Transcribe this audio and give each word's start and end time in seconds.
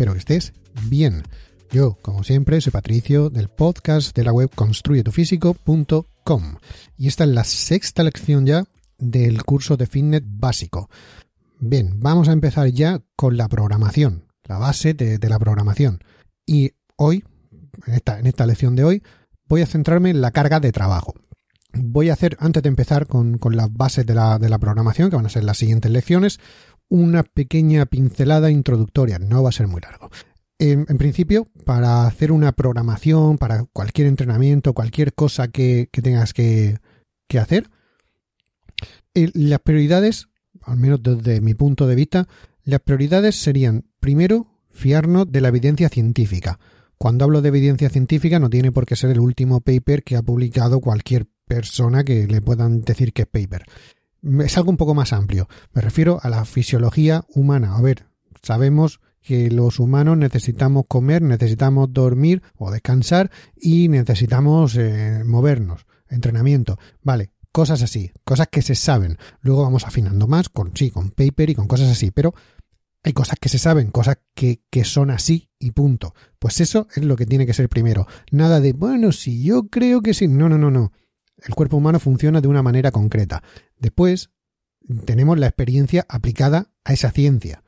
Espero 0.00 0.14
que 0.14 0.20
estés 0.20 0.54
bien. 0.88 1.24
Yo, 1.70 1.98
como 2.00 2.24
siempre, 2.24 2.58
soy 2.62 2.70
Patricio 2.70 3.28
del 3.28 3.50
podcast 3.50 4.16
de 4.16 4.24
la 4.24 4.32
web 4.32 4.48
construyetufísico.com 4.54 6.56
y 6.96 7.06
esta 7.06 7.24
es 7.24 7.30
la 7.30 7.44
sexta 7.44 8.02
lección 8.02 8.46
ya 8.46 8.64
del 8.96 9.44
curso 9.44 9.76
de 9.76 9.86
fitness 9.86 10.22
básico. 10.24 10.88
Bien, 11.58 12.00
vamos 12.00 12.30
a 12.30 12.32
empezar 12.32 12.68
ya 12.68 13.02
con 13.14 13.36
la 13.36 13.46
programación, 13.48 14.24
la 14.44 14.56
base 14.56 14.94
de, 14.94 15.18
la 15.28 15.38
programación. 15.38 16.02
Y 16.46 16.70
hoy, 16.96 17.22
en 17.86 17.92
esta, 17.92 18.18
en 18.18 18.26
esta 18.26 18.46
lección 18.46 18.76
de 18.76 18.84
hoy, 18.84 19.02
voy 19.44 19.60
a 19.60 19.66
centrarme 19.66 20.08
en 20.08 20.22
la 20.22 20.30
carga 20.30 20.60
de 20.60 20.72
trabajo 20.72 21.12
voy 21.72 22.10
a 22.10 22.14
hacer, 22.14 22.36
antes 22.40 22.64
de 22.64 22.68
empezar 22.68 23.06
con, 23.06 23.38
las 23.52 23.72
bases 23.72 24.04
de 24.04 24.14
la, 24.14 24.40
de 24.40 24.48
la, 24.48 24.58
programación, 24.58 25.08
que 25.08 25.14
van 25.14 25.26
a 25.26 25.28
ser 25.28 25.44
las 25.44 25.58
siguientes 25.58 25.90
lecciones, 25.90 26.40
una 26.90 27.22
pequeña 27.22 27.86
pincelada 27.86 28.50
introductoria. 28.50 29.18
No 29.18 29.42
va 29.42 29.48
a 29.48 29.52
ser 29.52 29.68
muy 29.68 29.80
largo. 29.80 30.10
En, 30.58 30.84
principio, 30.98 31.48
para 31.64 32.06
hacer 32.06 32.30
una 32.30 32.52
programación, 32.52 33.38
para 33.38 33.64
cualquier 33.72 34.08
entrenamiento, 34.08 34.74
cualquier 34.74 35.14
cosa 35.14 35.48
que, 35.48 35.88
tengas 35.90 36.34
que, 36.34 36.76
hacer, 37.40 37.70
las 39.14 39.60
prioridades, 39.60 40.28
al 40.60 40.76
menos 40.76 41.02
desde 41.02 41.40
mi 41.40 41.54
punto 41.54 41.86
de 41.86 41.94
vista, 41.94 42.28
las 42.62 42.80
prioridades 42.80 43.36
serían, 43.36 43.86
primero, 44.00 44.48
fiarnos 44.68 45.32
de 45.32 45.40
la 45.40 45.48
evidencia 45.48 45.88
científica. 45.88 46.58
Cuando 46.98 47.24
hablo 47.24 47.40
de 47.40 47.48
evidencia 47.48 47.88
científica 47.88 48.38
no 48.38 48.50
tiene 48.50 48.70
por 48.70 48.84
qué 48.84 48.96
ser 48.96 49.10
el 49.10 49.20
último 49.20 49.62
paper 49.62 50.02
que 50.02 50.16
ha 50.16 50.22
publicado 50.22 50.80
cualquier 50.80 51.26
persona 51.46 52.04
que 52.04 52.26
le 52.26 52.42
puedan 52.42 52.82
decir 52.82 53.14
que 53.14 53.22
es 53.22 53.28
paper. 53.28 53.64
Es 54.22 54.56
algo 54.56 54.70
un 54.70 54.76
poco 54.76 54.94
más 54.94 55.12
amplio. 55.12 55.48
Me 55.72 55.82
refiero 55.82 56.18
a 56.22 56.28
la 56.28 56.44
fisiología 56.44 57.24
humana. 57.28 57.76
A 57.76 57.80
ver, 57.80 58.06
sabemos 58.42 59.00
que 59.22 59.50
los 59.50 59.78
humanos 59.78 60.16
necesitamos 60.16 60.84
comer, 60.88 61.22
necesitamos 61.22 61.92
dormir 61.92 62.42
o 62.56 62.70
descansar 62.70 63.30
y 63.56 63.88
necesitamos 63.88 64.76
eh, 64.76 65.22
movernos, 65.24 65.86
entrenamiento. 66.08 66.78
Vale, 67.02 67.32
cosas 67.52 67.82
así, 67.82 68.12
cosas 68.24 68.48
que 68.48 68.62
se 68.62 68.74
saben. 68.74 69.18
Luego 69.40 69.62
vamos 69.62 69.86
afinando 69.86 70.26
más 70.26 70.48
con 70.48 70.72
sí, 70.74 70.90
con 70.90 71.10
paper 71.10 71.50
y 71.50 71.54
con 71.54 71.66
cosas 71.66 71.90
así, 71.90 72.10
pero 72.10 72.34
hay 73.02 73.12
cosas 73.12 73.38
que 73.40 73.48
se 73.48 73.58
saben, 73.58 73.90
cosas 73.90 74.18
que, 74.34 74.62
que 74.70 74.84
son 74.84 75.10
así 75.10 75.50
y 75.58 75.70
punto. 75.72 76.14
Pues 76.38 76.60
eso 76.60 76.86
es 76.94 77.04
lo 77.04 77.16
que 77.16 77.26
tiene 77.26 77.46
que 77.46 77.54
ser 77.54 77.68
primero. 77.68 78.06
Nada 78.30 78.60
de, 78.60 78.72
bueno, 78.72 79.12
si 79.12 79.42
yo 79.42 79.68
creo 79.68 80.02
que 80.02 80.14
sí. 80.14 80.28
No, 80.28 80.48
no, 80.48 80.58
no, 80.58 80.70
no. 80.70 80.92
El 81.46 81.54
cuerpo 81.54 81.76
humano 81.76 82.00
funciona 82.00 82.40
de 82.40 82.48
una 82.48 82.62
manera 82.62 82.90
concreta. 82.90 83.42
Después 83.78 84.30
tenemos 85.04 85.38
la 85.38 85.46
experiencia 85.46 86.06
aplicada 86.08 86.70
a 86.84 86.92
esa 86.92 87.10
ciencia. 87.10 87.62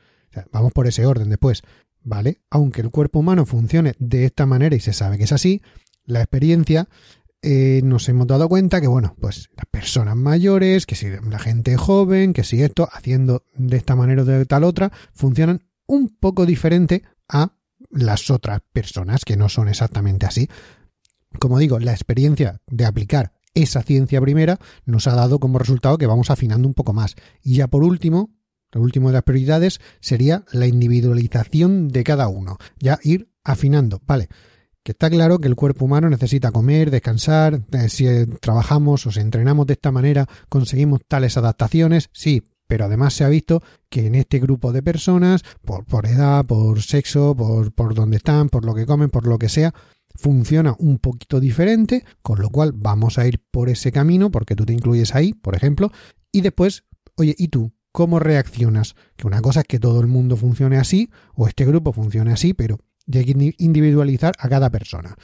vamos 0.50 0.72
por 0.72 0.86
ese 0.86 1.06
orden 1.06 1.28
después. 1.28 1.62
¿Vale? 2.04 2.40
Aunque 2.50 2.80
el 2.80 2.90
cuerpo 2.90 3.20
humano 3.20 3.46
funcione 3.46 3.94
de 4.00 4.24
esta 4.24 4.44
manera 4.44 4.74
y 4.74 4.80
se 4.80 4.92
sabe 4.92 5.18
que 5.18 5.24
es 5.24 5.32
así, 5.32 5.62
la 6.04 6.20
experiencia 6.20 6.88
eh, 7.42 7.80
nos 7.84 8.08
hemos 8.08 8.26
dado 8.26 8.48
cuenta 8.48 8.80
que, 8.80 8.88
bueno, 8.88 9.16
pues 9.20 9.50
las 9.56 9.66
personas 9.66 10.16
mayores, 10.16 10.86
que 10.86 10.96
si 10.96 11.08
la 11.10 11.38
gente 11.38 11.76
joven, 11.76 12.32
que 12.32 12.42
si 12.44 12.62
esto, 12.62 12.88
haciendo 12.92 13.44
de 13.54 13.76
esta 13.76 13.94
manera 13.94 14.22
o 14.22 14.24
de 14.24 14.46
tal 14.46 14.64
otra, 14.64 14.90
funcionan 15.12 15.64
un 15.86 16.08
poco 16.08 16.46
diferente 16.46 17.02
a 17.28 17.52
las 17.90 18.30
otras 18.30 18.60
personas 18.72 19.24
que 19.24 19.36
no 19.36 19.48
son 19.48 19.68
exactamente 19.68 20.26
así. 20.26 20.48
Como 21.38 21.58
digo, 21.58 21.78
la 21.78 21.92
experiencia 21.92 22.60
de 22.66 22.84
aplicar 22.84 23.32
esa 23.54 23.82
ciencia 23.82 24.20
primera 24.20 24.58
nos 24.84 25.06
ha 25.06 25.14
dado 25.14 25.38
como 25.38 25.58
resultado 25.58 25.98
que 25.98 26.06
vamos 26.06 26.30
afinando 26.30 26.66
un 26.66 26.74
poco 26.74 26.92
más. 26.92 27.14
Y 27.42 27.56
ya 27.56 27.68
por 27.68 27.84
último, 27.84 28.30
lo 28.72 28.80
último 28.80 29.08
de 29.08 29.14
las 29.14 29.22
prioridades 29.22 29.80
sería 30.00 30.44
la 30.52 30.66
individualización 30.66 31.88
de 31.88 32.04
cada 32.04 32.28
uno. 32.28 32.58
Ya 32.78 32.98
ir 33.02 33.28
afinando. 33.44 34.00
Vale, 34.06 34.28
que 34.82 34.92
está 34.92 35.10
claro 35.10 35.38
que 35.38 35.48
el 35.48 35.54
cuerpo 35.54 35.84
humano 35.84 36.08
necesita 36.08 36.50
comer, 36.50 36.90
descansar, 36.90 37.62
eh, 37.72 37.88
si 37.88 38.06
eh, 38.06 38.26
trabajamos 38.40 39.06
o 39.06 39.12
si 39.12 39.20
entrenamos 39.20 39.66
de 39.66 39.74
esta 39.74 39.92
manera 39.92 40.26
conseguimos 40.48 41.02
tales 41.06 41.36
adaptaciones, 41.36 42.10
sí, 42.12 42.42
pero 42.66 42.86
además 42.86 43.12
se 43.14 43.24
ha 43.24 43.28
visto 43.28 43.62
que 43.88 44.06
en 44.06 44.14
este 44.14 44.38
grupo 44.38 44.72
de 44.72 44.82
personas, 44.82 45.42
por, 45.62 45.84
por 45.84 46.06
edad, 46.06 46.44
por 46.46 46.80
sexo, 46.82 47.36
por, 47.36 47.72
por 47.72 47.94
dónde 47.94 48.16
están, 48.16 48.48
por 48.48 48.64
lo 48.64 48.74
que 48.74 48.86
comen, 48.86 49.10
por 49.10 49.26
lo 49.26 49.38
que 49.38 49.48
sea, 49.48 49.74
funciona 50.14 50.74
un 50.78 50.98
poquito 50.98 51.40
diferente, 51.40 52.04
con 52.22 52.40
lo 52.40 52.50
cual 52.50 52.72
vamos 52.74 53.18
a 53.18 53.26
ir 53.26 53.40
por 53.50 53.68
ese 53.68 53.92
camino 53.92 54.30
porque 54.30 54.54
tú 54.54 54.64
te 54.64 54.72
incluyes 54.72 55.14
ahí, 55.14 55.34
por 55.34 55.54
ejemplo, 55.54 55.90
y 56.30 56.40
después, 56.40 56.84
oye, 57.16 57.34
¿y 57.38 57.48
tú? 57.48 57.72
¿Cómo 57.92 58.18
reaccionas? 58.18 58.94
Que 59.16 59.26
una 59.26 59.42
cosa 59.42 59.60
es 59.60 59.66
que 59.66 59.78
todo 59.78 60.00
el 60.00 60.06
mundo 60.06 60.36
funcione 60.36 60.78
así 60.78 61.10
o 61.34 61.46
este 61.46 61.66
grupo 61.66 61.92
funcione 61.92 62.32
así, 62.32 62.54
pero 62.54 62.78
hay 63.12 63.24
que 63.24 63.54
individualizar 63.58 64.32
a 64.38 64.48
cada 64.48 64.70
persona. 64.70 65.14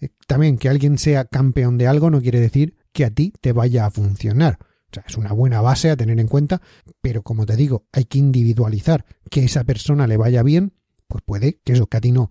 Eh, 0.00 0.08
también 0.26 0.56
que 0.56 0.68
alguien 0.68 0.98
sea 0.98 1.24
campeón 1.26 1.76
de 1.78 1.86
algo 1.86 2.10
no 2.10 2.20
quiere 2.20 2.40
decir 2.40 2.76
que 2.92 3.04
a 3.04 3.10
ti 3.10 3.32
te 3.40 3.52
vaya 3.52 3.86
a 3.86 3.90
funcionar. 3.90 4.58
O 4.60 4.94
sea, 4.94 5.04
es 5.06 5.16
una 5.16 5.32
buena 5.32 5.60
base 5.60 5.90
a 5.90 5.96
tener 5.96 6.20
en 6.20 6.28
cuenta, 6.28 6.62
pero 7.00 7.22
como 7.22 7.46
te 7.46 7.56
digo, 7.56 7.84
hay 7.92 8.04
que 8.04 8.18
individualizar 8.18 9.04
que 9.30 9.44
esa 9.44 9.64
persona 9.64 10.06
le 10.06 10.16
vaya 10.16 10.42
bien, 10.42 10.72
pues 11.08 11.22
puede 11.26 11.60
que 11.64 11.72
eso, 11.72 11.86
que 11.88 11.96
a 11.96 12.00
ti 12.00 12.12
no. 12.12 12.30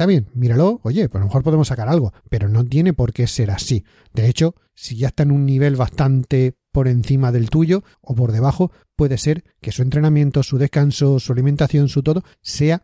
Está 0.00 0.06
bien, 0.06 0.28
míralo, 0.32 0.80
oye, 0.82 1.10
pues 1.10 1.16
a 1.16 1.18
lo 1.18 1.26
mejor 1.26 1.42
podemos 1.42 1.68
sacar 1.68 1.90
algo, 1.90 2.14
pero 2.30 2.48
no 2.48 2.64
tiene 2.64 2.94
por 2.94 3.12
qué 3.12 3.26
ser 3.26 3.50
así. 3.50 3.84
De 4.14 4.30
hecho, 4.30 4.54
si 4.72 4.96
ya 4.96 5.08
está 5.08 5.24
en 5.24 5.30
un 5.30 5.44
nivel 5.44 5.76
bastante 5.76 6.54
por 6.72 6.88
encima 6.88 7.32
del 7.32 7.50
tuyo 7.50 7.84
o 8.00 8.14
por 8.14 8.32
debajo, 8.32 8.72
puede 8.96 9.18
ser 9.18 9.44
que 9.60 9.72
su 9.72 9.82
entrenamiento, 9.82 10.42
su 10.42 10.56
descanso, 10.56 11.20
su 11.20 11.34
alimentación, 11.34 11.90
su 11.90 12.02
todo, 12.02 12.24
sea 12.40 12.82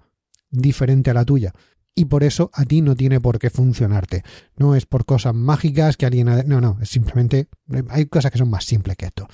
diferente 0.50 1.10
a 1.10 1.14
la 1.14 1.24
tuya. 1.24 1.54
Y 1.94 2.04
por 2.04 2.22
eso 2.22 2.50
a 2.52 2.66
ti 2.66 2.82
no 2.82 2.94
tiene 2.94 3.18
por 3.18 3.38
qué 3.38 3.48
funcionarte. 3.48 4.22
No 4.58 4.74
es 4.74 4.84
por 4.84 5.06
cosas 5.06 5.34
mágicas 5.34 5.96
que 5.96 6.04
alguien... 6.04 6.28
Ha... 6.28 6.42
No, 6.42 6.60
no, 6.60 6.76
es 6.82 6.90
simplemente... 6.90 7.48
Hay 7.88 8.04
cosas 8.08 8.30
que 8.30 8.36
son 8.36 8.50
más 8.50 8.66
simples 8.66 8.94
que 8.94 9.06
esto. 9.06 9.26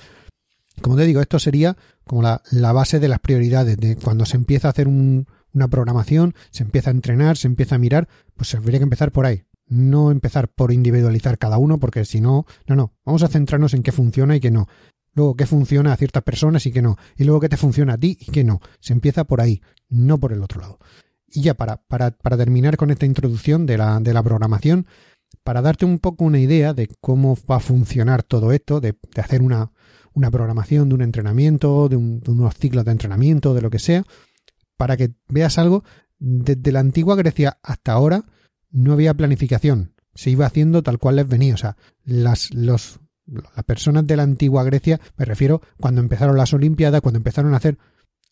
Como 0.81 0.95
te 0.95 1.03
digo, 1.03 1.19
esto 1.19 1.37
sería 1.37 1.75
como 2.05 2.21
la, 2.21 2.41
la 2.49 2.71
base 2.71 3.01
de 3.01 3.09
las 3.09 3.19
prioridades, 3.19 3.75
de 3.75 3.97
cuando 3.97 4.25
se 4.25 4.37
empieza 4.37 4.69
a 4.69 4.71
hacer 4.71 4.87
un, 4.87 5.27
una 5.53 5.67
programación, 5.67 6.33
se 6.49 6.63
empieza 6.63 6.89
a 6.89 6.93
entrenar, 6.93 7.37
se 7.37 7.47
empieza 7.47 7.75
a 7.75 7.79
mirar, 7.79 8.07
pues 8.35 8.49
se 8.49 8.57
habría 8.57 8.79
que 8.79 8.83
empezar 8.83 9.11
por 9.11 9.25
ahí. 9.25 9.43
No 9.67 10.11
empezar 10.11 10.49
por 10.49 10.71
individualizar 10.71 11.37
cada 11.37 11.57
uno, 11.57 11.79
porque 11.79 12.05
si 12.05 12.21
no, 12.21 12.45
no, 12.67 12.75
no, 12.75 12.93
vamos 13.05 13.23
a 13.23 13.27
centrarnos 13.27 13.73
en 13.73 13.83
qué 13.83 13.91
funciona 13.91 14.35
y 14.35 14.39
qué 14.39 14.51
no. 14.51 14.67
Luego 15.15 15.35
qué 15.35 15.45
funciona 15.45 15.93
a 15.93 15.97
ciertas 15.97 16.23
personas 16.23 16.65
y 16.65 16.71
qué 16.71 16.81
no. 16.81 16.97
Y 17.17 17.23
luego 17.23 17.39
qué 17.39 17.49
te 17.49 17.57
funciona 17.57 17.93
a 17.93 17.97
ti 17.97 18.17
y 18.19 18.31
qué 18.31 18.43
no. 18.43 18.59
Se 18.79 18.93
empieza 18.93 19.23
por 19.23 19.41
ahí, 19.41 19.61
no 19.89 20.19
por 20.19 20.33
el 20.33 20.41
otro 20.41 20.61
lado. 20.61 20.79
Y 21.27 21.41
ya 21.41 21.53
para, 21.53 21.77
para, 21.77 22.11
para 22.11 22.37
terminar 22.37 22.77
con 22.77 22.91
esta 22.91 23.05
introducción 23.05 23.65
de 23.65 23.77
la, 23.77 23.99
de 23.99 24.13
la 24.13 24.23
programación, 24.23 24.87
para 25.43 25.61
darte 25.61 25.85
un 25.85 25.99
poco 25.99 26.25
una 26.25 26.39
idea 26.39 26.73
de 26.73 26.89
cómo 26.99 27.37
va 27.49 27.57
a 27.57 27.59
funcionar 27.59 28.23
todo 28.23 28.51
esto, 28.51 28.79
de, 28.81 28.95
de 29.13 29.21
hacer 29.21 29.41
una, 29.41 29.71
una 30.13 30.29
programación 30.31 30.89
de 30.89 30.95
un 30.95 31.01
entrenamiento, 31.01 31.89
de, 31.89 31.97
de 31.97 32.31
unos 32.31 32.55
ciclos 32.55 32.85
de 32.85 32.91
entrenamiento, 32.91 33.53
de 33.53 33.61
lo 33.61 33.69
que 33.69 33.79
sea, 33.79 34.03
para 34.77 34.97
que 34.97 35.11
veas 35.27 35.57
algo, 35.57 35.83
desde 36.19 36.71
la 36.71 36.79
antigua 36.79 37.15
Grecia 37.15 37.57
hasta 37.63 37.91
ahora 37.91 38.23
no 38.71 38.93
había 38.93 39.13
planificación. 39.13 39.93
Se 40.15 40.29
iba 40.29 40.45
haciendo 40.45 40.83
tal 40.83 40.99
cual 40.99 41.17
les 41.17 41.27
venía. 41.27 41.53
O 41.53 41.57
sea, 41.57 41.77
las, 42.03 42.53
los, 42.53 42.99
las 43.25 43.65
personas 43.65 44.05
de 44.05 44.17
la 44.17 44.23
antigua 44.23 44.63
Grecia, 44.63 44.99
me 45.17 45.25
refiero 45.25 45.61
cuando 45.79 46.01
empezaron 46.01 46.37
las 46.37 46.53
Olimpiadas, 46.53 47.01
cuando 47.01 47.17
empezaron 47.17 47.53
a 47.53 47.57
hacer 47.57 47.77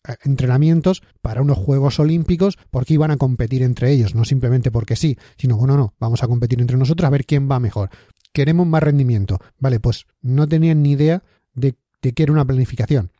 eh, 0.06 0.16
entrenamientos 0.24 1.02
para 1.20 1.42
unos 1.42 1.58
Juegos 1.58 1.98
Olímpicos 2.00 2.58
porque 2.70 2.94
iban 2.94 3.10
a 3.10 3.16
competir 3.16 3.62
entre 3.62 3.92
ellos, 3.92 4.14
no 4.14 4.24
simplemente 4.24 4.70
porque 4.70 4.96
sí, 4.96 5.16
sino 5.36 5.56
bueno, 5.56 5.76
no, 5.76 5.94
vamos 5.98 6.22
a 6.22 6.28
competir 6.28 6.60
entre 6.60 6.76
nosotros 6.76 7.06
a 7.06 7.10
ver 7.10 7.24
quién 7.24 7.50
va 7.50 7.60
mejor. 7.60 7.90
Queremos 8.32 8.66
más 8.66 8.82
rendimiento. 8.82 9.38
Vale, 9.58 9.78
pues 9.80 10.06
no 10.22 10.48
tenían 10.48 10.82
ni 10.82 10.92
idea 10.92 11.22
de, 11.54 11.74
de 12.00 12.12
qué 12.12 12.22
era 12.22 12.32
una 12.32 12.44
planificación. 12.46 13.10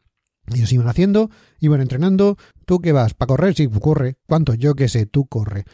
Ellos 0.46 0.72
iban 0.72 0.88
haciendo, 0.88 1.30
iban 1.60 1.80
entrenando. 1.80 2.36
¿Tú 2.66 2.80
qué 2.80 2.92
vas? 2.92 3.14
¿Para 3.14 3.28
correr? 3.28 3.54
Sí, 3.54 3.68
corre. 3.68 4.16
¿Cuánto? 4.26 4.54
Yo 4.54 4.74
qué 4.74 4.88
sé, 4.88 5.06
tú 5.06 5.26
corre. 5.26 5.64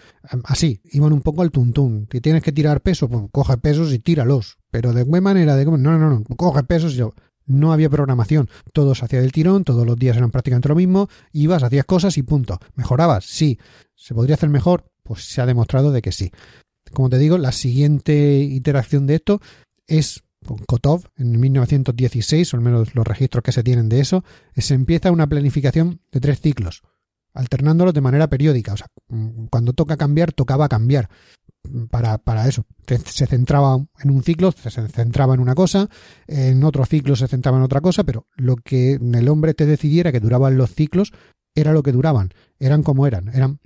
Así, 0.44 0.80
iban 0.92 1.12
un 1.12 1.22
poco 1.22 1.42
al 1.42 1.50
tuntún. 1.50 2.06
Si 2.12 2.20
tienes 2.20 2.42
que 2.42 2.52
tirar 2.52 2.82
peso, 2.82 3.08
pues 3.08 3.24
coge 3.32 3.56
pesos 3.56 3.92
y 3.92 3.98
tíralos. 3.98 4.58
Pero 4.70 4.92
de 4.92 5.06
qué 5.10 5.20
manera, 5.20 5.56
de 5.56 5.64
no, 5.64 5.78
no, 5.78 5.98
no, 5.98 6.24
coge 6.36 6.62
pesos 6.64 6.94
y 6.94 6.96
yo. 6.96 7.14
No 7.46 7.72
había 7.72 7.88
programación. 7.88 8.50
Todo 8.74 8.94
se 8.94 9.06
hacía 9.06 9.22
del 9.22 9.32
tirón, 9.32 9.64
todos 9.64 9.86
los 9.86 9.96
días 9.96 10.18
eran 10.18 10.30
prácticamente 10.30 10.68
lo 10.68 10.74
mismo. 10.74 11.08
Ibas, 11.32 11.62
hacías 11.62 11.86
cosas 11.86 12.18
y 12.18 12.22
punto. 12.22 12.58
¿Mejorabas? 12.74 13.24
Sí. 13.24 13.58
¿Se 13.94 14.14
podría 14.14 14.34
hacer 14.34 14.50
mejor? 14.50 14.84
Pues 15.02 15.24
se 15.24 15.40
ha 15.40 15.46
demostrado 15.46 15.90
de 15.92 16.02
que 16.02 16.12
sí. 16.12 16.30
Como 16.92 17.08
te 17.08 17.16
digo, 17.16 17.38
la 17.38 17.52
siguiente 17.52 18.38
iteración 18.40 19.06
de 19.06 19.14
esto 19.14 19.40
es 19.86 20.24
con 20.46 20.58
Kotov 20.58 21.04
en 21.16 21.38
1916, 21.38 22.52
o 22.52 22.56
al 22.56 22.62
menos 22.62 22.94
los 22.94 23.06
registros 23.06 23.42
que 23.42 23.52
se 23.52 23.62
tienen 23.62 23.88
de 23.88 24.00
eso, 24.00 24.24
se 24.56 24.74
empieza 24.74 25.12
una 25.12 25.26
planificación 25.26 26.00
de 26.12 26.20
tres 26.20 26.40
ciclos, 26.40 26.82
alternándolos 27.34 27.94
de 27.94 28.00
manera 28.00 28.28
periódica. 28.28 28.72
O 28.72 28.76
sea, 28.76 28.88
cuando 29.50 29.72
toca 29.72 29.96
cambiar, 29.96 30.32
tocaba 30.32 30.68
cambiar. 30.68 31.08
Para, 31.90 32.16
para 32.18 32.48
eso, 32.48 32.64
se 32.86 33.26
centraba 33.26 33.84
en 34.00 34.10
un 34.10 34.22
ciclo, 34.22 34.52
se 34.52 34.70
centraba 34.70 35.34
en 35.34 35.40
una 35.40 35.54
cosa, 35.54 35.88
en 36.26 36.64
otro 36.64 36.86
ciclo 36.86 37.14
se 37.14 37.28
centraba 37.28 37.58
en 37.58 37.64
otra 37.64 37.82
cosa, 37.82 38.04
pero 38.04 38.26
lo 38.36 38.56
que 38.56 38.92
el 38.94 39.28
hombre 39.28 39.52
te 39.52 39.66
decidiera 39.66 40.12
que 40.12 40.20
duraban 40.20 40.56
los 40.56 40.70
ciclos 40.70 41.12
era 41.54 41.72
lo 41.72 41.82
que 41.82 41.92
duraban, 41.92 42.30
eran 42.58 42.82
como 42.82 43.06
eran, 43.06 43.28
eran 43.34 43.58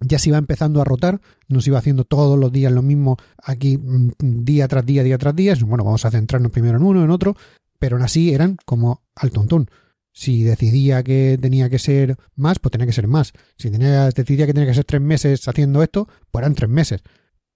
ya 0.00 0.18
se 0.18 0.30
iba 0.30 0.38
empezando 0.38 0.80
a 0.80 0.84
rotar, 0.84 1.20
no 1.48 1.60
se 1.60 1.70
iba 1.70 1.78
haciendo 1.78 2.04
todos 2.04 2.38
los 2.38 2.52
días 2.52 2.72
lo 2.72 2.82
mismo 2.82 3.16
aquí 3.42 3.78
mm, 3.78 4.10
día 4.18 4.68
tras 4.68 4.84
día, 4.84 5.02
día 5.02 5.18
tras 5.18 5.34
día. 5.34 5.54
Bueno, 5.60 5.84
vamos 5.84 6.04
a 6.04 6.10
centrarnos 6.10 6.52
primero 6.52 6.76
en 6.76 6.84
uno, 6.84 7.04
en 7.04 7.10
otro, 7.10 7.36
pero 7.78 7.96
aún 7.96 8.04
así 8.04 8.32
eran 8.32 8.56
como 8.64 9.02
al 9.14 9.30
tontón. 9.30 9.70
Si 10.12 10.44
decidía 10.44 11.02
que 11.02 11.38
tenía 11.40 11.68
que 11.68 11.78
ser 11.78 12.16
más, 12.34 12.58
pues 12.58 12.72
tenía 12.72 12.86
que 12.86 12.92
ser 12.92 13.06
más. 13.06 13.32
Si 13.58 13.70
tenía, 13.70 14.08
decidía 14.10 14.46
que 14.46 14.54
tenía 14.54 14.68
que 14.68 14.74
ser 14.74 14.84
tres 14.84 15.02
meses 15.02 15.46
haciendo 15.46 15.82
esto, 15.82 16.08
pues 16.30 16.42
eran 16.42 16.54
tres 16.54 16.70
meses. 16.70 17.02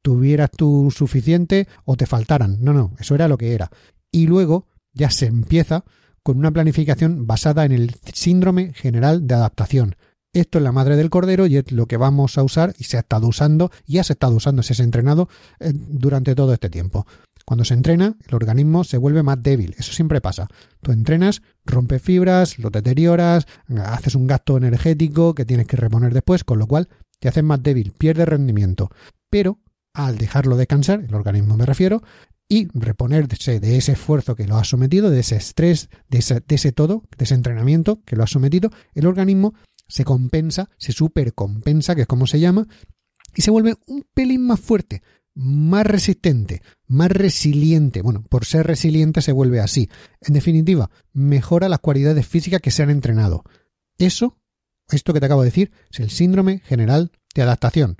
Tuvieras 0.03 0.51
tú 0.51 0.91
suficiente 0.95 1.69
o 1.85 1.97
te 1.97 2.07
faltaran. 2.07 2.59
No, 2.61 2.73
no, 2.73 2.95
eso 2.99 3.15
era 3.15 3.29
lo 3.29 3.39
que 3.39 3.55
era. 3.55 3.71
Y 4.13 4.27
luego 4.27 4.67
ya 4.93 5.11
se 5.11 5.27
empieza 5.27 5.85
con 6.23 6.39
una 6.39 6.51
planificación 6.51 7.27
basada 7.27 7.65
en 7.65 7.73
el 7.73 7.95
síndrome 8.13 8.73
general 8.75 9.27
de 9.27 9.35
adaptación. 9.35 9.97
Esto 10.33 10.59
es 10.59 10.65
la 10.65 10.71
madre 10.71 10.95
del 10.95 11.11
cordero 11.11 11.47
y 11.47 11.57
es 11.57 11.73
lo 11.73 11.87
que 11.87 11.97
vamos 11.97 12.39
a 12.39 12.45
usar 12.45 12.73
y 12.79 12.85
se 12.85 12.97
ha 12.97 13.01
estado 13.01 13.27
usando 13.27 13.73
y 13.85 13.99
has 13.99 14.11
estado 14.11 14.37
usando, 14.37 14.63
se 14.63 14.81
ha 14.81 14.85
entrenado 14.85 15.29
eh, 15.59 15.73
durante 15.75 16.37
todo 16.37 16.53
este 16.53 16.71
tiempo. 16.71 17.05
Cuando 17.45 17.65
se 17.65 17.75
entrena, 17.75 18.17
el 18.29 18.35
organismo 18.37 18.85
se 18.85 18.97
vuelve 18.97 19.25
más 19.25 19.43
débil. 19.43 19.75
Eso 19.77 19.93
siempre 19.93 20.21
pasa. 20.21 20.47
Tú 20.83 20.93
entrenas, 20.93 21.43
rompes 21.65 22.01
fibras, 22.01 22.61
lo 22.61 22.71
deterioras, 22.71 23.47
haces 23.85 24.15
un 24.15 24.29
gasto 24.29 24.57
energético 24.57 25.35
que 25.35 25.45
tienes 25.45 25.67
que 25.67 25.77
reponer 25.77 26.15
después, 26.15 26.45
con 26.45 26.61
lo 26.61 26.69
cual 26.69 26.89
te 27.19 27.29
haces 27.29 27.43
más 27.43 27.61
débil, 27.61 27.93
pierdes 27.99 28.29
rendimiento. 28.29 28.89
Pero 29.31 29.59
al 29.95 30.17
dejarlo 30.17 30.57
descansar, 30.57 31.01
el 31.01 31.15
organismo 31.15 31.57
me 31.57 31.67
refiero, 31.67 32.03
y 32.49 32.67
reponerse 32.75 33.61
de 33.61 33.77
ese 33.77 33.93
esfuerzo 33.93 34.35
que 34.35 34.47
lo 34.47 34.57
has 34.57 34.69
sometido, 34.69 35.09
de 35.11 35.21
ese 35.21 35.37
estrés, 35.37 35.89
de 36.09 36.19
ese, 36.19 36.73
todo, 36.73 37.05
de 37.17 37.25
ese 37.25 37.35
entrenamiento 37.35 38.03
que 38.05 38.17
lo 38.17 38.25
has 38.25 38.31
sometido, 38.31 38.71
el 38.95 39.07
organismo 39.07 39.55
se 39.91 40.05
compensa, 40.05 40.71
se 40.79 40.93
supercompensa, 40.93 41.95
que 41.95 42.03
es 42.03 42.07
como 42.07 42.27
se 42.27 42.41
llama, 42.41 42.67
y 43.35 43.43
se 43.43 43.51
vuelve 43.51 43.77
un 43.87 44.07
pelín 44.15 44.47
más 44.47 44.61
fuerte, 44.61 45.03
más 45.35 45.87
resistente, 45.87 46.63
más 46.87 47.11
resiliente. 47.11 48.03
Bueno, 48.03 48.23
por 48.29 48.45
ser 48.45 48.67
resiliente 48.67 49.23
se 49.23 49.33
vuelve 49.33 49.61
así. 49.61 49.89
En 50.21 50.35
definitiva, 50.35 50.91
mejora 51.13 51.69
las 51.69 51.81
cualidades 51.81 52.27
físicas 52.27 52.61
que 52.61 52.71
se 52.71 52.83
han 52.83 52.91
entrenado. 52.91 53.45
Eso, 53.99 54.39
esto 54.91 55.13
que 55.13 55.21
te 55.21 55.27
acabo 55.27 55.43
de 55.43 55.51
decir, 55.51 55.73
es 55.91 56.01
el 56.01 56.11
síndrome 56.11 56.61
general 56.61 57.13
de 57.35 57.43
adaptación. 57.43 57.97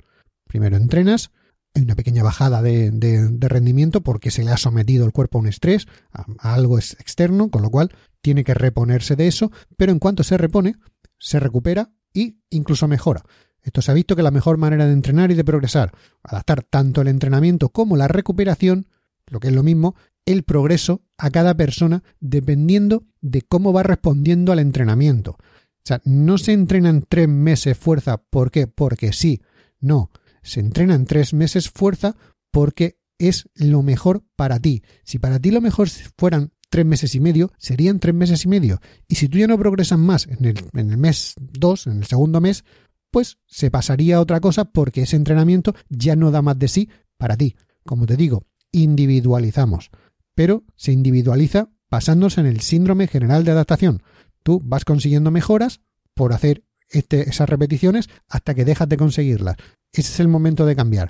Primero 0.47 0.75
entrenas, 0.75 1.31
hay 1.73 1.83
una 1.83 1.95
pequeña 1.95 2.23
bajada 2.23 2.61
de, 2.61 2.91
rendimiento 3.39 4.01
porque 4.01 4.31
se 4.31 4.43
le 4.43 4.51
ha 4.51 4.57
sometido 4.57 5.05
el 5.05 5.13
cuerpo 5.13 5.37
a 5.37 5.41
un 5.41 5.47
estrés, 5.47 5.87
a, 6.11 6.25
algo 6.53 6.77
externo, 6.77 7.49
con 7.49 7.61
lo 7.61 7.69
cual 7.69 7.91
tiene 8.21 8.43
que 8.43 8.53
reponerse 8.53 9.15
de 9.15 9.27
eso, 9.27 9.51
pero 9.77 9.91
en 9.91 9.99
cuanto 9.99 10.23
se 10.23 10.37
repone, 10.37 10.75
se 11.21 11.39
recupera 11.39 11.91
e 12.13 12.35
incluso 12.49 12.87
mejora. 12.87 13.23
Esto 13.61 13.81
se 13.81 13.91
ha 13.91 13.93
visto 13.93 14.15
que 14.15 14.23
la 14.23 14.31
mejor 14.31 14.57
manera 14.57 14.87
de 14.87 14.93
entrenar 14.93 15.31
y 15.31 15.35
de 15.35 15.43
progresar, 15.43 15.93
adaptar 16.23 16.63
tanto 16.63 17.01
el 17.01 17.07
entrenamiento 17.07 17.69
como 17.69 17.95
la 17.95 18.07
recuperación, 18.07 18.87
lo 19.27 19.39
que 19.39 19.49
es 19.49 19.53
lo 19.53 19.61
mismo, 19.61 19.95
el 20.25 20.43
progreso 20.43 21.03
a 21.17 21.29
cada 21.29 21.55
persona 21.55 22.03
dependiendo 22.19 23.05
de 23.21 23.43
cómo 23.43 23.71
va 23.71 23.83
respondiendo 23.83 24.51
al 24.51 24.59
entrenamiento. 24.59 25.31
O 25.33 25.83
sea, 25.85 26.01
no 26.05 26.37
se 26.37 26.53
entrena 26.53 26.89
en 26.89 27.03
tres 27.03 27.27
meses 27.27 27.77
fuerza, 27.77 28.17
¿por 28.17 28.51
qué? 28.51 28.65
Porque 28.67 29.13
sí. 29.13 29.41
No, 29.79 30.11
se 30.41 30.59
entrena 30.59 30.95
en 30.95 31.05
tres 31.05 31.33
meses 31.33 31.69
fuerza 31.69 32.15
porque 32.49 32.99
es 33.19 33.47
lo 33.53 33.83
mejor 33.83 34.23
para 34.35 34.59
ti. 34.59 34.83
Si 35.03 35.19
para 35.19 35.39
ti 35.39 35.51
lo 35.51 35.61
mejor 35.61 35.87
fueran 36.17 36.51
tres 36.71 36.85
meses 36.85 37.13
y 37.13 37.19
medio, 37.19 37.51
serían 37.57 37.99
tres 37.99 38.15
meses 38.15 38.45
y 38.45 38.47
medio. 38.47 38.79
Y 39.07 39.15
si 39.15 39.27
tú 39.27 39.37
ya 39.37 39.45
no 39.45 39.59
progresas 39.59 39.99
más 39.99 40.25
en 40.25 40.45
el, 40.45 40.55
en 40.73 40.89
el 40.89 40.97
mes 40.97 41.35
dos, 41.37 41.85
en 41.85 41.97
el 41.97 42.05
segundo 42.05 42.39
mes, 42.39 42.63
pues 43.11 43.37
se 43.45 43.69
pasaría 43.69 44.15
a 44.15 44.21
otra 44.21 44.39
cosa 44.39 44.65
porque 44.65 45.01
ese 45.01 45.17
entrenamiento 45.17 45.75
ya 45.89 46.15
no 46.15 46.31
da 46.31 46.41
más 46.41 46.57
de 46.57 46.69
sí 46.69 46.89
para 47.17 47.35
ti. 47.35 47.57
Como 47.85 48.05
te 48.05 48.15
digo, 48.15 48.45
individualizamos, 48.71 49.91
pero 50.33 50.63
se 50.77 50.93
individualiza 50.93 51.69
basándose 51.89 52.39
en 52.39 52.47
el 52.47 52.61
síndrome 52.61 53.07
general 53.07 53.43
de 53.43 53.51
adaptación. 53.51 54.01
Tú 54.41 54.61
vas 54.63 54.85
consiguiendo 54.85 55.29
mejoras 55.29 55.81
por 56.15 56.31
hacer 56.31 56.63
este, 56.89 57.29
esas 57.29 57.49
repeticiones 57.49 58.09
hasta 58.29 58.55
que 58.55 58.63
dejas 58.63 58.87
de 58.87 58.97
conseguirlas. 58.97 59.57
Ese 59.91 60.13
es 60.13 60.19
el 60.21 60.29
momento 60.29 60.65
de 60.65 60.77
cambiar. 60.77 61.09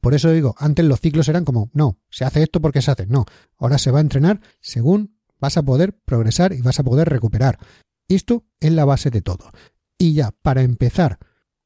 Por 0.00 0.14
eso 0.14 0.30
digo, 0.30 0.54
antes 0.58 0.84
los 0.84 1.00
ciclos 1.00 1.28
eran 1.28 1.44
como, 1.44 1.70
no, 1.72 1.98
se 2.10 2.24
hace 2.24 2.42
esto 2.42 2.60
porque 2.60 2.82
se 2.82 2.90
hace. 2.90 3.06
No, 3.06 3.24
ahora 3.58 3.78
se 3.78 3.90
va 3.90 3.98
a 3.98 4.02
entrenar 4.02 4.40
según 4.60 5.16
vas 5.40 5.56
a 5.56 5.62
poder 5.62 5.98
progresar 6.04 6.52
y 6.52 6.62
vas 6.62 6.78
a 6.80 6.84
poder 6.84 7.08
recuperar. 7.08 7.58
Esto 8.08 8.44
es 8.60 8.72
la 8.72 8.84
base 8.84 9.10
de 9.10 9.22
todo. 9.22 9.50
Y 9.98 10.14
ya, 10.14 10.32
para 10.42 10.62
empezar 10.62 11.18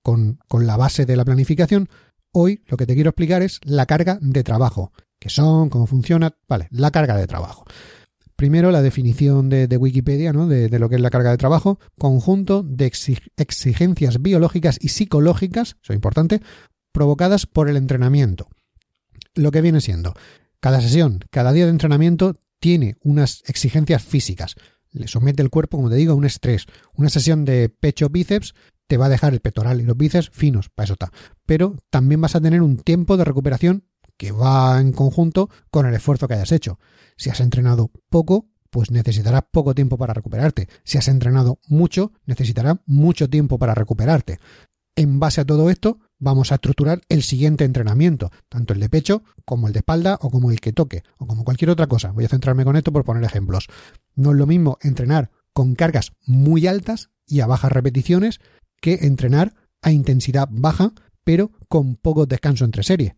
con, 0.03 0.39
la 0.53 0.77
base 0.77 1.07
de 1.07 1.17
la 1.17 1.25
planificación, 1.25 1.89
hoy 2.33 2.63
lo 2.67 2.77
que 2.77 2.87
te 2.87 2.95
quiero 2.95 3.11
explicar 3.11 3.43
es 3.43 3.61
la 3.65 3.87
carga 3.87 4.19
de 4.21 4.43
trabajo, 4.43 4.93
que 5.19 5.29
son, 5.29 5.69
cómo 5.69 5.87
funciona, 5.87 6.37
vale, 6.49 6.69
la 6.71 6.91
carga 6.91 7.17
de 7.17 7.27
trabajo. 7.27 7.65
Primero, 8.37 8.71
la 8.71 8.83
definición 8.83 9.49
de, 9.49 9.77
Wikipedia, 9.77 10.33
¿no? 10.33 10.47
De, 10.47 10.69
de, 10.69 10.79
lo 10.79 10.89
que 10.89 10.95
es 10.95 11.01
la 11.01 11.11
carga 11.11 11.31
de 11.31 11.39
trabajo, 11.39 11.81
conjunto 11.99 12.63
de 12.63 12.87
exigencias 13.37 14.23
biológicas 14.23 14.79
y 14.81 14.89
psicológicas, 14.89 15.77
eso 15.83 15.93
es 15.93 15.97
importante, 15.97 16.41
provocadas 16.93 17.47
por 17.47 17.69
el 17.69 17.77
entrenamiento. 17.77 18.49
Lo 19.35 19.51
que 19.51 19.61
viene 19.61 19.81
siendo, 19.81 20.15
cada 20.61 20.81
sesión, 20.81 21.21
cada 21.31 21.53
día 21.53 21.65
de 21.65 21.71
entrenamiento 21.71 22.35
tiene 22.61 22.97
unas 23.03 23.43
exigencias 23.47 24.03
físicas 24.03 24.57
le 24.93 25.09
somete 25.09 25.43
el 25.43 25.51
cuerpo, 25.51 25.77
como 25.77 25.91
te 25.91 25.97
digo, 25.97 26.13
a 26.13 26.17
un 26.17 26.25
estrés. 26.25 26.67
Una 26.95 27.09
sesión 27.09 27.45
de 27.45 27.69
pecho-bíceps 27.69 28.55
te 28.87 28.97
va 28.97 29.07
a 29.07 29.11
dejar 29.11 29.33
el 29.33 29.41
pectoral 29.41 29.81
y 29.81 29.85
los 29.85 29.97
bíceps 29.97 30.31
finos, 30.31 30.71
para 30.71 30.85
eso 30.85 30.95
está. 30.95 31.13
Pero 31.47 31.77
también 31.91 32.21
vas 32.21 32.35
a 32.35 32.41
tener 32.41 32.63
un 32.63 32.79
tiempo 32.79 33.17
de 33.17 33.25
recuperación 33.25 33.85
que 34.17 34.33
va 34.33 34.81
en 34.81 34.93
conjunto 34.93 35.49
con 35.71 35.87
el 35.87 35.95
esfuerzo 35.95 36.27
que 36.27 36.35
hayas 36.35 36.53
hecho. 36.53 36.79
Si 37.17 37.31
has 37.31 37.41
entrenado 37.41 37.91
poco, 38.09 38.49
pues 38.71 38.91
necesitarás 38.91 39.45
poco 39.53 39.75
tiempo 39.75 39.99
para 39.99 40.15
recuperarte. 40.15 40.69
Si 40.85 40.99
has 40.99 41.09
entrenado 41.09 41.61
mucho, 41.69 42.13
necesitarás 42.25 42.77
mucho 42.87 43.29
tiempo 43.29 43.59
para 43.59 43.75
recuperarte. 43.75 44.41
En 44.97 45.21
base 45.21 45.41
a 45.41 45.45
todo 45.45 45.71
esto, 45.71 46.01
vamos 46.19 46.53
a 46.53 46.57
estructurar 46.57 47.01
el 47.09 47.23
siguiente 47.23 47.65
entrenamiento, 47.65 48.31
tanto 48.49 48.73
el 48.73 48.81
de 48.81 48.89
pecho 48.89 49.23
como 49.45 49.67
el 49.67 49.73
de 49.73 49.81
espalda 49.81 50.19
o 50.21 50.31
como 50.31 50.51
el 50.51 50.61
que 50.61 50.73
toque 50.73 51.03
o 51.19 51.27
como 51.27 51.45
cualquier 51.45 51.71
otra 51.71 51.87
cosa. 51.87 52.13
Voy 52.13 52.25
a 52.25 52.29
centrarme 52.29 52.65
con 52.65 52.77
esto 52.77 52.93
por 52.93 53.05
poner 53.05 53.25
ejemplos. 53.25 53.69
No 54.15 54.33
es 54.33 54.37
lo 54.37 54.47
mismo 54.47 54.79
entrenar 54.83 55.31
con 55.53 55.75
cargas 55.75 56.13
muy 56.27 56.67
altas 56.67 57.11
y 57.27 57.41
a 57.41 57.47
bajas 57.47 57.73
repeticiones 57.73 58.41
que 58.81 59.01
entrenar 59.03 59.55
a 59.83 59.91
intensidad 59.91 60.49
baja 60.51 60.93
pero 61.25 61.53
con 61.69 61.97
poco 61.97 62.25
descanso 62.25 62.65
entre 62.65 62.83
series. 62.83 63.13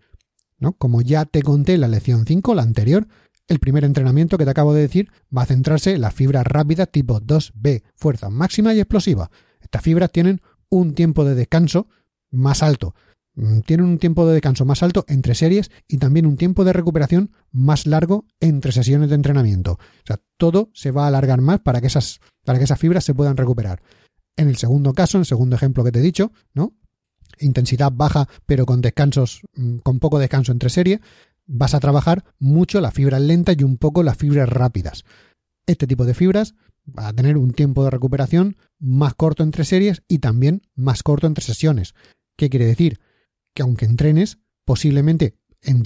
¿no? 0.59 0.73
Como 0.73 1.01
ya 1.01 1.27
te 1.27 1.43
conté 1.43 1.75
en 1.75 1.83
la 1.83 1.89
lección 1.89 2.27
5, 2.27 2.55
la 2.55 2.63
anterior, 2.63 3.07
el 3.47 3.61
primer 3.61 3.85
entrenamiento 3.85 4.37
que 4.37 4.45
te 4.45 4.51
acabo 4.51 4.75
de 4.75 4.83
decir 4.83 5.11
va 5.37 5.43
a 5.43 5.47
centrarse 5.47 5.95
en 5.95 6.01
las 6.01 6.15
fibras 6.15 6.47
rápidas 6.47 6.91
tipo 6.91 7.21
2B, 7.21 7.83
fuerza 7.95 8.29
máxima 8.29 8.75
y 8.75 8.81
explosiva. 8.81 9.31
Estas 9.61 9.83
fibras 9.83 10.11
tienen 10.11 10.41
un 10.69 10.95
tiempo 10.95 11.25
de 11.25 11.35
descanso 11.35 11.89
más 12.31 12.63
alto. 12.63 12.95
Mm, 13.35 13.61
tienen 13.61 13.87
un 13.87 13.99
tiempo 13.99 14.27
de 14.27 14.35
descanso 14.35 14.65
más 14.65 14.83
alto 14.83 15.05
entre 15.09 15.35
series 15.35 15.71
y 15.87 15.99
también 15.99 16.27
un 16.27 16.37
tiempo 16.37 16.65
de 16.65 16.73
recuperación 16.73 17.33
más 17.53 17.87
largo 17.87 18.27
entre 18.41 18.73
sesiones 18.73 19.09
de 19.09 19.15
entrenamiento. 19.15 19.73
O 19.73 20.07
sea, 20.07 20.21
todo 20.37 20.71
se 20.75 20.91
va 20.91 21.05
a 21.05 21.09
alargar 21.09 21.41
más 21.41 21.61
para 21.61 21.81
que 21.81 21.87
esas, 21.87 22.21
para 22.45 22.59
que 22.59 22.65
esas 22.65 22.79
fibras 22.79 23.05
se 23.05 23.15
puedan 23.15 23.37
recuperar. 23.37 23.83
En 24.37 24.49
el 24.49 24.57
segundo 24.57 24.93
caso, 24.95 25.19
en 25.19 25.21
el 25.21 25.27
segundo 25.27 25.57
ejemplo 25.57 25.85
que 25.85 25.93
te 25.93 26.01
he 26.01 26.03
dicho, 26.03 26.33
¿no? 26.55 26.75
Intensidad 27.39 27.93
baja, 27.93 28.29
pero 28.47 28.67
con 28.67 28.81
descansos, 28.81 29.43
mm, 29.55 29.79
con 29.79 30.01
poco 30.01 30.19
descanso 30.19 30.53
entre 30.53 30.71
series, 30.71 31.01
vas 31.47 31.75
a 31.75 31.81
trabajar 31.81 32.25
mucho 32.39 32.81
las 32.81 32.95
fibras 32.95 33.21
lentas 33.21 33.57
y 33.59 33.65
un 33.65 33.77
poco 33.77 34.03
las 34.03 34.17
fibras 34.17 34.49
rápidas. 34.49 35.05
Este 35.67 35.87
tipo 35.87 36.05
de 36.05 36.15
fibras 36.15 36.55
va 36.87 37.09
a 37.09 37.13
tener 37.13 37.37
un 37.37 37.53
tiempo 37.53 37.85
de 37.85 37.91
recuperación 37.91 38.57
más 38.79 39.15
corto 39.15 39.43
entre 39.43 39.65
series 39.65 40.03
y 40.09 40.19
también 40.19 40.63
más 40.75 41.03
corto 41.03 41.27
entre 41.27 41.45
sesiones. 41.45 41.95
¿Qué 42.41 42.49
quiere 42.49 42.65
decir? 42.65 42.99
Que 43.53 43.61
aunque 43.61 43.85
entrenes, 43.85 44.39
posiblemente 44.65 45.35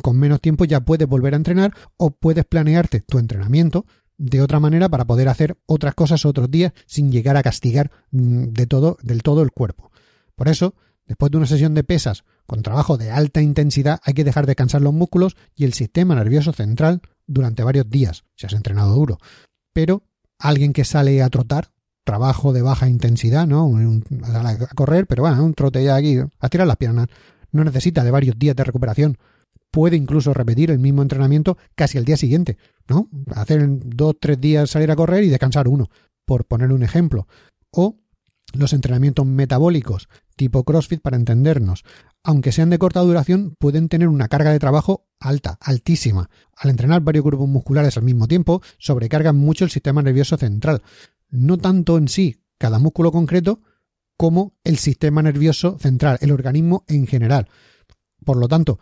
con 0.02 0.16
menos 0.16 0.40
tiempo 0.40 0.64
ya 0.64 0.84
puedes 0.84 1.08
volver 1.08 1.34
a 1.34 1.36
entrenar 1.36 1.74
o 1.96 2.12
puedes 2.12 2.44
planearte 2.44 3.00
tu 3.00 3.18
entrenamiento 3.18 3.86
de 4.18 4.40
otra 4.40 4.60
manera 4.60 4.88
para 4.88 5.04
poder 5.04 5.28
hacer 5.28 5.58
otras 5.66 5.96
cosas 5.96 6.24
otros 6.24 6.48
días 6.48 6.72
sin 6.86 7.10
llegar 7.10 7.36
a 7.36 7.42
castigar 7.42 7.90
mm, 8.12 8.50
de 8.50 8.66
todo, 8.68 8.98
del 9.02 9.24
todo 9.24 9.42
el 9.42 9.50
cuerpo. 9.50 9.90
Por 10.36 10.46
eso, 10.46 10.76
después 11.06 11.32
de 11.32 11.38
una 11.38 11.48
sesión 11.48 11.74
de 11.74 11.82
pesas 11.82 12.22
con 12.46 12.62
trabajo 12.62 12.98
de 12.98 13.10
alta 13.10 13.42
intensidad, 13.42 13.98
hay 14.04 14.14
que 14.14 14.22
dejar 14.22 14.46
descansar 14.46 14.80
los 14.80 14.94
músculos 14.94 15.34
y 15.56 15.64
el 15.64 15.72
sistema 15.72 16.14
nervioso 16.14 16.52
central 16.52 17.00
durante 17.26 17.64
varios 17.64 17.90
días, 17.90 18.22
si 18.36 18.46
has 18.46 18.52
entrenado 18.52 18.94
duro. 18.94 19.18
Pero 19.72 20.04
alguien 20.38 20.72
que 20.72 20.84
sale 20.84 21.20
a 21.20 21.30
trotar, 21.30 21.72
trabajo 22.04 22.52
de 22.52 22.62
baja 22.62 22.88
intensidad, 22.88 23.46
¿no? 23.46 23.70
a 24.22 24.74
correr, 24.74 25.06
pero 25.06 25.22
bueno, 25.22 25.44
un 25.44 25.54
trote 25.54 25.82
ya 25.82 25.96
aquí, 25.96 26.18
a 26.38 26.48
tirar 26.48 26.66
las 26.66 26.76
piernas. 26.76 27.08
No 27.50 27.64
necesita 27.64 28.04
de 28.04 28.10
varios 28.10 28.38
días 28.38 28.54
de 28.54 28.64
recuperación. 28.64 29.18
Puede 29.70 29.96
incluso 29.96 30.34
repetir 30.34 30.70
el 30.70 30.78
mismo 30.78 31.02
entrenamiento 31.02 31.56
casi 31.74 31.98
el 31.98 32.04
día 32.04 32.16
siguiente, 32.16 32.58
¿no? 32.88 33.08
Hacer 33.34 33.66
dos, 33.68 34.16
tres 34.20 34.40
días 34.40 34.70
salir 34.70 34.90
a 34.90 34.96
correr 34.96 35.24
y 35.24 35.30
descansar 35.30 35.66
uno, 35.66 35.90
por 36.24 36.44
poner 36.44 36.72
un 36.72 36.82
ejemplo. 36.82 37.26
O 37.70 37.96
los 38.52 38.72
entrenamientos 38.72 39.26
metabólicos, 39.26 40.08
tipo 40.36 40.62
CrossFit 40.64 41.00
para 41.00 41.16
entendernos. 41.16 41.84
Aunque 42.22 42.52
sean 42.52 42.70
de 42.70 42.78
corta 42.78 43.00
duración, 43.00 43.56
pueden 43.58 43.88
tener 43.88 44.08
una 44.08 44.28
carga 44.28 44.52
de 44.52 44.58
trabajo 44.58 45.06
alta, 45.20 45.58
altísima. 45.60 46.30
Al 46.56 46.70
entrenar 46.70 47.00
varios 47.02 47.24
grupos 47.24 47.48
musculares 47.48 47.96
al 47.96 48.04
mismo 48.04 48.28
tiempo, 48.28 48.62
sobrecargan 48.78 49.36
mucho 49.36 49.64
el 49.64 49.70
sistema 49.70 50.02
nervioso 50.02 50.36
central. 50.36 50.82
No 51.34 51.58
tanto 51.58 51.98
en 51.98 52.06
sí 52.06 52.36
cada 52.58 52.78
músculo 52.78 53.10
concreto, 53.10 53.60
como 54.16 54.54
el 54.62 54.78
sistema 54.78 55.20
nervioso 55.20 55.76
central, 55.80 56.16
el 56.20 56.30
organismo 56.30 56.84
en 56.86 57.08
general. 57.08 57.48
Por 58.24 58.36
lo 58.36 58.46
tanto, 58.46 58.78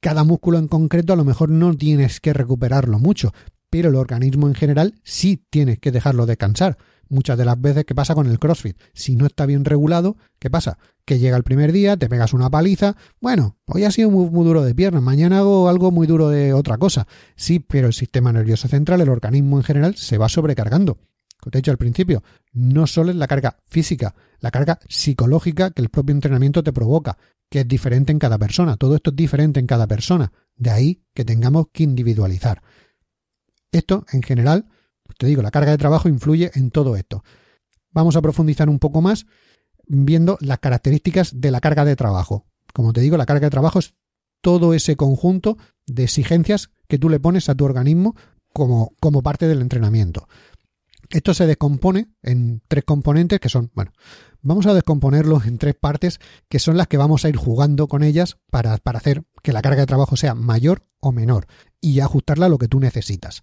cada 0.00 0.24
músculo 0.24 0.56
en 0.56 0.68
concreto 0.68 1.12
a 1.12 1.16
lo 1.16 1.24
mejor 1.24 1.50
no 1.50 1.76
tienes 1.76 2.20
que 2.20 2.32
recuperarlo 2.32 2.98
mucho, 2.98 3.34
pero 3.68 3.90
el 3.90 3.96
organismo 3.96 4.48
en 4.48 4.54
general 4.54 4.94
sí 5.04 5.44
tienes 5.50 5.78
que 5.78 5.92
dejarlo 5.92 6.24
descansar. 6.24 6.78
Muchas 7.10 7.36
de 7.36 7.44
las 7.44 7.60
veces, 7.60 7.84
¿qué 7.84 7.94
pasa 7.94 8.14
con 8.14 8.26
el 8.26 8.38
CrossFit? 8.38 8.80
Si 8.94 9.14
no 9.14 9.26
está 9.26 9.44
bien 9.44 9.66
regulado, 9.66 10.16
¿qué 10.38 10.48
pasa? 10.48 10.78
Que 11.04 11.18
llega 11.18 11.36
el 11.36 11.44
primer 11.44 11.72
día, 11.72 11.98
te 11.98 12.08
pegas 12.08 12.32
una 12.32 12.48
paliza. 12.48 12.96
Bueno, 13.20 13.58
hoy 13.66 13.84
ha 13.84 13.90
sido 13.90 14.10
muy, 14.10 14.30
muy 14.30 14.46
duro 14.46 14.62
de 14.62 14.74
piernas, 14.74 15.02
mañana 15.02 15.40
hago 15.40 15.68
algo 15.68 15.90
muy 15.90 16.06
duro 16.06 16.30
de 16.30 16.54
otra 16.54 16.78
cosa. 16.78 17.06
Sí, 17.36 17.60
pero 17.60 17.86
el 17.86 17.92
sistema 17.92 18.32
nervioso 18.32 18.66
central, 18.66 19.02
el 19.02 19.10
organismo 19.10 19.58
en 19.58 19.62
general, 19.62 19.94
se 19.96 20.16
va 20.16 20.30
sobrecargando. 20.30 20.96
Como 21.46 21.52
te 21.52 21.58
he 21.58 21.62
dicho 21.62 21.70
al 21.70 21.78
principio, 21.78 22.24
no 22.54 22.88
solo 22.88 23.12
es 23.12 23.16
la 23.16 23.28
carga 23.28 23.56
física, 23.68 24.16
la 24.40 24.50
carga 24.50 24.80
psicológica 24.88 25.70
que 25.70 25.80
el 25.80 25.90
propio 25.90 26.12
entrenamiento 26.12 26.64
te 26.64 26.72
provoca, 26.72 27.18
que 27.48 27.60
es 27.60 27.68
diferente 27.68 28.10
en 28.10 28.18
cada 28.18 28.36
persona. 28.36 28.76
Todo 28.76 28.96
esto 28.96 29.10
es 29.10 29.16
diferente 29.16 29.60
en 29.60 29.68
cada 29.68 29.86
persona. 29.86 30.32
De 30.56 30.70
ahí 30.70 31.04
que 31.14 31.24
tengamos 31.24 31.66
que 31.72 31.84
individualizar. 31.84 32.64
Esto, 33.70 34.04
en 34.10 34.22
general, 34.24 34.66
te 35.18 35.28
digo, 35.28 35.40
la 35.40 35.52
carga 35.52 35.70
de 35.70 35.78
trabajo 35.78 36.08
influye 36.08 36.50
en 36.56 36.72
todo 36.72 36.96
esto. 36.96 37.22
Vamos 37.92 38.16
a 38.16 38.22
profundizar 38.22 38.68
un 38.68 38.80
poco 38.80 39.00
más 39.00 39.24
viendo 39.86 40.38
las 40.40 40.58
características 40.58 41.40
de 41.40 41.52
la 41.52 41.60
carga 41.60 41.84
de 41.84 41.94
trabajo. 41.94 42.44
Como 42.74 42.92
te 42.92 43.02
digo, 43.02 43.16
la 43.16 43.26
carga 43.26 43.46
de 43.46 43.50
trabajo 43.50 43.78
es 43.78 43.94
todo 44.40 44.74
ese 44.74 44.96
conjunto 44.96 45.58
de 45.86 46.02
exigencias 46.02 46.70
que 46.88 46.98
tú 46.98 47.08
le 47.08 47.20
pones 47.20 47.48
a 47.48 47.54
tu 47.54 47.64
organismo 47.64 48.16
como, 48.52 48.96
como 48.98 49.22
parte 49.22 49.46
del 49.46 49.60
entrenamiento. 49.60 50.26
Esto 51.10 51.34
se 51.34 51.46
descompone 51.46 52.08
en 52.22 52.62
tres 52.68 52.84
componentes 52.84 53.40
que 53.40 53.48
son, 53.48 53.70
bueno, 53.74 53.92
vamos 54.42 54.66
a 54.66 54.74
descomponerlo 54.74 55.40
en 55.44 55.58
tres 55.58 55.74
partes 55.74 56.20
que 56.48 56.58
son 56.58 56.76
las 56.76 56.88
que 56.88 56.96
vamos 56.96 57.24
a 57.24 57.28
ir 57.28 57.36
jugando 57.36 57.86
con 57.86 58.02
ellas 58.02 58.38
para, 58.50 58.76
para 58.78 58.98
hacer 58.98 59.24
que 59.42 59.52
la 59.52 59.62
carga 59.62 59.80
de 59.80 59.86
trabajo 59.86 60.16
sea 60.16 60.34
mayor 60.34 60.86
o 61.00 61.12
menor 61.12 61.46
y 61.80 62.00
ajustarla 62.00 62.46
a 62.46 62.48
lo 62.48 62.58
que 62.58 62.68
tú 62.68 62.80
necesitas. 62.80 63.42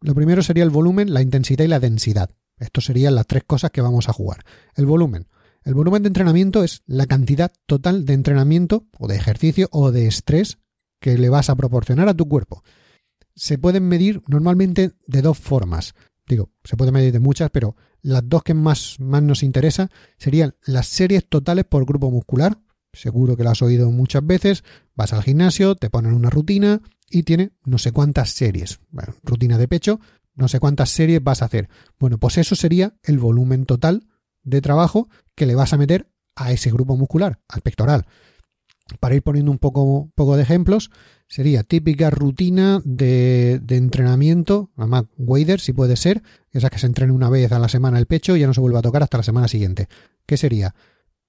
Lo 0.00 0.14
primero 0.14 0.42
sería 0.42 0.64
el 0.64 0.70
volumen, 0.70 1.12
la 1.12 1.22
intensidad 1.22 1.64
y 1.64 1.68
la 1.68 1.80
densidad. 1.80 2.30
Estos 2.58 2.84
serían 2.84 3.14
las 3.14 3.26
tres 3.26 3.44
cosas 3.46 3.70
que 3.70 3.80
vamos 3.80 4.08
a 4.08 4.12
jugar. 4.12 4.44
El 4.74 4.86
volumen. 4.86 5.26
El 5.62 5.74
volumen 5.74 6.02
de 6.02 6.08
entrenamiento 6.08 6.64
es 6.64 6.82
la 6.86 7.06
cantidad 7.06 7.52
total 7.66 8.06
de 8.06 8.14
entrenamiento 8.14 8.86
o 8.98 9.08
de 9.08 9.16
ejercicio 9.16 9.68
o 9.72 9.92
de 9.92 10.06
estrés 10.06 10.58
que 11.00 11.18
le 11.18 11.28
vas 11.28 11.50
a 11.50 11.56
proporcionar 11.56 12.08
a 12.08 12.14
tu 12.14 12.28
cuerpo. 12.28 12.62
Se 13.34 13.58
pueden 13.58 13.88
medir 13.88 14.22
normalmente 14.26 14.92
de 15.06 15.22
dos 15.22 15.38
formas. 15.38 15.94
Digo, 16.30 16.48
se 16.62 16.76
puede 16.76 16.92
medir 16.92 17.12
de 17.12 17.18
muchas, 17.18 17.50
pero 17.50 17.74
las 18.02 18.22
dos 18.24 18.44
que 18.44 18.54
más, 18.54 19.00
nos 19.00 19.42
interesa 19.42 19.90
serían 20.16 20.54
las 20.64 20.86
series 20.86 21.28
totales 21.28 21.64
por 21.64 21.84
grupo 21.84 22.08
muscular. 22.08 22.56
Seguro 22.92 23.36
que 23.36 23.42
lo 23.42 23.50
has 23.50 23.62
oído 23.62 23.90
muchas 23.90 24.24
veces. 24.24 24.62
Vas 24.94 25.12
al 25.12 25.24
gimnasio, 25.24 25.74
te 25.74 25.90
ponen 25.90 26.14
una 26.14 26.30
rutina 26.30 26.82
y 27.10 27.24
tiene 27.24 27.50
no 27.64 27.78
sé 27.78 27.90
cuántas 27.90 28.30
series. 28.30 28.78
rutina 29.24 29.58
de 29.58 29.66
pecho, 29.66 29.98
no 30.36 30.46
sé 30.46 30.60
cuántas 30.60 30.90
series 30.90 31.20
vas 31.20 31.42
a 31.42 31.46
hacer. 31.46 31.68
Bueno, 31.98 32.18
pues 32.18 32.38
eso 32.38 32.54
sería 32.54 32.94
el 33.02 33.18
volumen 33.18 33.66
total 33.66 34.06
de 34.44 34.60
trabajo 34.60 35.08
que 35.34 35.46
le 35.46 35.56
vas 35.56 35.72
a 35.72 35.78
meter 35.78 36.12
a 36.36 36.52
ese 36.52 36.70
grupo 36.70 36.96
muscular, 36.96 37.40
al 37.48 37.62
pectoral. 37.62 38.06
Para 39.00 39.16
ir 39.16 39.24
poniendo 39.24 39.50
un 39.50 39.58
poco, 39.58 40.12
poco 40.14 40.36
de 40.36 40.44
ejemplos, 40.44 40.92
sería 41.30 41.62
típica 41.62 42.10
rutina 42.10 42.82
de, 42.84 43.60
de 43.62 43.76
entrenamiento, 43.76 44.70
además 44.76 45.04
wader 45.16 45.60
si 45.60 45.72
puede 45.72 45.96
ser, 45.96 46.22
esa 46.50 46.68
que 46.68 46.78
se 46.78 46.86
entrene 46.86 47.14
una 47.14 47.30
vez 47.30 47.52
a 47.52 47.58
la 47.58 47.68
semana 47.68 47.98
el 47.98 48.06
pecho 48.06 48.36
y 48.36 48.40
ya 48.40 48.46
no 48.46 48.52
se 48.52 48.60
vuelve 48.60 48.78
a 48.78 48.82
tocar 48.82 49.02
hasta 49.02 49.16
la 49.16 49.22
semana 49.22 49.48
siguiente. 49.48 49.88
¿Qué 50.26 50.36
sería? 50.36 50.74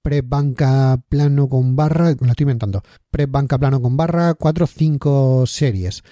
pre 0.02 0.22
banca 0.22 1.00
plano 1.10 1.48
con 1.48 1.76
barra, 1.76 2.16
me 2.20 2.28
lo 2.28 2.32
estoy 2.32 2.46
inventando, 2.46 2.82
pre 3.10 3.28
banca 3.28 3.58
plano 3.58 3.82
con 3.82 3.96
barra, 3.96 4.34
cuatro 4.34 4.66
o 4.66 4.68
cinco 4.68 5.46
series. 5.46 6.04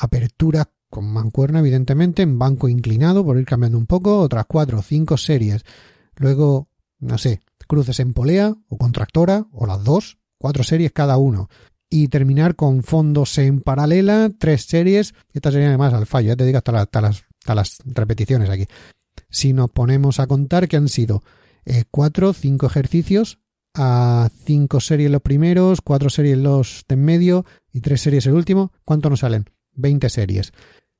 apertura 0.00 0.70
con 0.88 1.12
mancuerna, 1.12 1.58
evidentemente, 1.58 2.22
en 2.22 2.38
banco 2.38 2.68
inclinado, 2.68 3.24
por 3.24 3.38
ir 3.38 3.44
cambiando 3.44 3.76
un 3.76 3.86
poco, 3.86 4.20
otras 4.20 4.46
cuatro 4.46 4.78
o 4.78 4.82
cinco 4.82 5.16
series. 5.16 5.64
Luego, 6.16 6.68
no 7.00 7.18
sé, 7.18 7.40
cruces 7.66 7.98
en 8.00 8.12
polea 8.12 8.54
o 8.68 8.78
contractora, 8.78 9.46
o 9.52 9.66
las 9.66 9.82
dos, 9.82 10.18
cuatro 10.38 10.62
series 10.62 10.92
cada 10.92 11.16
uno. 11.16 11.48
Y 11.98 12.08
terminar 12.08 12.56
con 12.56 12.82
fondos 12.82 13.38
en 13.38 13.62
paralela, 13.62 14.30
tres 14.38 14.66
series. 14.66 15.14
Esta 15.32 15.50
sería 15.50 15.68
además 15.68 15.94
al 15.94 16.04
fallo, 16.04 16.28
ya 16.28 16.36
te 16.36 16.44
digo 16.44 16.58
hasta, 16.58 16.78
hasta, 16.78 17.00
las, 17.00 17.24
hasta 17.40 17.54
las 17.54 17.78
repeticiones 17.86 18.50
aquí. 18.50 18.66
Si 19.30 19.54
nos 19.54 19.70
ponemos 19.70 20.20
a 20.20 20.26
contar 20.26 20.68
que 20.68 20.76
han 20.76 20.90
sido 20.90 21.22
eh, 21.64 21.84
cuatro, 21.90 22.34
cinco 22.34 22.66
ejercicios 22.66 23.38
a 23.72 24.28
cinco 24.44 24.80
series 24.80 25.10
los 25.10 25.22
primeros, 25.22 25.80
cuatro 25.80 26.10
series 26.10 26.36
los 26.36 26.84
de 26.86 26.96
en 26.96 27.04
medio 27.06 27.46
y 27.72 27.80
tres 27.80 28.02
series 28.02 28.26
el 28.26 28.34
último. 28.34 28.72
¿Cuánto 28.84 29.08
nos 29.08 29.20
salen? 29.20 29.46
20 29.72 30.10
series. 30.10 30.52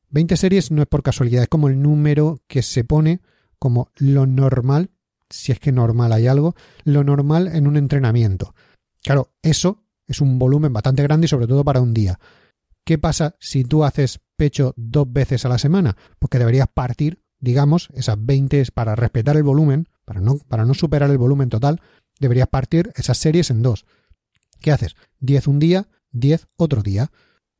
20 0.08 0.34
series 0.38 0.70
no 0.70 0.80
es 0.80 0.88
por 0.88 1.02
casualidad, 1.02 1.42
es 1.42 1.48
como 1.50 1.68
el 1.68 1.82
número 1.82 2.40
que 2.46 2.62
se 2.62 2.84
pone 2.84 3.20
como 3.58 3.90
lo 3.96 4.26
normal, 4.26 4.92
si 5.28 5.52
es 5.52 5.60
que 5.60 5.72
normal 5.72 6.12
hay 6.12 6.26
algo, 6.26 6.54
lo 6.84 7.04
normal 7.04 7.48
en 7.48 7.66
un 7.66 7.76
entrenamiento. 7.76 8.54
Claro, 9.02 9.34
eso 9.42 9.82
es 10.06 10.20
un 10.20 10.38
volumen 10.38 10.72
bastante 10.72 11.02
grande 11.02 11.26
y 11.26 11.28
sobre 11.28 11.46
todo 11.46 11.64
para 11.64 11.80
un 11.80 11.94
día. 11.94 12.18
¿Qué 12.84 12.98
pasa 12.98 13.34
si 13.40 13.64
tú 13.64 13.84
haces 13.84 14.20
pecho 14.36 14.72
dos 14.76 15.12
veces 15.12 15.44
a 15.44 15.48
la 15.48 15.58
semana? 15.58 15.96
Porque 16.18 16.38
deberías 16.38 16.68
partir, 16.72 17.20
digamos, 17.40 17.88
esas 17.94 18.16
20 18.18 18.64
para 18.72 18.94
respetar 18.94 19.36
el 19.36 19.42
volumen, 19.42 19.88
para 20.04 20.20
no, 20.20 20.38
para 20.38 20.64
no 20.64 20.74
superar 20.74 21.10
el 21.10 21.18
volumen 21.18 21.48
total, 21.48 21.80
deberías 22.20 22.48
partir 22.48 22.92
esas 22.94 23.18
series 23.18 23.50
en 23.50 23.62
dos. 23.62 23.86
¿Qué 24.60 24.70
haces? 24.70 24.94
10 25.20 25.48
un 25.48 25.58
día, 25.58 25.88
10 26.12 26.46
otro 26.56 26.82
día. 26.82 27.10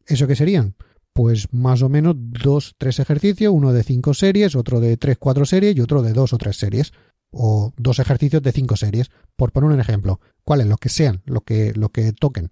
¿Eso 0.07 0.26
qué 0.26 0.37
serían? 0.37 0.76
Pues 1.12 1.53
más 1.53 1.83
o 1.83 1.88
menos 1.88 2.15
dos, 2.17 2.75
tres 2.79 3.00
ejercicios, 3.00 3.53
uno 3.53 3.73
de 3.73 3.83
cinco 3.83 4.15
series, 4.15 4.55
otro 4.55 4.81
de 4.81 4.97
tres, 4.97 5.17
cuatro 5.19 5.45
series 5.45 5.76
y 5.76 5.81
otro 5.81 6.03
de 6.03 6.12
dos 6.12 6.33
o 6.33 6.38
tres 6.38 6.57
series. 6.57 6.93
O 7.38 7.73
dos 7.76 7.99
ejercicios 7.99 8.43
de 8.43 8.52
cinco 8.52 8.76
series, 8.76 9.11
por 9.37 9.52
poner 9.52 9.71
un 9.71 9.81
ejemplo. 9.81 10.21
¿Cuáles? 10.45 10.66
Los 10.66 10.78
que 10.78 10.88
sean, 10.88 11.23
lo 11.26 11.43
que, 11.43 11.73
lo 11.75 11.90
que 11.90 12.12
toquen. 12.12 12.49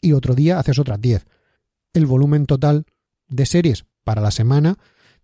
Y 0.00 0.12
otro 0.12 0.34
día 0.34 0.58
haces 0.58 0.78
otras 0.78 1.00
10. 1.00 1.24
El 1.92 2.06
volumen 2.06 2.46
total 2.46 2.86
de 3.28 3.46
series 3.46 3.86
para 4.02 4.20
la 4.20 4.30
semana, 4.30 4.76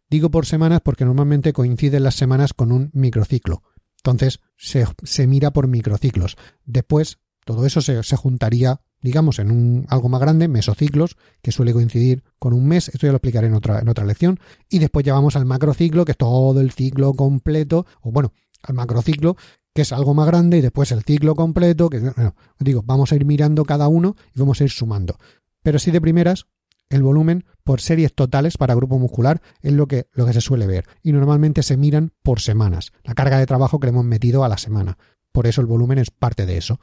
digo 0.08 0.30
por 0.30 0.46
semanas 0.46 0.80
porque 0.82 1.04
normalmente 1.04 1.52
coinciden 1.52 2.04
las 2.04 2.14
semanas 2.14 2.54
con 2.54 2.72
un 2.72 2.90
microciclo. 2.92 3.62
Entonces 3.98 4.40
se, 4.56 5.26
mira 5.26 5.50
por 5.52 5.68
microciclos. 5.68 6.36
Después 6.64 7.18
todo 7.44 7.66
eso 7.66 7.80
se, 7.80 8.16
juntaría, 8.16 8.80
digamos, 9.02 9.38
en 9.38 9.50
un 9.50 9.86
algo 9.88 10.08
más 10.08 10.20
grande, 10.20 10.48
mesociclos, 10.48 11.16
que 11.42 11.52
suele 11.52 11.72
coincidir 11.72 12.22
con 12.38 12.52
un 12.52 12.66
mes. 12.66 12.88
Esto 12.88 13.06
ya 13.06 13.12
lo 13.12 13.16
explicaré 13.16 13.48
en 13.48 13.54
otra, 13.54 13.80
en 13.80 13.88
otra 13.88 14.04
lección. 14.04 14.38
Y 14.68 14.78
después 14.78 15.04
ya 15.04 15.14
vamos 15.14 15.36
al 15.36 15.46
macrociclo, 15.46 16.04
que 16.04 16.12
es 16.12 16.18
todo 16.18 16.60
el 16.60 16.70
ciclo 16.70 17.12
completo, 17.14 17.86
o 18.02 18.12
bueno, 18.12 18.32
al 18.62 18.74
macrociclo, 18.74 19.36
que 19.74 19.82
es 19.82 19.92
algo 19.92 20.14
más 20.14 20.26
grande, 20.26 20.58
y 20.58 20.60
después 20.60 20.92
el 20.92 21.02
ciclo 21.02 21.34
completo, 21.34 21.88
que 21.88 22.12
digo, 22.58 22.82
vamos 22.84 23.12
a 23.12 23.16
ir 23.16 23.24
mirando 23.24 23.64
cada 23.64 23.88
uno 23.88 24.16
y 24.34 24.40
vamos 24.40 24.60
a 24.60 24.64
ir 24.64 24.70
sumando. 24.70 25.16
Pero 25.62 25.78
si 25.78 25.90
de 25.90 26.00
primeras, 26.00 26.46
el 26.88 27.02
volumen 27.02 27.44
por 27.62 27.80
series 27.80 28.12
totales 28.14 28.58
para 28.58 28.74
grupo 28.74 28.98
muscular 28.98 29.40
es 29.62 29.72
lo 29.72 29.86
que, 29.86 30.08
lo 30.12 30.26
que 30.26 30.32
se 30.32 30.40
suele 30.40 30.66
ver 30.66 30.86
y 31.02 31.12
normalmente 31.12 31.62
se 31.62 31.76
miran 31.76 32.10
por 32.22 32.40
semanas, 32.40 32.92
la 33.04 33.14
carga 33.14 33.38
de 33.38 33.46
trabajo 33.46 33.78
que 33.78 33.86
le 33.86 33.90
hemos 33.90 34.04
metido 34.04 34.44
a 34.44 34.48
la 34.48 34.58
semana. 34.58 34.98
Por 35.32 35.46
eso 35.46 35.60
el 35.60 35.68
volumen 35.68 35.98
es 35.98 36.10
parte 36.10 36.46
de 36.46 36.56
eso. 36.56 36.80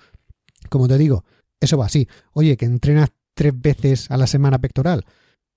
Como 0.69 0.87
te 0.87 0.97
digo, 0.97 1.25
eso 1.59 1.77
va 1.77 1.87
así. 1.87 2.07
Oye, 2.31 2.55
que 2.55 2.65
entrenas 2.65 3.09
tres 3.33 3.53
veces 3.59 4.09
a 4.09 4.17
la 4.17 4.27
semana 4.27 4.59
pectoral, 4.59 5.05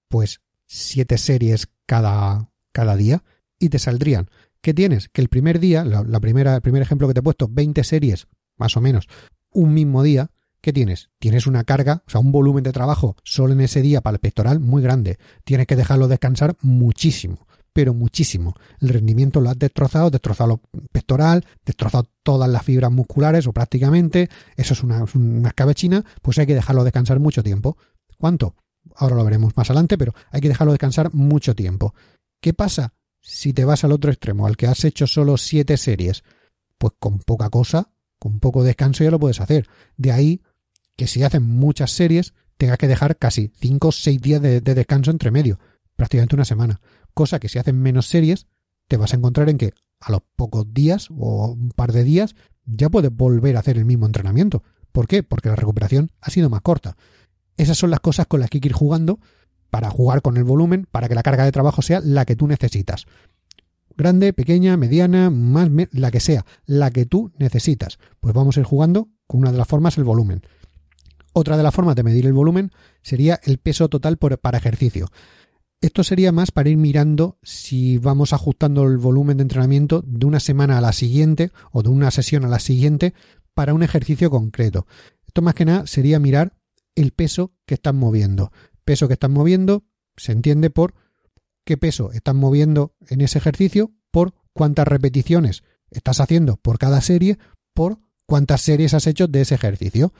pues 0.09 0.41
siete 0.67 1.17
series 1.17 1.69
cada, 1.87 2.51
cada 2.73 2.97
día 2.97 3.23
y 3.59 3.69
te 3.69 3.79
saldrían. 3.79 4.31
¿Qué 4.63 4.75
tienes? 4.75 5.09
Que 5.09 5.23
el 5.23 5.29
primer 5.29 5.59
día, 5.59 5.85
la, 5.85 6.21
primera, 6.21 6.57
el 6.57 6.63
primer 6.63 6.83
ejemplo 6.83 7.09
que 7.09 7.15
te 7.15 7.21
he 7.21 7.23
puesto, 7.23 7.49
20 7.49 7.83
series, 7.83 8.27
más 8.57 8.77
o 8.77 8.81
menos, 8.81 9.09
un 9.51 9.75
mismo 9.75 10.03
día, 10.03 10.31
¿Qué 10.63 10.75
tienes? 10.75 11.09
Tienes 11.19 11.47
una 11.47 11.65
carga, 11.65 12.03
o 12.07 12.11
sea, 12.11 12.21
un 12.21 12.33
volumen 12.33 12.63
de 12.63 12.73
trabajo 12.73 13.17
solo 13.25 13.55
en 13.55 13.63
ese 13.63 13.81
día 13.81 14.03
para 14.03 14.17
el 14.17 14.21
pectoral 14.21 14.61
muy 14.61 14.83
grande. 14.83 15.19
Tienes 15.43 15.67
que 15.67 15.75
dejarlo 15.75 16.07
descansar 16.07 16.55
muchísimo, 16.61 17.47
pero 17.73 17.95
muchísimo. 17.95 18.55
El 18.79 18.91
rendimiento 18.91 19.41
lo 19.41 19.49
has 19.49 19.59
destrozado, 19.59 20.11
destrozado 20.11 20.61
el 20.75 20.89
pectoral, 20.89 21.47
destrozado 21.65 22.11
todas 22.23 22.51
las 22.51 22.63
fibras 22.63 22.93
musculares 22.93 23.47
o 23.47 23.55
prácticamente. 23.55 24.29
Eso 24.55 24.75
es 24.75 24.83
una, 24.83 25.07
una 25.15 25.49
escabechina, 25.49 26.05
pues 26.21 26.39
hay 26.39 26.47
que 26.47 26.55
dejarlo 26.55 26.85
descansar 26.85 27.21
mucho 27.21 27.43
tiempo. 27.43 27.79
¿Cuánto? 28.19 28.55
Ahora 28.97 29.17
lo 29.17 29.25
veremos 29.25 29.57
más 29.57 29.71
adelante, 29.71 29.97
pero 29.97 30.13
hay 30.31 30.43
que 30.43 30.49
dejarlo 30.49 30.75
descansar 30.75 31.15
mucho 31.15 31.55
tiempo. 31.55 31.95
¿Qué 32.43 32.53
pasa 32.53 32.93
si 33.21 33.53
te 33.53 33.65
vas 33.65 33.85
al 33.85 33.93
otro 33.93 34.11
extremo, 34.11 34.47
al 34.47 34.57
que 34.57 34.67
has 34.67 34.85
hecho 34.85 35.07
solo 35.07 35.37
siete 35.37 35.77
series? 35.77 36.25
Pues 36.79 36.95
con 36.99 37.19
poca 37.19 37.51
cosa 37.51 37.91
con 38.21 38.39
poco 38.39 38.63
descanso 38.63 39.03
ya 39.03 39.11
lo 39.11 39.19
puedes 39.19 39.41
hacer. 39.41 39.67
De 39.97 40.13
ahí 40.13 40.43
que 40.95 41.09
si 41.09 41.25
haces 41.25 41.41
muchas 41.41 41.91
series, 41.91 42.35
tengas 42.59 42.79
que 42.79 42.87
dejar 42.87 43.17
casi 43.17 43.51
5 43.59 43.89
o 43.89 43.93
6 43.93 44.21
días 44.21 44.43
de, 44.43 44.61
de 44.61 44.75
descanso 44.75 45.11
entre 45.11 45.31
medio, 45.31 45.59
prácticamente 45.97 46.37
una 46.37 46.45
semana. 46.45 46.81
Cosa 47.15 47.41
que 47.41 47.49
si 47.49 47.59
haces 47.59 47.75
menos 47.75 48.07
series, 48.07 48.47
te 48.87 48.99
vas 48.99 49.15
a 49.15 49.17
encontrar 49.17 49.49
en 49.49 49.57
que 49.57 49.73
a 50.01 50.13
los 50.13 50.21
pocos 50.37 50.73
días 50.73 51.09
o 51.11 51.53
un 51.53 51.71
par 51.71 51.93
de 51.93 52.05
días 52.05 52.37
ya 52.67 52.91
puedes 52.91 53.11
volver 53.11 53.57
a 53.57 53.61
hacer 53.61 53.79
el 53.79 53.87
mismo 53.87 54.05
entrenamiento. 54.05 54.63
¿Por 54.93 55.09
qué? 55.09 55.23
Porque 55.23 55.49
la 55.49 55.57
recuperación 55.57 56.13
ha 56.21 56.31
sido 56.31 56.51
más 56.51 56.61
corta. 56.61 56.99
Esas 57.57 57.79
son 57.79 57.91
las 57.91 58.01
cosas 58.01 58.27
con 58.27 58.41
las 58.41 58.51
que 58.51 58.59
hay 58.59 58.61
que 58.61 58.69
ir 58.69 58.75
jugando 58.75 59.19
para 59.71 59.91
jugar 59.91 60.23
con 60.23 60.37
el 60.37 60.45
volumen, 60.45 60.87
para 60.91 61.09
que 61.09 61.15
la 61.15 61.23
carga 61.23 61.45
de 61.45 61.53
trabajo 61.53 61.83
sea 61.83 62.01
la 62.01 62.25
que 62.25 62.37
tú 62.37 62.47
necesitas. 62.47 63.07
Grande, 63.97 64.33
pequeña, 64.33 64.77
mediana, 64.77 65.31
más, 65.31 65.69
la 65.93 66.11
que 66.11 66.21
sea, 66.21 66.45
la 66.67 66.91
que 66.91 67.07
tú 67.07 67.33
necesitas. 67.39 67.99
Pues 68.21 68.35
vamos 68.35 68.57
a 68.57 68.61
ir 68.61 68.67
jugando 68.67 69.09
con 69.27 69.41
una 69.41 69.53
de 69.53 69.59
las 69.59 69.69
formas 69.69 69.99
el 69.99 70.05
volumen. 70.05 70.43
Otra 71.33 71.57
de 71.57 71.63
las 71.63 71.75
formas 71.75 71.97
de 71.97 72.03
medir 72.03 72.27
el 72.27 72.33
volumen 72.33 72.73
sería 73.03 73.39
el 73.45 73.59
peso 73.59 73.89
total 73.89 74.17
para 74.17 74.59
ejercicio. 74.59 75.07
Esto 75.81 76.05
sería 76.05 76.33
más 76.33 76.51
para 76.51 76.69
ir 76.69 76.77
mirando 76.77 77.39
si 77.43 77.97
vamos 77.97 78.33
ajustando 78.33 78.83
el 78.85 78.99
volumen 78.99 79.39
de 79.39 79.43
entrenamiento 79.43 80.03
de 80.07 80.27
una 80.27 80.41
semana 80.41 80.77
a 80.77 80.81
la 80.83 80.93
siguiente 80.93 81.53
o 81.73 81.83
de 81.83 81.89
una 81.89 82.11
sesión 82.11 82.45
a 82.45 82.49
la 82.49 82.59
siguiente 82.59 83.15
para 83.55 83.73
un 83.73 83.83
ejercicio 83.83 84.31
concreto. 84.31 84.87
Esto 85.27 85.41
más 85.41 85.55
que 85.55 85.65
nada 85.65 85.87
sería 85.87 86.19
mirar 86.19 86.55
el 86.95 87.13
peso 87.13 87.55
que 87.67 87.75
están 87.75 87.97
moviendo. 87.97 88.53
Peso 88.85 89.09
que 89.09 89.15
están 89.15 89.33
moviendo 89.33 89.85
se 90.17 90.33
entiende 90.33 90.71
por 90.71 90.95
qué 91.65 91.77
peso 91.77 92.13
están 92.13 92.37
moviendo 92.37 92.95
en 93.09 93.21
ese 93.21 93.39
ejercicio, 93.39 93.93
por 94.11 94.35
cuántas 94.53 94.89
repeticiones 94.89 95.63
estás 95.91 96.21
haciendo 96.21 96.57
por 96.57 96.79
cada 96.79 97.01
serie, 97.01 97.39
por 97.75 97.99
cuántas 98.27 98.61
series 98.61 98.95
has 98.95 99.07
hecho 99.07 99.27
de 99.27 99.43
ese 99.43 99.55
ejercicio. 99.55 100.13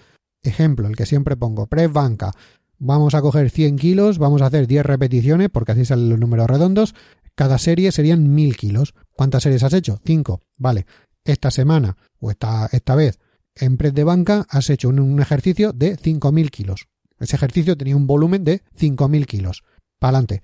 Ejemplo, 0.43 0.89
el 0.89 0.97
que 0.97 1.07
siempre 1.07 1.37
pongo, 1.37 1.67
press 1.67 1.93
banca. 1.93 2.33
Vamos 2.79 3.15
a 3.15 3.21
coger 3.21 3.51
100 3.51 3.77
kilos, 3.77 4.19
vamos 4.19 4.43
a 4.43 4.47
hacer 4.47 4.67
10 4.67 4.87
repeticiones, 4.87 5.51
porque 5.51 5.73
así 5.73 5.85
salen 5.85 6.09
los 6.09 6.19
números 6.19 6.49
redondos. 6.49 6.95
Cada 7.35 7.59
serie 7.59 7.93
serían 7.93 8.35
1000 8.35 8.57
kilos. 8.57 8.95
¿Cuántas 9.13 9.43
series 9.43 9.63
has 9.63 9.75
hecho? 9.75 10.01
5. 10.05 10.41
Vale. 10.59 10.87
Esta 11.25 11.51
semana, 11.51 11.97
o 12.19 12.31
esta, 12.31 12.69
esta 12.73 12.95
vez, 12.95 13.19
en 13.55 13.77
press 13.77 13.93
de 13.93 14.05
banca 14.05 14.47
has 14.49 14.71
hecho 14.71 14.89
un, 14.89 14.99
un 14.99 15.21
ejercicio 15.21 15.73
de 15.73 15.97
5000 15.97 16.51
kilos. 16.51 16.89
Ese 17.21 17.37
ejercicio 17.37 17.77
tenía 17.77 17.97
un 17.97 18.07
volumen 18.07 18.43
de 18.43 18.63
5000 18.75 19.27
kilos. 19.27 19.63
Para 19.99 20.19
adelante. 20.19 20.43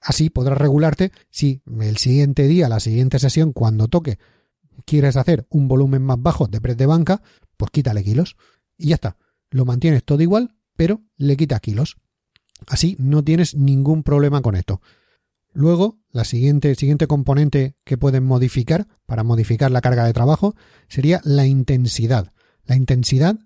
Así 0.00 0.30
podrás 0.30 0.58
regularte 0.58 1.10
si 1.30 1.62
el 1.80 1.96
siguiente 1.96 2.46
día, 2.46 2.68
la 2.68 2.80
siguiente 2.80 3.18
sesión, 3.18 3.52
cuando 3.52 3.88
toque, 3.88 4.18
quieres 4.84 5.16
hacer 5.16 5.46
un 5.50 5.66
volumen 5.66 6.02
más 6.02 6.20
bajo 6.20 6.46
de 6.46 6.60
press 6.60 6.76
de 6.76 6.86
banca, 6.86 7.22
pues 7.56 7.70
quítale 7.70 8.04
kilos. 8.04 8.36
Y 8.78 8.88
ya 8.88 8.94
está 8.94 9.16
lo 9.50 9.64
mantienes 9.64 10.04
todo 10.04 10.22
igual, 10.22 10.54
pero 10.76 11.02
le 11.16 11.36
quitas 11.36 11.60
kilos. 11.60 11.96
Así 12.66 12.96
no 12.98 13.22
tienes 13.24 13.54
ningún 13.54 14.02
problema 14.02 14.42
con 14.42 14.54
esto. 14.54 14.80
Luego, 15.52 15.98
la 16.12 16.24
siguiente, 16.24 16.74
siguiente 16.76 17.06
componente 17.06 17.76
que 17.84 17.98
pueden 17.98 18.24
modificar 18.24 18.86
para 19.06 19.24
modificar 19.24 19.70
la 19.70 19.80
carga 19.80 20.04
de 20.04 20.12
trabajo 20.12 20.54
sería 20.88 21.20
la 21.24 21.46
intensidad. 21.46 22.32
La 22.64 22.76
intensidad 22.76 23.38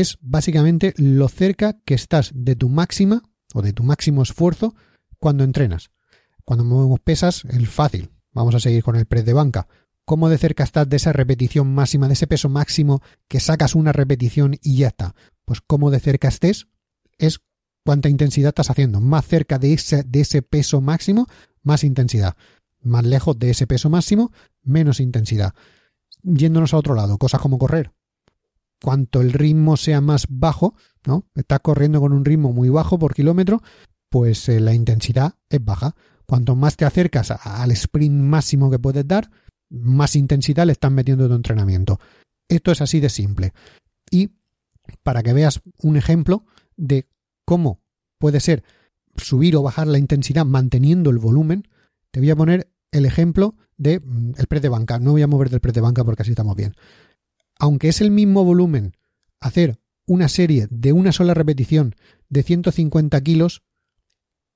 es 0.00 0.18
básicamente 0.20 0.94
lo 0.96 1.28
cerca 1.28 1.78
que 1.84 1.94
estás 1.94 2.32
de 2.34 2.56
tu 2.56 2.68
máxima 2.68 3.22
o 3.54 3.62
de 3.62 3.72
tu 3.72 3.82
máximo 3.82 4.22
esfuerzo 4.22 4.74
cuando 5.18 5.44
entrenas. 5.44 5.90
Cuando 6.44 6.64
movemos 6.64 7.00
pesas, 7.00 7.44
el 7.46 7.66
fácil. 7.66 8.10
Vamos 8.32 8.54
a 8.54 8.60
seguir 8.60 8.82
con 8.82 8.96
el 8.96 9.06
press 9.06 9.24
de 9.24 9.32
banca 9.32 9.66
cómo 10.06 10.28
de 10.28 10.38
cerca 10.38 10.64
estás 10.64 10.88
de 10.88 10.96
esa 10.96 11.12
repetición 11.12 11.74
máxima, 11.74 12.06
de 12.06 12.14
ese 12.14 12.26
peso 12.26 12.48
máximo 12.48 13.02
que 13.28 13.40
sacas 13.40 13.74
una 13.74 13.92
repetición 13.92 14.56
y 14.62 14.78
ya 14.78 14.88
está. 14.88 15.14
Pues 15.44 15.60
cómo 15.60 15.90
de 15.90 16.00
cerca 16.00 16.28
estés 16.28 16.68
es 17.18 17.40
cuánta 17.84 18.08
intensidad 18.08 18.50
estás 18.50 18.70
haciendo. 18.70 19.00
Más 19.00 19.26
cerca 19.26 19.58
de 19.58 19.74
ese, 19.74 20.04
de 20.04 20.20
ese 20.20 20.42
peso 20.42 20.80
máximo, 20.80 21.26
más 21.62 21.84
intensidad. 21.84 22.36
Más 22.80 23.04
lejos 23.04 23.38
de 23.38 23.50
ese 23.50 23.66
peso 23.66 23.90
máximo, 23.90 24.32
menos 24.62 25.00
intensidad. 25.00 25.54
Yéndonos 26.22 26.72
a 26.72 26.78
otro 26.78 26.94
lado, 26.94 27.18
cosas 27.18 27.40
como 27.40 27.58
correr. 27.58 27.92
Cuanto 28.82 29.20
el 29.20 29.32
ritmo 29.32 29.76
sea 29.76 30.00
más 30.00 30.26
bajo, 30.28 30.74
¿no? 31.06 31.24
Estás 31.34 31.60
corriendo 31.60 32.00
con 32.00 32.12
un 32.12 32.24
ritmo 32.24 32.52
muy 32.52 32.68
bajo 32.68 32.98
por 32.98 33.14
kilómetro, 33.14 33.62
pues 34.10 34.48
eh, 34.48 34.60
la 34.60 34.74
intensidad 34.74 35.34
es 35.48 35.64
baja. 35.64 35.94
Cuanto 36.26 36.56
más 36.56 36.76
te 36.76 36.84
acercas 36.84 37.30
al 37.30 37.70
sprint 37.70 38.22
máximo 38.22 38.70
que 38.70 38.78
puedes 38.78 39.06
dar, 39.06 39.30
más 39.70 40.16
intensidad 40.16 40.66
le 40.66 40.72
están 40.72 40.94
metiendo 40.94 41.24
en 41.24 41.30
tu 41.30 41.36
entrenamiento. 41.36 42.00
Esto 42.48 42.72
es 42.72 42.80
así 42.80 43.00
de 43.00 43.08
simple. 43.08 43.52
Y 44.10 44.30
para 45.02 45.22
que 45.22 45.32
veas 45.32 45.60
un 45.82 45.96
ejemplo 45.96 46.44
de 46.76 47.08
cómo 47.44 47.80
puede 48.18 48.40
ser 48.40 48.64
subir 49.16 49.56
o 49.56 49.62
bajar 49.62 49.86
la 49.86 49.98
intensidad 49.98 50.44
manteniendo 50.44 51.10
el 51.10 51.18
volumen, 51.18 51.68
te 52.10 52.20
voy 52.20 52.30
a 52.30 52.36
poner 52.36 52.68
el 52.92 53.06
ejemplo 53.06 53.54
de 53.76 54.00
mm, 54.00 54.34
el 54.36 54.60
de 54.60 54.68
banca. 54.68 54.98
No 54.98 55.12
voy 55.12 55.22
a 55.22 55.26
mover 55.26 55.50
del 55.50 55.60
press 55.60 55.74
de 55.74 55.80
banca 55.80 56.04
porque 56.04 56.22
así 56.22 56.32
estamos 56.32 56.56
bien. 56.56 56.74
Aunque 57.58 57.88
es 57.88 58.00
el 58.00 58.10
mismo 58.10 58.44
volumen 58.44 58.92
hacer 59.40 59.78
una 60.06 60.28
serie 60.28 60.68
de 60.70 60.92
una 60.92 61.12
sola 61.12 61.34
repetición 61.34 61.94
de 62.28 62.42
150 62.42 63.20
kilos 63.22 63.62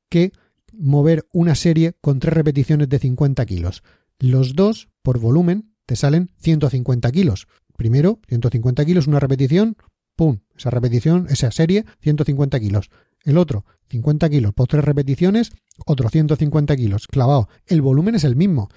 que 0.08 0.32
mover 0.72 1.26
una 1.32 1.54
serie 1.54 1.94
con 2.00 2.20
tres 2.20 2.34
repeticiones 2.34 2.88
de 2.88 2.98
50 2.98 3.44
kilos. 3.46 3.82
Los 4.18 4.54
dos, 4.54 4.88
por 5.02 5.18
volumen, 5.18 5.74
te 5.86 5.96
salen 5.96 6.30
150 6.38 7.10
kilos. 7.10 7.48
Primero, 7.76 8.20
150 8.28 8.84
kilos, 8.84 9.06
una 9.06 9.20
repetición, 9.20 9.76
¡pum! 10.14 10.40
Esa 10.56 10.70
repetición, 10.70 11.26
esa 11.30 11.50
serie, 11.50 11.84
150 12.00 12.60
kilos. 12.60 12.90
El 13.24 13.38
otro, 13.38 13.64
50 13.88 14.28
kilos 14.28 14.52
por 14.52 14.68
tres 14.68 14.84
repeticiones, 14.84 15.52
otro 15.86 16.08
150 16.08 16.76
kilos, 16.76 17.06
clavado. 17.06 17.48
El 17.66 17.82
volumen 17.82 18.14
es 18.14 18.24
el 18.24 18.36
mismo. 18.36 18.68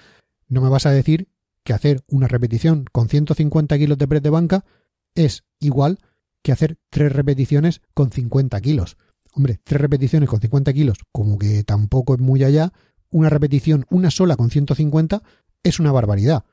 No 0.48 0.60
me 0.60 0.68
vas 0.68 0.86
a 0.86 0.90
decir 0.90 1.28
que 1.64 1.72
hacer 1.72 2.04
una 2.08 2.28
repetición 2.28 2.84
con 2.92 3.08
150 3.08 3.76
kilos 3.78 3.98
de 3.98 4.08
press 4.08 4.22
de 4.22 4.30
banca 4.30 4.64
es 5.14 5.44
igual 5.58 5.98
que 6.42 6.52
hacer 6.52 6.76
tres 6.90 7.12
repeticiones 7.12 7.80
con 7.94 8.12
50 8.12 8.60
kilos. 8.60 8.96
Hombre, 9.32 9.58
tres 9.64 9.80
repeticiones 9.80 10.28
con 10.28 10.40
50 10.40 10.72
kilos, 10.72 10.98
como 11.10 11.38
que 11.38 11.64
tampoco 11.64 12.14
es 12.14 12.20
muy 12.20 12.44
allá, 12.44 12.72
una 13.10 13.30
repetición, 13.30 13.86
una 13.90 14.10
sola 14.10 14.36
con 14.36 14.50
150, 14.50 15.22
es 15.62 15.80
una 15.80 15.90
barbaridad. 15.90 16.44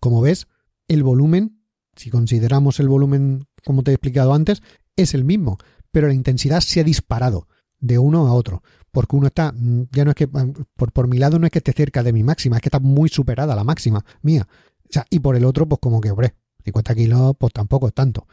Como 0.00 0.20
ves, 0.20 0.46
el 0.86 1.02
volumen, 1.02 1.60
si 1.96 2.10
consideramos 2.10 2.80
el 2.80 2.88
volumen 2.88 3.46
como 3.64 3.82
te 3.82 3.90
he 3.90 3.94
explicado 3.94 4.32
antes, 4.32 4.62
es 4.96 5.14
el 5.14 5.24
mismo, 5.24 5.58
pero 5.90 6.06
la 6.06 6.14
intensidad 6.14 6.60
se 6.60 6.80
ha 6.80 6.84
disparado 6.84 7.48
de 7.80 7.98
uno 7.98 8.26
a 8.26 8.32
otro, 8.32 8.62
porque 8.98 9.14
uno 9.14 9.28
está, 9.28 9.52
mm, 9.52 9.82
ya 9.92 10.04
no 10.04 10.10
es 10.10 10.16
que, 10.16 10.26
mm, 10.26 10.54
por, 10.74 10.90
por 10.90 11.06
mi 11.06 11.18
lado 11.18 11.38
no 11.38 11.46
es 11.46 11.52
que 11.52 11.60
esté 11.60 11.72
cerca 11.72 12.02
de 12.02 12.12
mi 12.12 12.24
máxima, 12.24 12.56
es 12.56 12.62
que 12.62 12.66
está 12.66 12.80
muy 12.80 13.08
superada 13.08 13.54
la 13.54 13.62
máxima 13.62 14.04
mía. 14.22 14.48
Y 15.08 15.20
por 15.20 15.36
el 15.36 15.44
otro, 15.44 15.68
pues 15.68 15.78
como 15.80 16.00
que, 16.00 16.10
hombre, 16.10 16.34
50 16.64 16.96
kilos, 16.96 17.36
pues 17.38 17.52
tampoco 17.52 17.86
es 17.86 17.94
tanto. 17.94 18.26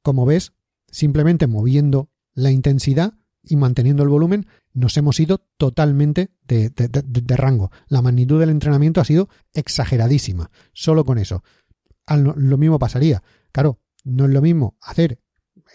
Como 0.00 0.24
ves, 0.24 0.54
simplemente 0.90 1.46
moviendo 1.46 2.08
la 2.32 2.50
intensidad 2.50 3.18
y 3.42 3.56
manteniendo 3.56 4.02
el 4.02 4.08
volumen, 4.08 4.46
nos 4.72 4.96
hemos 4.96 5.20
ido 5.20 5.44
totalmente 5.58 6.30
de, 6.46 6.72
rango. 7.36 7.70
La 7.88 8.00
magnitud 8.00 8.40
del 8.40 8.48
entrenamiento 8.48 9.02
ha 9.02 9.04
sido 9.04 9.28
exageradísima, 9.52 10.50
solo 10.72 11.04
con 11.04 11.18
eso. 11.18 11.44
Lo 12.16 12.56
mismo 12.56 12.78
pasaría. 12.78 13.22
Claro, 13.52 13.78
no 14.04 14.24
es 14.24 14.30
lo 14.30 14.40
mismo 14.40 14.78
hacer 14.80 15.20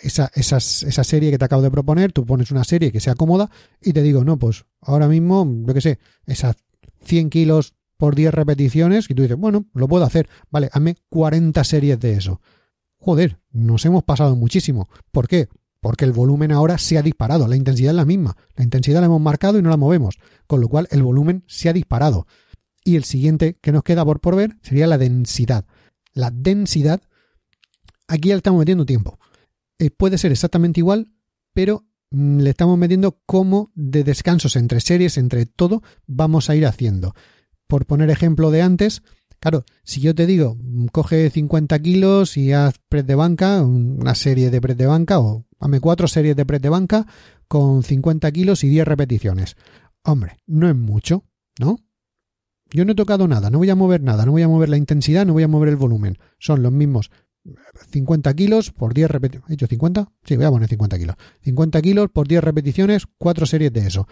esa, 0.04 0.32
esa, 0.36 1.04
serie 1.04 1.32
que 1.32 1.38
te 1.38 1.46
acabo 1.46 1.62
de 1.62 1.72
proponer, 1.72 2.12
tú 2.12 2.26
pones 2.26 2.52
una 2.52 2.63
serie 2.63 2.92
que 2.92 3.00
sea 3.00 3.16
cómoda 3.16 3.50
y 3.82 3.94
te 3.94 4.02
digo, 4.02 4.24
no, 4.24 4.38
pues 4.38 4.66
ahora 4.82 5.08
mismo, 5.08 5.48
yo 5.66 5.74
qué 5.74 5.82
sé, 5.82 6.00
esas 6.26 6.56
100 7.04 7.30
kilos 7.30 7.74
por 7.98 8.16
10 8.16 8.34
repeticiones 8.34 9.10
y 9.10 9.16
tú 9.16 9.22
dices, 9.22 9.38
bueno, 9.38 9.66
lo 9.74 9.88
puedo 9.88 10.06
hacer, 10.06 10.28
vale, 10.50 10.70
hazme 10.72 10.98
40 11.10 11.63
series 11.63 12.00
de 12.00 12.13
eso. 12.13 12.42
Joder, 12.98 13.39
nos 13.52 13.86
hemos 13.86 14.04
pasado 14.04 14.36
muchísimo. 14.36 14.89
¿Por 15.12 15.28
qué? 15.28 15.50
porque 15.84 16.06
el 16.06 16.13
volumen 16.13 16.54
ahora 16.54 16.78
se 16.78 16.98
ha 16.98 17.02
disparado, 17.02 17.46
la 17.46 17.58
intensidad 17.58 17.89
es 17.89 17.98
la 17.98 18.06
misma, 18.06 18.38
la 18.56 18.63
intensidad 18.63 19.02
la 19.02 19.08
hemos 19.08 19.20
marcado 19.20 19.60
y 19.60 19.62
no 19.62 19.70
la 19.70 19.76
movemos, 19.76 20.18
con 20.48 20.62
lo 20.62 20.70
cual 20.70 20.88
el 20.92 21.04
volumen 21.04 21.44
se 21.46 21.68
ha 21.68 21.74
disparado. 21.74 22.26
Y 22.86 22.96
el 22.96 23.04
siguiente 23.04 23.58
que 23.62 23.74
nos 23.74 23.84
queda 23.84 24.06
por, 24.06 24.22
por 24.22 24.38
ver 24.38 24.56
sería 24.62 24.88
la 24.88 24.98
densidad. 24.98 25.66
La 26.13 26.32
densidad, 26.32 27.02
aquí 28.08 28.30
ya 28.30 28.36
estamos 28.36 28.60
metiendo 28.60 28.86
tiempo. 28.86 29.20
Eh, 29.80 29.90
puede 29.90 30.18
ser 30.18 30.32
exactamente 30.32 30.80
igual, 30.80 31.12
pero 31.54 31.86
mm, 32.12 32.40
le 32.40 32.50
estamos 32.50 32.78
metiendo 32.78 33.20
cómo 33.26 33.72
de 33.76 34.04
descansos 34.04 34.56
entre 34.56 34.80
series, 34.80 35.18
entre 35.18 35.46
todo, 35.46 35.84
vamos 36.08 36.50
a 36.50 36.56
ir 36.56 36.66
haciendo. 36.66 37.14
Por 37.68 37.86
poner 37.86 38.10
ejemplo 38.10 38.52
de 38.52 38.62
antes, 38.62 39.02
Claro, 39.44 39.66
si 39.84 40.00
yo 40.00 40.16
te 40.16 40.26
digo, 40.26 40.56
mm, 40.58 40.86
coge 40.86 41.30
50 41.30 41.78
kilos 41.80 42.38
y 42.38 42.54
haz 42.54 42.76
press 42.88 43.06
de 43.06 43.16
banca, 43.16 43.62
una 43.62 44.16
serie 44.16 44.50
de 44.50 44.62
press 44.62 44.78
de 44.78 44.86
banca, 44.86 45.20
o 45.20 45.46
hazme 45.60 45.82
cuatro 45.82 46.08
series 46.08 46.38
de 46.38 46.46
press 46.46 46.62
de 46.62 46.70
banca 46.70 47.06
con 47.50 47.84
50 47.84 48.32
kilos 48.32 48.64
y 48.64 48.70
10 48.70 48.88
repeticiones. 48.88 49.58
Hombre, 50.02 50.38
no 50.48 50.70
es 50.70 50.76
mucho, 50.78 51.26
¿no? 51.60 51.78
Yo 52.72 52.86
no 52.86 52.94
he 52.94 52.96
tocado 52.96 53.28
nada, 53.28 53.50
no 53.50 53.58
voy 53.58 53.70
a 53.70 53.76
mover 53.76 54.02
nada, 54.02 54.26
no 54.26 54.32
voy 54.32 54.44
a 54.44 54.48
mover 54.48 54.70
la 54.70 54.78
intensidad, 54.78 55.26
no 55.26 55.34
voy 55.34 55.44
a 55.44 55.50
mover 55.50 55.68
el 55.68 55.76
volumen. 55.76 56.18
Son 56.40 56.64
los 56.64 56.72
mismos 56.72 57.12
50 57.92 58.34
kilos 58.34 58.72
por 58.72 58.94
10 58.94 59.12
repeticiones. 59.12 59.50
¿He 59.50 59.54
hecho 59.56 59.68
50? 59.68 60.12
Sí, 60.24 60.36
voy 60.38 60.46
a 60.46 60.52
poner 60.52 60.70
50 60.70 60.98
kilos. 60.98 61.16
50 61.42 61.82
kilos 61.82 62.10
por 62.10 62.28
10 62.28 62.44
repeticiones, 62.44 63.04
4 63.18 63.46
series 63.46 63.74
de 63.74 63.88
eso. 63.88 64.08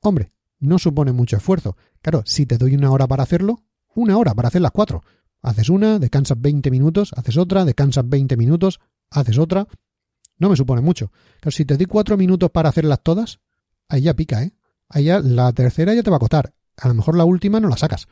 Hombre, 0.00 0.32
no 0.60 0.78
supone 0.78 1.12
mucho 1.12 1.36
esfuerzo. 1.36 1.76
Claro, 2.00 2.22
si 2.24 2.46
te 2.46 2.58
doy 2.58 2.74
una 2.74 2.90
hora 2.90 3.08
para 3.08 3.22
hacerlo, 3.22 3.64
una 3.94 4.16
hora 4.16 4.34
para 4.34 4.48
hacer 4.48 4.62
las 4.62 4.72
4. 4.72 5.02
Haces 5.42 5.68
una, 5.68 5.98
descansas 5.98 6.40
20 6.40 6.70
minutos, 6.70 7.12
haces 7.16 7.36
otra, 7.36 7.64
descansas 7.64 8.08
20 8.08 8.36
minutos, 8.36 8.78
haces 9.10 9.38
otra. 9.38 9.66
No 10.38 10.48
me 10.48 10.56
supone 10.56 10.80
mucho. 10.80 11.10
Pero 11.40 11.50
si 11.50 11.64
te 11.64 11.76
doy 11.76 11.86
4 11.86 12.16
minutos 12.16 12.50
para 12.50 12.68
hacerlas 12.68 13.02
todas, 13.02 13.40
ahí 13.88 14.02
ya 14.02 14.14
pica, 14.14 14.42
¿eh? 14.42 14.52
Ahí 14.88 15.04
ya 15.04 15.20
la 15.20 15.52
tercera 15.52 15.94
ya 15.94 16.02
te 16.02 16.10
va 16.10 16.16
a 16.16 16.20
costar. 16.20 16.52
A 16.76 16.88
lo 16.88 16.94
mejor 16.94 17.16
la 17.16 17.24
última 17.24 17.60
no 17.60 17.68
la 17.68 17.76
sacas. 17.76 18.08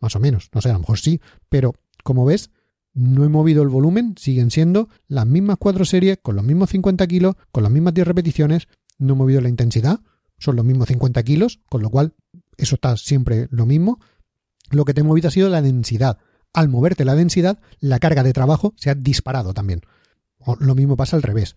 Más 0.00 0.14
o 0.16 0.20
menos. 0.20 0.50
No 0.52 0.60
sé, 0.60 0.70
a 0.70 0.74
lo 0.74 0.80
mejor 0.80 0.98
sí. 0.98 1.20
Pero, 1.48 1.74
como 2.04 2.24
ves, 2.24 2.50
no 2.96 3.24
he 3.24 3.28
movido 3.28 3.62
el 3.62 3.68
volumen, 3.68 4.14
siguen 4.16 4.50
siendo 4.50 4.88
las 5.06 5.26
mismas 5.26 5.58
cuatro 5.58 5.84
series, 5.84 6.18
con 6.22 6.34
los 6.34 6.44
mismos 6.44 6.70
50 6.70 7.06
kilos, 7.06 7.36
con 7.52 7.62
las 7.62 7.70
mismas 7.70 7.92
10 7.92 8.06
repeticiones, 8.06 8.68
no 8.96 9.12
he 9.12 9.16
movido 9.16 9.42
la 9.42 9.50
intensidad, 9.50 10.00
son 10.38 10.56
los 10.56 10.64
mismos 10.64 10.88
50 10.88 11.22
kilos, 11.22 11.60
con 11.68 11.82
lo 11.82 11.90
cual 11.90 12.14
eso 12.56 12.76
está 12.76 12.96
siempre 12.96 13.48
lo 13.50 13.66
mismo. 13.66 14.00
Lo 14.70 14.86
que 14.86 14.94
te 14.94 15.02
he 15.02 15.04
movido 15.04 15.28
ha 15.28 15.30
sido 15.30 15.50
la 15.50 15.60
densidad. 15.60 16.16
Al 16.54 16.70
moverte 16.70 17.04
la 17.04 17.14
densidad, 17.14 17.60
la 17.80 17.98
carga 17.98 18.22
de 18.22 18.32
trabajo 18.32 18.72
se 18.78 18.88
ha 18.88 18.94
disparado 18.94 19.52
también. 19.52 19.82
lo 20.58 20.74
mismo 20.74 20.96
pasa 20.96 21.16
al 21.16 21.22
revés. 21.22 21.54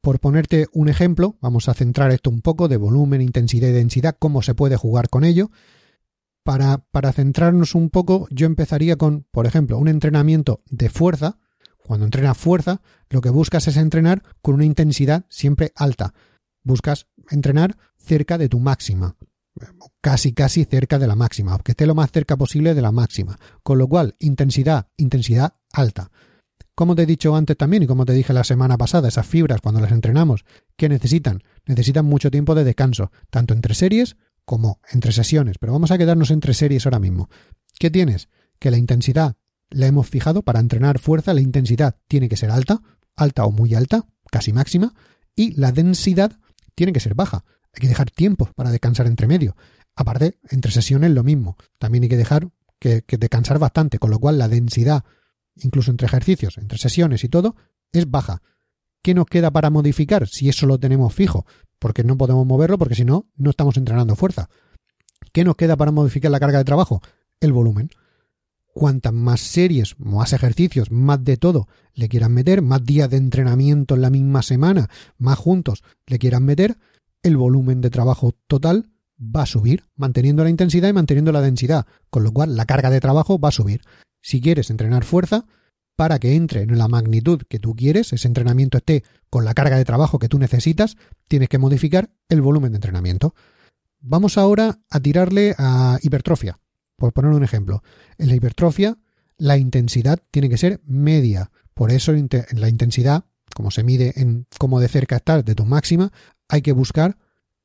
Por 0.00 0.18
ponerte 0.18 0.66
un 0.72 0.88
ejemplo, 0.88 1.36
vamos 1.40 1.68
a 1.68 1.74
centrar 1.74 2.10
esto 2.10 2.30
un 2.30 2.40
poco 2.40 2.66
de 2.66 2.78
volumen, 2.78 3.20
intensidad 3.20 3.68
y 3.68 3.72
densidad, 3.72 4.16
cómo 4.18 4.42
se 4.42 4.54
puede 4.54 4.76
jugar 4.76 5.08
con 5.08 5.22
ello. 5.22 5.52
Para, 6.44 6.78
para 6.78 7.12
centrarnos 7.12 7.74
un 7.74 7.88
poco, 7.88 8.28
yo 8.30 8.46
empezaría 8.46 8.96
con, 8.96 9.26
por 9.30 9.46
ejemplo, 9.46 9.78
un 9.78 9.88
entrenamiento 9.88 10.62
de 10.70 10.90
fuerza. 10.90 11.38
Cuando 11.86 12.04
entrenas 12.04 12.36
fuerza, 12.36 12.82
lo 13.08 13.20
que 13.20 13.30
buscas 13.30 13.66
es 13.66 13.76
entrenar 13.78 14.22
con 14.42 14.54
una 14.54 14.66
intensidad 14.66 15.24
siempre 15.30 15.72
alta. 15.74 16.14
Buscas 16.62 17.08
entrenar 17.30 17.76
cerca 17.96 18.38
de 18.38 18.48
tu 18.48 18.60
máxima, 18.60 19.16
casi 20.02 20.32
casi 20.32 20.64
cerca 20.64 20.98
de 20.98 21.06
la 21.06 21.16
máxima, 21.16 21.58
que 21.58 21.72
esté 21.72 21.86
lo 21.86 21.94
más 21.94 22.12
cerca 22.12 22.36
posible 22.36 22.74
de 22.74 22.82
la 22.82 22.92
máxima. 22.92 23.38
Con 23.62 23.78
lo 23.78 23.88
cual, 23.88 24.14
intensidad, 24.18 24.88
intensidad 24.98 25.54
alta. 25.72 26.10
Como 26.74 26.94
te 26.94 27.02
he 27.02 27.06
dicho 27.06 27.36
antes 27.36 27.56
también 27.56 27.84
y 27.84 27.86
como 27.86 28.04
te 28.04 28.12
dije 28.12 28.32
la 28.32 28.44
semana 28.44 28.76
pasada, 28.76 29.08
esas 29.08 29.26
fibras 29.26 29.60
cuando 29.62 29.80
las 29.80 29.92
entrenamos, 29.92 30.44
¿qué 30.76 30.88
necesitan? 30.88 31.42
Necesitan 31.66 32.04
mucho 32.04 32.30
tiempo 32.30 32.54
de 32.54 32.64
descanso, 32.64 33.12
tanto 33.30 33.54
entre 33.54 33.74
series 33.74 34.16
como 34.44 34.80
entre 34.90 35.12
sesiones, 35.12 35.56
pero 35.58 35.72
vamos 35.72 35.90
a 35.90 35.98
quedarnos 35.98 36.30
entre 36.30 36.54
series 36.54 36.86
ahora 36.86 36.98
mismo. 36.98 37.28
¿Qué 37.78 37.90
tienes? 37.90 38.28
Que 38.58 38.70
la 38.70 38.78
intensidad 38.78 39.36
la 39.70 39.86
hemos 39.86 40.08
fijado 40.08 40.42
para 40.42 40.60
entrenar 40.60 40.98
fuerza, 40.98 41.34
la 41.34 41.40
intensidad 41.40 41.96
tiene 42.08 42.28
que 42.28 42.36
ser 42.36 42.50
alta, 42.50 42.80
alta 43.16 43.44
o 43.44 43.50
muy 43.50 43.74
alta, 43.74 44.06
casi 44.30 44.52
máxima, 44.52 44.94
y 45.34 45.52
la 45.58 45.72
densidad 45.72 46.32
tiene 46.74 46.92
que 46.92 47.00
ser 47.00 47.14
baja. 47.14 47.44
Hay 47.72 47.80
que 47.80 47.88
dejar 47.88 48.10
tiempo 48.10 48.48
para 48.54 48.70
descansar 48.70 49.06
entre 49.06 49.26
medio. 49.26 49.56
Aparte, 49.96 50.38
entre 50.50 50.70
sesiones 50.70 51.10
lo 51.10 51.24
mismo. 51.24 51.56
También 51.78 52.04
hay 52.04 52.08
que 52.08 52.16
dejar 52.16 52.50
que, 52.78 53.02
que 53.02 53.16
descansar 53.16 53.58
bastante, 53.58 53.98
con 53.98 54.10
lo 54.10 54.18
cual 54.18 54.38
la 54.38 54.48
densidad, 54.48 55.04
incluso 55.56 55.90
entre 55.90 56.06
ejercicios, 56.06 56.58
entre 56.58 56.78
sesiones 56.78 57.24
y 57.24 57.28
todo, 57.28 57.56
es 57.92 58.10
baja. 58.10 58.42
¿Qué 59.02 59.14
nos 59.14 59.26
queda 59.26 59.50
para 59.50 59.70
modificar 59.70 60.28
si 60.28 60.48
eso 60.48 60.66
lo 60.66 60.78
tenemos 60.78 61.12
fijo? 61.12 61.46
Porque 61.84 62.02
no 62.02 62.16
podemos 62.16 62.46
moverlo 62.46 62.78
porque 62.78 62.94
si 62.94 63.04
no, 63.04 63.26
no 63.36 63.50
estamos 63.50 63.76
entrenando 63.76 64.16
fuerza. 64.16 64.48
¿Qué 65.34 65.44
nos 65.44 65.54
queda 65.54 65.76
para 65.76 65.90
modificar 65.90 66.30
la 66.30 66.40
carga 66.40 66.56
de 66.56 66.64
trabajo? 66.64 67.02
El 67.40 67.52
volumen. 67.52 67.90
Cuantas 68.64 69.12
más 69.12 69.42
series, 69.42 70.00
más 70.00 70.32
ejercicios, 70.32 70.90
más 70.90 71.22
de 71.22 71.36
todo 71.36 71.68
le 71.92 72.08
quieran 72.08 72.32
meter, 72.32 72.62
más 72.62 72.82
días 72.82 73.10
de 73.10 73.18
entrenamiento 73.18 73.96
en 73.96 74.00
la 74.00 74.08
misma 74.08 74.40
semana, 74.40 74.88
más 75.18 75.36
juntos 75.36 75.82
le 76.06 76.18
quieran 76.18 76.46
meter, 76.46 76.78
el 77.22 77.36
volumen 77.36 77.82
de 77.82 77.90
trabajo 77.90 78.32
total 78.46 78.90
va 79.20 79.42
a 79.42 79.46
subir, 79.46 79.84
manteniendo 79.94 80.42
la 80.42 80.48
intensidad 80.48 80.88
y 80.88 80.94
manteniendo 80.94 81.32
la 81.32 81.42
densidad, 81.42 81.84
con 82.08 82.24
lo 82.24 82.32
cual 82.32 82.56
la 82.56 82.64
carga 82.64 82.88
de 82.88 83.00
trabajo 83.00 83.38
va 83.38 83.50
a 83.50 83.52
subir. 83.52 83.82
Si 84.22 84.40
quieres 84.40 84.70
entrenar 84.70 85.04
fuerza, 85.04 85.44
para 85.96 86.18
que 86.18 86.34
entre 86.34 86.62
en 86.62 86.76
la 86.76 86.88
magnitud 86.88 87.42
que 87.48 87.58
tú 87.58 87.74
quieres, 87.74 88.12
ese 88.12 88.28
entrenamiento 88.28 88.78
esté 88.78 89.04
con 89.30 89.44
la 89.44 89.54
carga 89.54 89.76
de 89.76 89.84
trabajo 89.84 90.18
que 90.18 90.28
tú 90.28 90.38
necesitas, 90.38 90.96
tienes 91.28 91.48
que 91.48 91.58
modificar 91.58 92.10
el 92.28 92.42
volumen 92.42 92.72
de 92.72 92.76
entrenamiento. 92.76 93.34
Vamos 94.00 94.36
ahora 94.36 94.80
a 94.90 95.00
tirarle 95.00 95.54
a 95.58 95.98
hipertrofia, 96.02 96.58
por 96.96 97.12
poner 97.12 97.32
un 97.32 97.44
ejemplo. 97.44 97.82
En 98.18 98.28
la 98.28 98.34
hipertrofia, 98.34 98.98
la 99.36 99.56
intensidad 99.56 100.20
tiene 100.30 100.48
que 100.48 100.58
ser 100.58 100.80
media. 100.84 101.50
Por 101.74 101.90
eso, 101.90 102.12
la 102.52 102.68
intensidad, 102.68 103.24
como 103.54 103.70
se 103.70 103.82
mide 103.82 104.12
en 104.16 104.46
cómo 104.58 104.80
de 104.80 104.88
cerca 104.88 105.16
estás 105.16 105.44
de 105.44 105.54
tu 105.54 105.64
máxima, 105.64 106.12
hay 106.48 106.62
que 106.62 106.72
buscar 106.72 107.16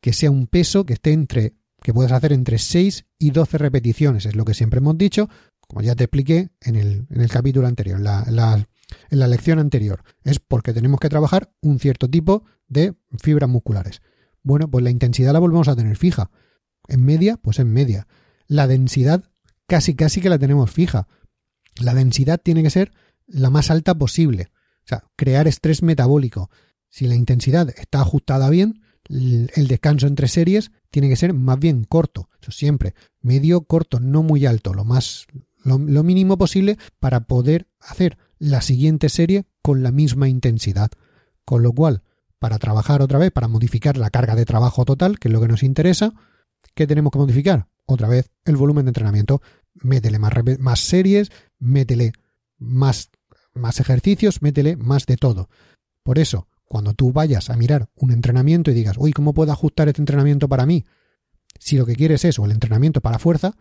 que 0.01 0.13
sea 0.13 0.31
un 0.31 0.47
peso 0.47 0.85
que 0.85 0.93
esté 0.93 1.11
entre, 1.11 1.55
que 1.81 1.93
puedas 1.93 2.11
hacer 2.11 2.31
entre 2.31 2.57
6 2.57 3.05
y 3.17 3.31
12 3.31 3.57
repeticiones, 3.57 4.25
es 4.25 4.35
lo 4.35 4.45
que 4.45 4.53
siempre 4.53 4.79
hemos 4.79 4.97
dicho, 4.97 5.29
como 5.69 5.83
ya 5.83 5.95
te 5.95 6.05
expliqué 6.05 6.49
en 6.61 6.75
el, 6.75 7.05
en 7.11 7.21
el 7.21 7.29
capítulo 7.29 7.67
anterior, 7.67 7.99
en 7.99 8.03
la, 8.03 8.67
en 9.11 9.19
la 9.19 9.27
lección 9.27 9.59
anterior. 9.59 10.03
Es 10.23 10.39
porque 10.39 10.73
tenemos 10.73 10.99
que 10.99 11.09
trabajar 11.09 11.53
un 11.61 11.79
cierto 11.79 12.09
tipo 12.09 12.43
de 12.67 12.95
fibras 13.21 13.47
musculares. 13.47 14.01
Bueno, 14.41 14.69
pues 14.69 14.83
la 14.83 14.89
intensidad 14.89 15.31
la 15.31 15.37
volvemos 15.37 15.67
a 15.67 15.75
tener 15.75 15.95
fija. 15.95 16.31
En 16.87 17.05
media, 17.05 17.37
pues 17.37 17.59
en 17.59 17.71
media. 17.71 18.07
La 18.47 18.65
densidad 18.65 19.25
casi 19.67 19.93
casi 19.93 20.21
que 20.21 20.29
la 20.29 20.39
tenemos 20.39 20.71
fija. 20.71 21.07
La 21.79 21.93
densidad 21.93 22.41
tiene 22.41 22.63
que 22.63 22.71
ser 22.71 22.91
la 23.27 23.51
más 23.51 23.69
alta 23.69 23.93
posible. 23.93 24.49
O 24.85 24.87
sea, 24.87 25.03
crear 25.15 25.47
estrés 25.47 25.83
metabólico. 25.83 26.49
Si 26.89 27.05
la 27.05 27.13
intensidad 27.13 27.69
está 27.77 28.01
ajustada 28.01 28.49
bien, 28.49 28.81
el 29.07 29.67
descanso 29.67 30.07
entre 30.07 30.27
series 30.27 30.71
tiene 30.89 31.09
que 31.09 31.15
ser 31.15 31.35
más 31.35 31.59
bien 31.59 31.83
corto. 31.83 32.27
Eso 32.41 32.51
siempre. 32.51 32.95
Medio, 33.21 33.61
corto, 33.61 33.99
no 33.99 34.23
muy 34.23 34.47
alto. 34.47 34.73
Lo 34.73 34.83
más, 34.83 35.27
lo, 35.63 36.03
mínimo 36.03 36.37
posible 36.37 36.77
para 36.99 37.21
poder 37.21 37.67
hacer 37.79 38.17
la 38.37 38.61
siguiente 38.61 39.09
serie 39.09 39.45
con 39.61 39.83
la 39.83 39.91
misma 39.91 40.29
intensidad. 40.29 40.91
Con 41.45 41.63
lo 41.63 41.71
cual, 41.73 42.03
para 42.39 42.59
trabajar 42.59 43.01
otra 43.01 43.19
vez, 43.19 43.31
para 43.31 43.47
modificar 43.47 43.97
la 43.97 44.09
carga 44.09 44.35
de 44.35 44.45
trabajo 44.45 44.85
total, 44.85 45.19
que 45.19 45.27
es 45.27 45.33
lo 45.33 45.41
que 45.41 45.47
nos 45.47 45.63
interesa, 45.63 46.13
¿qué 46.75 46.87
tenemos 46.87 47.11
que 47.11 47.19
modificar? 47.19 47.67
Otra 47.85 48.07
vez 48.07 48.29
el 48.45 48.55
volumen 48.55 48.85
de 48.85 48.89
entrenamiento. 48.89 49.41
Métele 49.73 50.19
más, 50.19 50.79
series, 50.79 51.31
métele 51.57 52.13
más, 52.57 53.09
más 53.53 53.79
ejercicios, 53.79 54.41
métele 54.41 54.77
más 54.77 55.05
de 55.05 55.17
todo. 55.17 55.49
Por 56.03 56.19
eso, 56.19 56.47
cuando 56.65 56.93
tú 56.93 57.11
vayas 57.11 57.49
a 57.49 57.57
mirar 57.57 57.89
un 57.95 58.11
entrenamiento 58.11 58.71
y 58.71 58.73
digas, 58.73 58.95
uy, 58.97 59.11
¿cómo 59.11 59.33
puedo 59.33 59.51
ajustar 59.51 59.87
este 59.87 60.01
entrenamiento 60.01 60.47
para 60.47 60.65
mí? 60.65 60.85
Si 61.59 61.77
lo 61.77 61.85
que 61.85 61.95
quieres 61.95 62.25
es 62.25 62.39
o 62.39 62.45
el 62.45 62.51
entrenamiento 62.51 63.01
para 63.01 63.19
fuerza, 63.19 63.55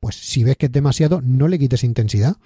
pues 0.00 0.16
si 0.16 0.42
ves 0.44 0.56
que 0.56 0.66
es 0.66 0.72
demasiado, 0.72 1.20
no 1.22 1.46
le 1.48 1.58
quites 1.58 1.84
intensidad. 1.84 2.36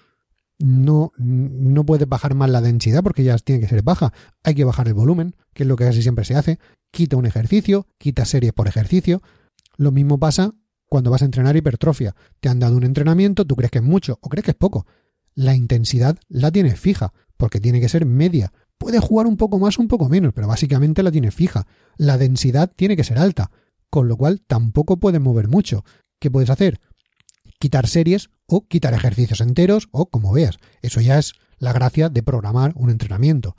No, 0.59 1.13
no 1.17 1.85
puedes 1.85 2.09
bajar 2.09 2.35
más 2.35 2.51
la 2.51 2.61
densidad 2.61 3.03
porque 3.03 3.25
ya 3.25 3.37
tiene 3.39 3.61
que 3.61 3.69
ser 3.69 3.83
baja. 3.83 4.13
Hay 4.43 4.55
que 4.55 4.65
bajar 4.65 4.87
el 4.89 4.95
volumen, 4.95 5.35
que 5.53 5.63
es 5.63 5.69
lo 5.69 5.77
que 5.77 5.85
casi 5.85 6.03
siempre 6.03 6.25
se 6.25 6.37
hace. 6.37 6.59
Quita 6.91 7.17
un 7.17 7.27
ejercicio, 7.27 7.89
quita 7.99 8.25
series 8.25 8.53
por 8.53 8.69
ejercicio. 8.69 9.23
Lo 9.77 9.91
mismo 9.91 10.19
pasa 10.19 10.55
cuando 10.87 11.11
vas 11.11 11.23
a 11.23 11.25
entrenar 11.25 11.57
hipertrofia. 11.57 12.15
Te 12.41 12.49
han 12.49 12.61
dado 12.61 12.77
un 12.77 12.85
entrenamiento, 12.85 13.45
tú 13.45 13.57
crees 13.57 13.71
que 13.71 13.79
es 13.79 13.85
mucho 13.85 14.19
o 14.21 14.29
crees 14.29 14.45
que 14.45 14.53
es 14.53 14.57
poco. 14.57 14.87
La 15.35 15.57
intensidad 15.57 16.19
la 16.29 16.53
tienes 16.53 16.79
fija, 16.79 17.13
porque 17.37 17.61
tiene 17.61 17.81
que 17.81 17.89
ser 17.89 18.07
media. 18.07 18.53
Puedes 18.79 19.01
jugar 19.01 19.27
un 19.27 19.37
poco 19.37 19.59
más 19.59 19.79
un 19.79 19.89
poco 19.89 20.09
menos, 20.09 20.33
pero 20.33 20.47
básicamente 20.47 21.03
la 21.03 21.11
tienes 21.11 21.35
fija. 21.35 21.67
La 21.97 22.19
densidad 22.19 22.73
tiene 22.75 22.97
que 22.97 23.05
ser 23.05 23.19
alta, 23.19 23.51
con 23.91 24.09
lo 24.09 24.17
cual 24.17 24.43
tampoco 24.47 24.99
puedes 24.99 25.21
mover 25.21 25.49
mucho. 25.49 25.85
¿Qué 26.21 26.31
puedes 26.31 26.51
hacer? 26.51 26.81
Quitar 27.65 27.87
series 27.87 28.29
o 28.45 28.69
quitar 28.69 28.93
ejercicios 28.93 29.41
enteros 29.41 29.89
o 29.91 30.11
como 30.11 30.35
veas. 30.35 30.59
Eso 30.83 31.01
ya 31.01 31.19
es 31.19 31.33
la 31.57 31.73
gracia 31.73 32.11
de 32.11 32.23
programar 32.23 32.75
un 32.77 32.91
entrenamiento. 32.91 33.57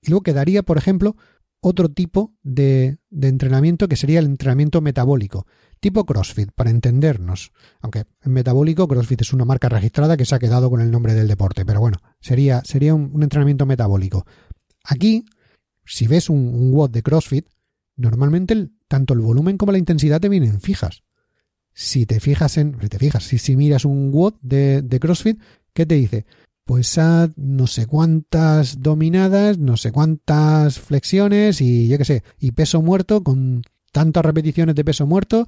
Y 0.00 0.10
luego 0.10 0.22
quedaría, 0.22 0.62
por 0.62 0.78
ejemplo, 0.78 1.16
otro 1.60 1.88
tipo 1.88 2.36
de, 2.44 2.98
de, 3.10 3.26
entrenamiento 3.26 3.88
que 3.88 3.96
sería 3.96 4.20
el 4.20 4.26
entrenamiento 4.26 4.80
metabólico, 4.80 5.44
tipo 5.80 6.06
CrossFit, 6.06 6.52
para 6.52 6.70
entendernos. 6.70 7.50
Aunque 7.80 8.04
en 8.22 8.32
metabólico 8.32 8.86
CrossFit 8.86 9.22
es 9.22 9.32
una 9.32 9.44
marca 9.44 9.68
registrada 9.68 10.16
que 10.16 10.24
se 10.24 10.36
ha 10.36 10.38
quedado 10.38 10.70
con 10.70 10.80
el 10.80 10.92
nombre 10.92 11.14
del 11.14 11.26
deporte, 11.26 11.66
pero 11.66 11.80
bueno, 11.80 11.98
sería, 12.20 12.62
sería 12.64 12.94
un, 12.94 13.24
entrenamiento 13.24 13.66
metabólico. 13.66 14.24
Aquí, 14.84 15.24
si 15.84 16.06
ves 16.06 16.30
un, 16.30 16.38
un 16.54 16.92
de 16.92 17.02
CrossFit, 17.02 17.48
normalmente 17.96 18.68
tanto 18.86 19.14
el 19.14 19.20
volumen 19.20 19.58
como 19.58 19.72
la 19.72 19.78
intensidad 19.78 20.20
te 20.20 20.28
vienen 20.28 20.60
fijas 20.60 21.02
si 21.72 22.06
te 22.06 22.20
fijas 22.20 22.56
en, 22.58 22.78
te 22.78 22.98
fijas, 22.98 23.24
si, 23.24 23.38
si 23.38 23.56
miras 23.56 23.84
un 23.84 24.10
WOD 24.12 24.34
de, 24.42 24.82
de 24.82 25.00
CrossFit, 25.00 25.40
¿qué 25.72 25.86
te 25.86 25.94
dice? 25.94 26.26
Pues 26.64 26.96
haz 26.98 27.30
no 27.36 27.66
sé 27.66 27.86
cuántas 27.86 28.80
dominadas, 28.80 29.58
no 29.58 29.76
sé 29.76 29.90
cuántas 29.90 30.78
flexiones 30.78 31.60
y 31.60 31.88
yo 31.88 31.98
qué 31.98 32.04
sé, 32.04 32.22
y 32.38 32.52
peso 32.52 32.82
muerto 32.82 33.22
con 33.22 33.62
tantas 33.90 34.24
repeticiones 34.24 34.74
de 34.74 34.84
peso 34.84 35.06
muerto, 35.06 35.46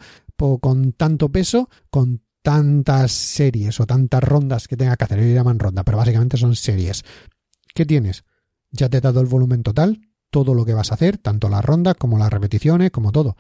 con 0.61 0.93
tanto 0.93 1.31
peso, 1.31 1.71
con 1.91 2.21
tantas 2.43 3.13
series 3.13 3.81
o 3.81 3.87
tantas 3.87 4.23
rondas 4.23 4.69
que 4.69 4.77
tenga 4.77 4.97
que 4.97 5.05
hacer. 5.05 5.21
Ellos 5.21 5.35
llaman 5.35 5.59
ronda, 5.59 5.83
pero 5.83 5.97
básicamente 5.97 6.37
son 6.37 6.55
series. 6.55 7.05
¿qué 7.75 7.85
tienes? 7.85 8.25
Ya 8.71 8.89
te 8.89 8.99
he 8.99 9.01
dado 9.01 9.21
el 9.21 9.27
volumen 9.27 9.63
total, 9.63 10.01
todo 10.31 10.55
lo 10.55 10.65
que 10.65 10.75
vas 10.75 10.91
a 10.91 10.95
hacer, 10.95 11.19
tanto 11.19 11.49
las 11.49 11.65
rondas 11.65 11.97
como 11.97 12.19
las 12.19 12.33
repeticiones, 12.33 12.91
como 12.91 13.13
todo. 13.13 13.37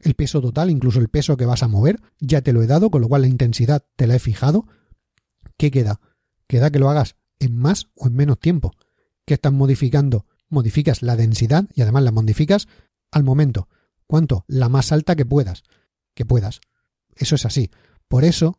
El 0.00 0.14
peso 0.14 0.40
total, 0.40 0.70
incluso 0.70 0.98
el 0.98 1.08
peso 1.08 1.36
que 1.36 1.46
vas 1.46 1.62
a 1.62 1.68
mover, 1.68 2.00
ya 2.18 2.40
te 2.40 2.52
lo 2.52 2.62
he 2.62 2.66
dado, 2.66 2.90
con 2.90 3.02
lo 3.02 3.08
cual 3.08 3.22
la 3.22 3.28
intensidad 3.28 3.84
te 3.96 4.06
la 4.06 4.16
he 4.16 4.18
fijado. 4.18 4.66
¿Qué 5.56 5.70
queda? 5.70 6.00
Queda 6.46 6.70
que 6.70 6.78
lo 6.78 6.88
hagas 6.88 7.16
en 7.38 7.56
más 7.56 7.90
o 7.94 8.06
en 8.06 8.14
menos 8.14 8.38
tiempo. 8.38 8.72
¿Qué 9.26 9.34
estás 9.34 9.52
modificando? 9.52 10.26
Modificas 10.48 11.02
la 11.02 11.16
densidad 11.16 11.66
y 11.74 11.82
además 11.82 12.02
la 12.02 12.12
modificas 12.12 12.66
al 13.10 13.24
momento. 13.24 13.68
¿Cuánto? 14.06 14.44
La 14.48 14.68
más 14.68 14.90
alta 14.90 15.16
que 15.16 15.26
puedas. 15.26 15.62
Que 16.14 16.24
puedas. 16.24 16.60
Eso 17.14 17.34
es 17.34 17.44
así. 17.44 17.70
Por 18.08 18.24
eso, 18.24 18.58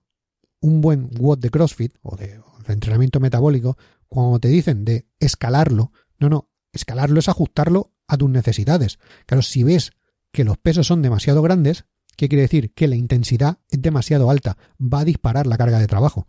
un 0.62 0.82
buen 0.82 1.10
WOD 1.20 1.40
de 1.40 1.50
CrossFit 1.50 1.96
o 2.02 2.16
de, 2.16 2.40
entrenamiento 2.68 3.20
metabólico, 3.20 3.78
cuando 4.08 4.40
te 4.40 4.48
dicen 4.48 4.86
de 4.86 5.08
escalarlo, 5.20 5.92
no, 6.20 6.30
no, 6.30 6.50
escalarlo 6.72 7.20
es 7.20 7.28
ajustarlo 7.28 7.92
a 8.08 8.18
tus 8.18 8.30
necesidades. 8.30 9.00
Claro, 9.26 9.42
si 9.42 9.64
ves 9.64 9.92
que 10.32 10.44
los 10.44 10.58
pesos 10.58 10.88
son 10.88 11.02
demasiado 11.02 11.42
grandes, 11.42 11.86
¿qué 12.18 12.30
quiere 12.30 12.44
decir? 12.44 12.74
Que 12.74 12.88
la 12.88 12.96
intensidad 12.96 13.60
es 13.70 13.82
demasiado 13.82 14.30
alta, 14.30 14.58
va 14.80 15.00
a 15.00 15.06
disparar 15.06 15.48
la 15.48 15.58
carga 15.58 15.80
de 15.80 15.88
trabajo. 15.88 16.28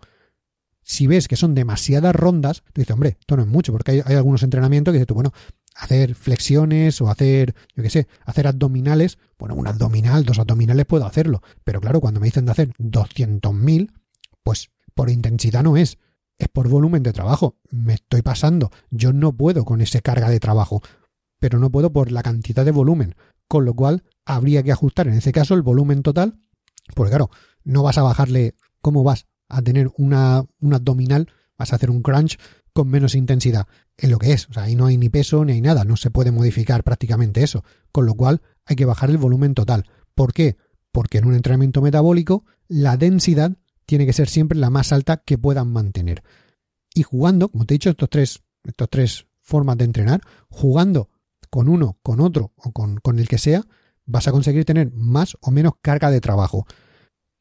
Si 0.83 1.07
ves 1.07 1.29
que 1.29 1.37
son 1.37 1.55
demasiadas 1.55 2.15
rondas, 2.15 2.63
tú 2.73 2.81
dices, 2.81 2.93
hombre, 2.93 3.17
esto 3.21 3.37
no 3.37 3.43
es 3.43 3.49
mucho, 3.49 3.73
porque 3.73 4.03
hay, 4.05 4.15
algunos 4.17 4.43
entrenamientos 4.43 4.93
que 4.93 4.99
dices 4.99 5.07
tú, 5.07 5.15
bueno, 5.15 5.33
hacer 5.77 6.15
flexiones 6.15 7.01
o 7.01 7.09
hacer, 7.09 7.55
yo 7.77 7.83
qué 7.83 7.91
sé, 7.91 8.09
hacer 8.25 8.47
abdominales, 8.49 9.19
bueno, 9.39 9.55
un 9.55 9.69
abdominal, 9.69 10.25
dos 10.25 10.39
abdominales 10.39 10.87
puedo 10.87 11.07
hacerlo, 11.07 11.41
pero 11.65 11.81
claro, 11.81 12.01
cuando 12.01 12.21
me 12.21 12.27
dicen 12.27 12.47
de 12.47 12.53
hacer 12.53 12.73
200.000, 12.79 13.93
pues 14.43 14.71
por 14.95 15.09
intensidad 15.09 15.63
no 15.63 15.77
es, 15.77 15.99
es 16.39 16.49
por 16.49 16.69
volumen 16.69 17.03
de 17.03 17.13
trabajo, 17.13 17.57
me 17.71 17.95
estoy 17.95 18.23
pasando, 18.23 18.71
yo 18.91 19.13
no 19.13 19.33
puedo 19.33 19.65
con 19.65 19.81
esa 19.81 20.01
carga 20.01 20.29
de 20.29 20.41
trabajo, 20.41 20.83
pero 21.39 21.59
no 21.59 21.71
puedo 21.71 21.93
por 21.93 22.11
la 22.11 22.23
cantidad 22.23 22.65
de 22.65 22.73
volumen, 22.73 23.15
con 23.53 23.67
lo 23.67 23.75
cual 23.75 24.03
habría 24.25 24.63
que 24.63 24.73
ajustar 24.73 25.09
en 25.09 25.13
ese 25.13 25.31
caso 25.31 25.53
el 25.53 25.61
volumen 25.61 26.03
total, 26.03 26.39
porque 26.95 27.11
claro, 27.11 27.29
no 27.65 27.83
vas 27.83 27.99
a 27.99 28.03
bajarle, 28.03 28.55
¿cómo 28.81 29.05
vas 29.05 29.27
a 29.51 29.61
tener 29.61 29.91
una, 29.99 30.43
un 30.59 30.73
abdominal? 30.73 31.29
Vas 31.59 31.75
a 31.75 31.77
hacer 31.77 31.91
un 31.91 32.01
crunch 32.01 32.39
con 32.73 32.89
menos 32.89 33.15
intensidad 33.15 33.67
en 33.99 34.11
lo 34.11 34.19
que 34.19 34.33
es. 34.33 34.49
O 34.49 34.55
sea, 34.55 34.63
ahí 34.63 34.75
no 34.75 34.87
hay 34.87 34.97
ni 34.97 35.11
peso 35.11 35.45
ni 35.45 35.53
hay 35.53 35.61
nada, 35.61 35.85
no 35.85 35.99
se 35.99 36.11
puede 36.11 36.33
modificar 36.33 36.83
prácticamente 36.83 37.43
eso. 37.43 37.63
Con 37.93 38.07
lo 38.07 38.15
cual 38.15 38.41
hay 38.65 38.75
que 38.75 38.87
bajar 38.87 39.11
el 39.11 39.19
volumen 39.19 39.53
total. 39.53 39.85
¿Por 40.15 40.33
qué? 40.33 40.57
Porque 40.91 41.19
en 41.19 41.27
un 41.27 41.35
entrenamiento 41.35 41.83
metabólico 41.83 42.47
la 42.69 42.97
densidad 42.97 43.59
tiene 43.85 44.07
que 44.07 44.15
ser 44.15 44.31
siempre 44.31 44.59
la 44.59 44.71
más 44.71 44.95
alta 44.95 45.19
que 45.19 45.37
puedan 45.37 45.71
mantener. 45.71 46.23
Y 46.95 47.03
jugando, 47.03 47.51
como 47.51 47.67
te 47.67 47.75
he 47.75 47.77
dicho, 47.77 47.91
estos 47.91 48.09
tres, 48.09 48.43
estos 48.65 48.89
tres 48.89 49.27
formas 49.43 49.77
de 49.77 49.85
entrenar, 49.85 50.23
jugando 50.49 51.11
con 51.53 51.69
uno, 51.69 51.99
con 52.03 52.21
otro 52.21 52.53
o 52.57 52.73
con, 52.73 52.97
con 52.97 53.19
el 53.19 53.29
que 53.29 53.37
sea, 53.37 53.63
vas 54.07 54.27
a 54.27 54.33
conseguir 54.33 54.65
tener 54.65 54.91
más 54.95 55.37
o 55.43 55.51
menos 55.51 55.75
carga 55.83 56.11
de 56.11 56.23
trabajo. 56.23 56.67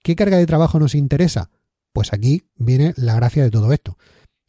¿Qué 0.04 0.18
carga 0.18 0.38
de 0.38 0.46
trabajo 0.46 0.80
nos 0.80 0.96
interesa? 0.96 1.50
Pues 1.94 2.12
aquí 2.12 2.44
viene 2.56 2.94
la 2.98 3.16
gracia 3.16 3.42
de 3.42 3.50
todo 3.50 3.72
esto. 3.72 3.98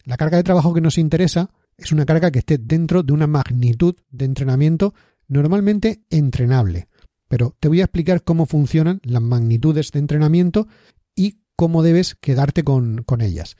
La 0.04 0.16
carga 0.16 0.36
de 0.36 0.42
trabajo 0.42 0.74
que 0.74 0.80
nos 0.80 0.98
interesa 0.98 1.50
es 1.76 1.92
una 1.92 2.04
carga 2.04 2.32
que 2.32 2.40
esté 2.40 2.58
dentro 2.58 3.04
de 3.04 3.12
una 3.12 3.28
magnitud 3.28 3.94
de 4.10 4.24
entrenamiento 4.24 4.94
normalmente 5.28 6.02
entrenable. 6.10 6.88
Pero 7.28 7.56
te 7.60 7.68
voy 7.68 7.80
a 7.80 7.84
explicar 7.84 8.24
cómo 8.24 8.46
funcionan 8.46 9.00
las 9.04 9.22
magnitudes 9.22 9.92
de 9.92 10.00
entrenamiento 10.00 10.66
y 11.14 11.38
cómo 11.54 11.84
debes 11.84 12.16
quedarte 12.16 12.64
con, 12.64 13.04
ellas. 13.20 13.56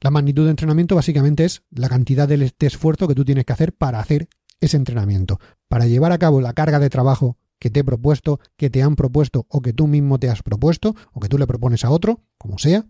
La 0.00 0.10
magnitud 0.10 0.44
de 0.44 0.50
entrenamiento 0.50 0.94
básicamente 0.94 1.44
es 1.44 1.62
la 1.70 1.88
cantidad 1.88 2.28
de, 2.28 2.52
esfuerzo 2.60 3.08
que 3.08 3.16
tú 3.16 3.24
tienes 3.24 3.44
que 3.44 3.52
hacer 3.52 3.74
para 3.74 3.98
hacer 3.98 4.28
ese 4.60 4.76
entrenamiento, 4.76 5.38
para 5.68 5.86
llevar 5.86 6.12
a 6.12 6.18
cabo 6.18 6.40
la 6.40 6.52
carga 6.52 6.78
de 6.78 6.90
trabajo 6.90 7.36
que 7.58 7.70
te 7.70 7.80
he 7.80 7.84
propuesto, 7.84 8.40
que 8.56 8.70
te 8.70 8.82
han 8.82 8.96
propuesto 8.96 9.46
o 9.48 9.60
que 9.60 9.72
tú 9.72 9.86
mismo 9.86 10.18
te 10.18 10.30
has 10.30 10.42
propuesto 10.42 10.94
o 11.12 11.20
que 11.20 11.28
tú 11.28 11.38
le 11.38 11.46
propones 11.46 11.84
a 11.84 11.90
otro, 11.90 12.22
como 12.38 12.58
sea, 12.58 12.86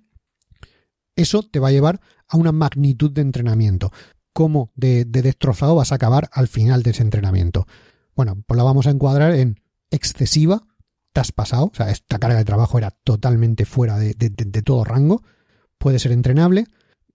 eso 1.17 1.43
te 1.43 1.59
va 1.59 1.69
a 1.69 1.73
llevar 1.73 2.01
a 2.29 2.37
una 2.37 2.53
magnitud 2.53 3.11
de 3.11 3.21
entrenamiento. 3.21 3.93
¿Cómo 4.33 4.71
de, 4.77 5.05
destrozado 5.05 5.75
vas 5.75 5.93
a 5.93 5.97
acabar 5.97 6.31
al 6.33 6.49
final 6.49 6.83
de 6.83 6.91
ese 6.91 7.03
entrenamiento? 7.03 7.67
Bueno, 8.15 8.43
pues 8.47 8.57
la 8.57 8.63
vamos 8.63 8.87
a 8.87 8.91
encuadrar 8.91 9.35
en 9.35 9.61
excesiva, 9.91 10.63
te 11.13 11.21
has 11.21 11.33
pasado, 11.33 11.71
o 11.73 11.75
sea, 11.75 11.91
esta 11.91 12.19
carga 12.19 12.39
de 12.39 12.45
trabajo 12.45 12.79
era 12.79 12.91
totalmente 12.91 13.65
fuera 13.65 13.99
de, 13.99 14.15
todo 14.65 14.85
rango, 14.85 15.23
puede 15.79 15.99
ser 15.99 16.13
entrenable, 16.13 16.67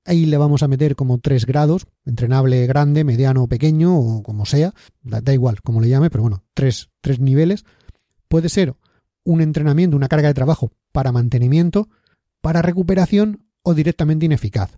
ahí 0.06 0.26
le 0.26 0.38
vamos 0.38 0.64
a 0.64 0.68
meter 0.68 0.96
como 0.96 1.18
tres 1.20 1.46
grados, 1.46 1.88
entrenable 2.06 2.66
grande, 2.68 3.04
mediano, 3.04 3.48
pequeño 3.48 3.98
o 3.98 4.24
como 4.24 4.46
sea, 4.46 4.74
da, 5.02 5.34
igual 5.34 5.62
como 5.62 5.82
le 5.82 5.90
llame, 5.90 6.10
pero 6.10 6.22
bueno, 6.22 6.44
tres, 6.54 6.90
tres 7.02 7.20
niveles. 7.20 7.66
Puede 8.28 8.50
ser 8.50 8.76
un 9.24 9.42
entrenamiento, 9.42 9.98
una 9.98 10.08
carga 10.08 10.28
de 10.28 10.34
trabajo 10.34 10.72
para 10.92 11.12
mantenimiento, 11.12 11.90
para 12.42 12.62
recuperación 12.62 13.46
o 13.64 13.74
directamente 13.74 14.26
ineficaz. 14.26 14.78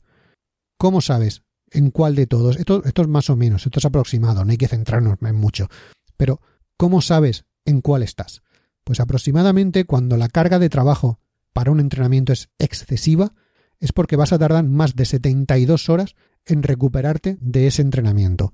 ¿Cómo 0.77 1.01
sabes 1.01 1.43
en 1.71 1.91
cuál 1.91 2.15
de 2.15 2.27
todos? 2.27 2.57
Esto, 2.57 2.83
esto 2.85 3.01
es 3.01 3.07
más 3.07 3.29
o 3.29 3.35
menos, 3.35 3.65
esto 3.65 3.79
es 3.79 3.85
aproximado, 3.85 4.45
no 4.45 4.51
hay 4.51 4.57
que 4.57 4.67
centrarnos 4.67 5.17
en 5.21 5.35
mucho. 5.35 5.67
Pero, 6.15 6.41
¿cómo 6.77 7.01
sabes 7.01 7.45
en 7.65 7.81
cuál 7.81 8.03
estás? 8.03 8.41
Pues 8.83 9.01
aproximadamente 9.01 9.83
cuando 9.83 10.15
la 10.15 10.29
carga 10.29 10.59
de 10.59 10.69
trabajo 10.69 11.19
para 11.51 11.71
un 11.71 11.81
entrenamiento 11.81 12.31
es 12.31 12.49
excesiva, 12.57 13.33
es 13.79 13.91
porque 13.91 14.15
vas 14.15 14.33
a 14.33 14.39
tardar 14.39 14.63
más 14.63 14.95
de 14.95 15.05
72 15.05 15.89
horas 15.89 16.15
en 16.45 16.63
recuperarte 16.63 17.37
de 17.41 17.67
ese 17.67 17.81
entrenamiento. 17.81 18.53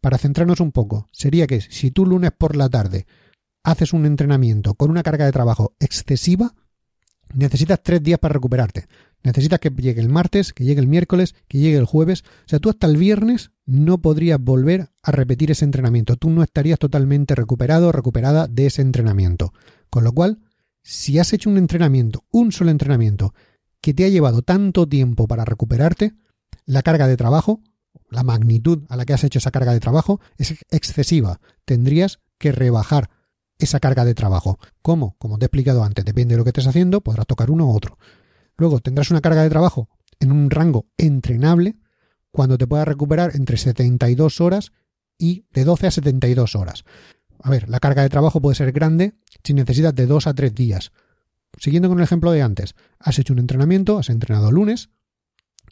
Para 0.00 0.18
centrarnos 0.18 0.60
un 0.60 0.72
poco, 0.72 1.08
sería 1.12 1.46
que 1.46 1.60
si 1.60 1.90
tú 1.90 2.06
lunes 2.06 2.30
por 2.36 2.56
la 2.56 2.68
tarde 2.68 3.06
haces 3.62 3.92
un 3.92 4.06
entrenamiento 4.06 4.74
con 4.74 4.90
una 4.90 5.02
carga 5.02 5.24
de 5.24 5.32
trabajo 5.32 5.74
excesiva, 5.80 6.54
necesitas 7.34 7.82
tres 7.82 8.02
días 8.02 8.18
para 8.18 8.34
recuperarte. 8.34 8.86
Necesitas 9.24 9.58
que 9.58 9.70
llegue 9.70 10.00
el 10.00 10.08
martes, 10.08 10.52
que 10.52 10.64
llegue 10.64 10.80
el 10.80 10.86
miércoles, 10.86 11.34
que 11.48 11.58
llegue 11.58 11.76
el 11.76 11.84
jueves. 11.84 12.22
O 12.22 12.48
sea, 12.48 12.60
tú 12.60 12.70
hasta 12.70 12.86
el 12.86 12.96
viernes 12.96 13.50
no 13.64 13.98
podrías 13.98 14.40
volver 14.40 14.90
a 15.02 15.10
repetir 15.10 15.50
ese 15.50 15.64
entrenamiento. 15.64 16.14
Tú 16.14 16.30
no 16.30 16.44
estarías 16.44 16.78
totalmente 16.78 17.34
recuperado 17.34 17.88
o 17.88 17.92
recuperada 17.92 18.46
de 18.46 18.66
ese 18.66 18.82
entrenamiento. 18.82 19.52
Con 19.90 20.04
lo 20.04 20.12
cual, 20.12 20.38
si 20.82 21.18
has 21.18 21.32
hecho 21.32 21.50
un 21.50 21.58
entrenamiento, 21.58 22.24
un 22.30 22.52
solo 22.52 22.70
entrenamiento, 22.70 23.34
que 23.80 23.94
te 23.94 24.04
ha 24.04 24.08
llevado 24.08 24.42
tanto 24.42 24.88
tiempo 24.88 25.26
para 25.26 25.44
recuperarte, 25.44 26.14
la 26.64 26.82
carga 26.82 27.06
de 27.06 27.16
trabajo, 27.16 27.60
la 28.10 28.22
magnitud 28.22 28.84
a 28.88 28.96
la 28.96 29.04
que 29.04 29.12
has 29.14 29.24
hecho 29.24 29.38
esa 29.38 29.50
carga 29.50 29.72
de 29.72 29.80
trabajo 29.80 30.20
es 30.38 30.54
excesiva. 30.70 31.40
Tendrías 31.64 32.20
que 32.38 32.52
rebajar 32.52 33.10
esa 33.58 33.80
carga 33.80 34.04
de 34.04 34.14
trabajo. 34.14 34.58
¿Cómo? 34.82 35.16
Como 35.18 35.38
te 35.38 35.44
he 35.44 35.46
explicado 35.46 35.82
antes, 35.82 36.04
depende 36.04 36.34
de 36.34 36.38
lo 36.38 36.44
que 36.44 36.50
estés 36.50 36.66
haciendo, 36.66 37.00
podrás 37.00 37.26
tocar 37.26 37.50
uno 37.50 37.66
u 37.66 37.74
otro. 37.74 37.98
Luego 38.56 38.80
tendrás 38.80 39.10
una 39.10 39.20
carga 39.20 39.42
de 39.42 39.50
trabajo 39.50 39.88
en 40.20 40.32
un 40.32 40.50
rango 40.50 40.86
entrenable 40.96 41.76
cuando 42.30 42.58
te 42.58 42.66
puedas 42.66 42.86
recuperar 42.86 43.34
entre 43.34 43.56
72 43.56 44.40
horas 44.40 44.72
y 45.18 45.46
de 45.52 45.64
12 45.64 45.86
a 45.86 45.90
72 45.90 46.54
horas. 46.54 46.84
A 47.42 47.50
ver, 47.50 47.68
la 47.68 47.80
carga 47.80 48.02
de 48.02 48.08
trabajo 48.08 48.40
puede 48.40 48.56
ser 48.56 48.72
grande 48.72 49.14
si 49.42 49.54
necesitas 49.54 49.94
de 49.94 50.06
2 50.06 50.26
a 50.26 50.34
3 50.34 50.54
días. 50.54 50.92
Siguiendo 51.56 51.88
con 51.88 51.98
el 51.98 52.04
ejemplo 52.04 52.32
de 52.32 52.42
antes, 52.42 52.74
has 52.98 53.18
hecho 53.18 53.32
un 53.32 53.38
entrenamiento, 53.38 53.98
has 53.98 54.10
entrenado 54.10 54.50
lunes, 54.50 54.90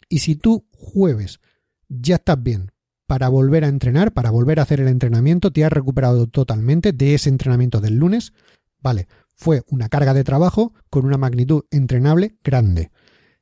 y 0.09 0.19
si 0.19 0.35
tú 0.35 0.67
jueves 0.71 1.39
ya 1.87 2.15
estás 2.15 2.41
bien 2.41 2.71
para 3.07 3.29
volver 3.29 3.63
a 3.63 3.67
entrenar, 3.67 4.13
para 4.13 4.31
volver 4.31 4.59
a 4.59 4.63
hacer 4.63 4.79
el 4.79 4.87
entrenamiento, 4.87 5.51
te 5.51 5.63
has 5.63 5.71
recuperado 5.71 6.27
totalmente 6.27 6.91
de 6.91 7.13
ese 7.13 7.29
entrenamiento 7.29 7.81
del 7.81 7.95
lunes, 7.95 8.33
vale, 8.79 9.07
fue 9.35 9.63
una 9.67 9.89
carga 9.89 10.13
de 10.13 10.23
trabajo 10.23 10.73
con 10.89 11.05
una 11.05 11.17
magnitud 11.17 11.65
entrenable 11.69 12.37
grande. 12.43 12.91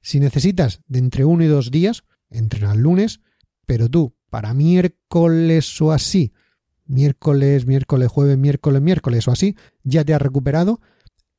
Si 0.01 0.19
necesitas 0.19 0.81
de 0.87 0.99
entre 0.99 1.23
uno 1.23 1.43
y 1.43 1.47
dos 1.47 1.71
días, 1.71 2.03
entrena 2.29 2.75
lunes, 2.75 3.21
pero 3.65 3.89
tú 3.89 4.15
para 4.29 4.53
miércoles 4.53 5.79
o 5.81 5.91
así, 5.91 6.33
miércoles, 6.85 7.65
miércoles, 7.65 8.09
jueves, 8.09 8.37
miércoles, 8.37 8.81
miércoles 8.81 9.27
o 9.27 9.31
así, 9.31 9.55
ya 9.83 10.03
te 10.03 10.13
has 10.13 10.21
recuperado, 10.21 10.81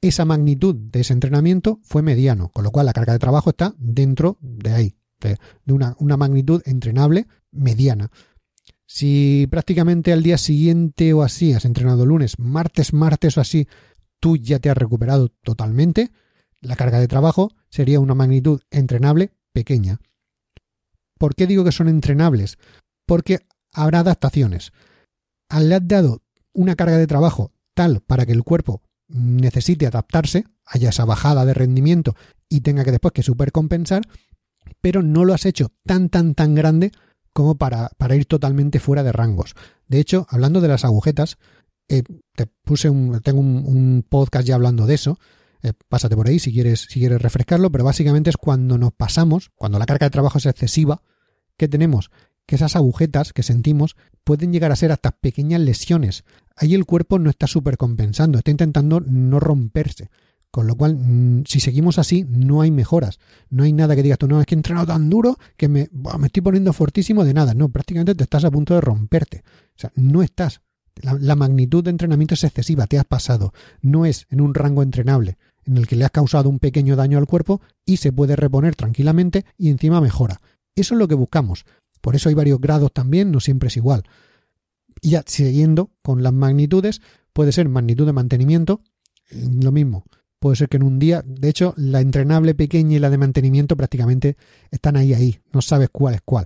esa 0.08 0.24
magnitud 0.24 0.74
de 0.74 1.00
ese 1.00 1.14
entrenamiento 1.14 1.80
fue 1.82 2.02
mediano, 2.02 2.50
con 2.50 2.64
lo 2.64 2.70
cual 2.70 2.86
la 2.86 2.92
carga 2.92 3.14
de 3.14 3.18
trabajo 3.18 3.50
está 3.50 3.74
dentro 3.78 4.36
de 4.40 4.72
ahí, 4.72 4.96
de, 5.20 5.38
una, 5.66 6.16
magnitud 6.16 6.62
entrenable 6.66 7.26
mediana. 7.50 8.10
Si 8.86 9.46
prácticamente 9.50 10.12
al 10.12 10.22
día 10.22 10.36
siguiente 10.36 11.12
o 11.14 11.22
así 11.22 11.54
has 11.54 11.64
entrenado 11.64 12.04
lunes, 12.04 12.38
martes, 12.38 12.92
martes 12.92 13.38
o 13.38 13.40
así, 13.40 13.66
tú 14.20 14.36
ya 14.36 14.58
te 14.58 14.68
has 14.68 14.76
recuperado 14.76 15.28
totalmente, 15.42 16.12
la 16.60 16.76
carga 16.76 17.00
de 17.00 17.08
trabajo 17.08 17.50
sería 17.70 17.98
una 17.98 18.14
magnitud 18.14 18.60
entrenable 18.70 19.32
pequeña. 19.52 20.00
¿Por 21.18 21.34
qué 21.34 21.46
digo 21.46 21.64
que 21.64 21.72
son 21.72 21.88
entrenables? 21.88 22.58
Porque 23.06 23.40
habrá 23.72 24.00
adaptaciones. 24.00 24.72
Al 25.48 25.72
has 25.72 25.86
dado 25.88 26.22
una 26.52 26.76
carga 26.76 26.98
de 26.98 27.06
trabajo 27.06 27.52
tal 27.74 28.00
para 28.00 28.26
que 28.26 28.32
el 28.32 28.44
cuerpo 28.44 28.82
necesite 29.08 29.86
adaptarse, 29.86 30.44
haya 30.64 30.90
esa 30.90 31.04
bajada 31.04 31.44
de 31.44 31.54
rendimiento 31.54 32.14
y 32.48 32.60
tenga 32.60 32.84
que 32.84 32.90
después 32.90 33.12
que 33.12 33.22
supercompensar, 33.22 34.02
pero 34.80 35.02
no 35.02 35.24
lo 35.24 35.34
has 35.34 35.46
hecho 35.46 35.72
tan 35.84 36.08
tan 36.08 36.34
tan 36.34 36.54
grande 36.54 36.92
como 37.32 37.56
para, 37.56 37.90
para 37.98 38.16
ir 38.16 38.26
totalmente 38.26 38.78
fuera 38.78 39.02
de 39.02 39.12
rangos. 39.12 39.54
De 39.88 39.98
hecho, 39.98 40.26
hablando 40.30 40.60
de 40.60 40.68
las 40.68 40.84
agujetas, 40.84 41.36
eh, 41.88 42.02
te 42.34 42.46
puse 42.46 42.88
un, 42.88 43.20
tengo 43.20 43.40
un, 43.40 44.06
podcast 44.08 44.46
ya 44.46 44.54
hablando 44.54 44.86
de 44.86 44.94
eso. 44.94 45.18
Eh, 45.62 45.72
pásate 45.88 46.16
por 46.16 46.28
ahí 46.28 46.38
si 46.38 46.52
quieres, 46.52 46.86
si 46.88 47.00
quieres 47.00 47.20
refrescarlo, 47.20 47.70
pero 47.70 47.84
básicamente 47.84 48.30
es 48.30 48.36
cuando 48.36 48.78
nos 48.78 48.92
pasamos, 48.92 49.50
cuando 49.56 49.78
la 49.78 49.86
carga 49.86 50.06
de 50.06 50.10
trabajo 50.10 50.38
es 50.38 50.46
excesiva, 50.46 51.02
que 51.56 51.68
tenemos 51.68 52.10
que 52.46 52.56
esas 52.56 52.76
agujetas 52.76 53.32
que 53.32 53.42
sentimos 53.42 53.96
pueden 54.24 54.52
llegar 54.52 54.72
a 54.72 54.76
ser 54.76 54.92
hasta 54.92 55.12
pequeñas 55.12 55.60
lesiones. 55.60 56.24
Ahí 56.56 56.74
el 56.74 56.84
cuerpo 56.84 57.18
no 57.18 57.30
está 57.30 57.46
súper 57.46 57.76
compensando, 57.76 58.38
está 58.38 58.50
intentando 58.50 59.00
no 59.00 59.40
romperse. 59.40 60.10
Con 60.50 60.68
lo 60.68 60.76
cual, 60.76 60.96
mm, 60.96 61.44
si 61.46 61.58
seguimos 61.58 61.98
así, 61.98 62.24
no 62.28 62.60
hay 62.60 62.70
mejoras. 62.70 63.18
No 63.50 63.64
hay 63.64 63.72
nada 63.72 63.96
que 63.96 64.04
digas 64.04 64.18
tú, 64.18 64.28
no, 64.28 64.40
es 64.40 64.46
que 64.46 64.54
he 64.54 64.58
entrenado 64.58 64.86
tan 64.86 65.10
duro 65.10 65.36
que 65.56 65.68
me, 65.68 65.88
me 65.92 66.26
estoy 66.26 66.42
poniendo 66.42 66.72
fortísimo 66.72 67.24
de 67.24 67.34
nada. 67.34 67.54
No, 67.54 67.70
prácticamente 67.70 68.14
te 68.14 68.22
estás 68.22 68.44
a 68.44 68.52
punto 68.52 68.74
de 68.74 68.80
romperte. 68.80 69.42
O 69.70 69.78
sea, 69.80 69.90
no 69.96 70.22
estás. 70.22 70.60
La, 71.02 71.14
la 71.14 71.34
magnitud 71.34 71.82
de 71.82 71.90
entrenamiento 71.90 72.34
es 72.34 72.44
excesiva, 72.44 72.86
te 72.86 72.98
has 72.98 73.04
pasado. 73.04 73.52
No 73.82 74.06
es 74.06 74.26
en 74.30 74.40
un 74.40 74.54
rango 74.54 74.84
entrenable 74.84 75.38
en 75.64 75.76
el 75.76 75.86
que 75.86 75.96
le 75.96 76.04
has 76.04 76.12
causado 76.12 76.48
un 76.48 76.60
pequeño 76.60 76.94
daño 76.94 77.18
al 77.18 77.26
cuerpo 77.26 77.60
y 77.84 77.96
se 77.96 78.12
puede 78.12 78.36
reponer 78.36 78.76
tranquilamente 78.76 79.44
y 79.58 79.70
encima 79.70 80.00
mejora. 80.00 80.40
Eso 80.76 80.94
es 80.94 80.98
lo 80.98 81.08
que 81.08 81.14
buscamos. 81.14 81.64
Por 82.04 82.16
eso 82.16 82.28
hay 82.28 82.34
varios 82.34 82.60
grados 82.60 82.92
también, 82.92 83.32
no 83.32 83.40
siempre 83.40 83.68
es 83.68 83.78
igual. 83.78 84.02
Y 85.00 85.12
ya 85.12 85.24
siguiendo 85.26 85.90
con 86.02 86.22
las 86.22 86.34
magnitudes, 86.34 87.00
puede 87.32 87.50
ser 87.50 87.66
magnitud 87.70 88.04
de 88.04 88.12
mantenimiento, 88.12 88.82
lo 89.30 89.72
mismo, 89.72 90.04
puede 90.38 90.56
ser 90.56 90.68
que 90.68 90.76
en 90.76 90.82
un 90.82 90.98
día, 90.98 91.22
de 91.24 91.48
hecho, 91.48 91.72
la 91.78 92.02
entrenable 92.02 92.54
pequeña 92.54 92.96
y 92.96 92.98
la 92.98 93.08
de 93.08 93.16
mantenimiento 93.16 93.74
prácticamente 93.74 94.36
están 94.70 94.96
ahí, 94.96 95.14
ahí, 95.14 95.40
no 95.50 95.62
sabes 95.62 95.88
cuál 95.90 96.16
es 96.16 96.20
cuál. 96.22 96.44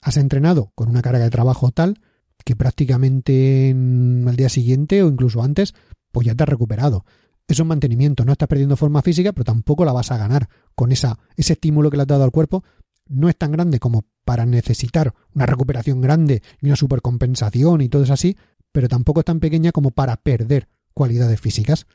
Has 0.00 0.16
entrenado 0.16 0.70
con 0.76 0.88
una 0.88 1.02
carga 1.02 1.24
de 1.24 1.30
trabajo 1.30 1.72
tal 1.72 2.00
que 2.44 2.54
prácticamente 2.54 3.70
al 3.70 4.36
día 4.36 4.48
siguiente 4.48 5.02
o 5.02 5.08
incluso 5.08 5.42
antes, 5.42 5.74
pues 6.12 6.24
ya 6.24 6.36
te 6.36 6.44
has 6.44 6.48
recuperado. 6.48 7.04
Eso 7.48 7.64
es 7.64 7.68
mantenimiento, 7.68 8.24
no 8.24 8.30
estás 8.30 8.46
perdiendo 8.46 8.76
forma 8.76 9.02
física, 9.02 9.32
pero 9.32 9.42
tampoco 9.42 9.84
la 9.84 9.92
vas 9.92 10.12
a 10.12 10.18
ganar 10.18 10.48
con 10.76 10.92
esa, 10.92 11.18
ese 11.36 11.54
estímulo 11.54 11.90
que 11.90 11.96
le 11.96 12.04
has 12.04 12.06
dado 12.06 12.22
al 12.22 12.30
cuerpo. 12.30 12.62
No 13.10 13.28
es 13.28 13.36
tan 13.36 13.52
grande 13.52 13.78
como 13.80 14.04
para 14.24 14.46
necesitar 14.46 15.12
una 15.34 15.44
recuperación 15.44 16.00
grande 16.00 16.42
y 16.60 16.66
una 16.66 16.76
supercompensación 16.76 17.80
y 17.80 17.88
todo 17.88 18.04
eso 18.04 18.12
así, 18.12 18.36
pero 18.72 18.88
tampoco 18.88 19.20
es 19.20 19.26
tan 19.26 19.40
pequeña 19.40 19.72
como 19.72 19.90
para 19.90 20.16
perder 20.16 20.68
cualidades 20.94 21.40
físicas. 21.40 21.86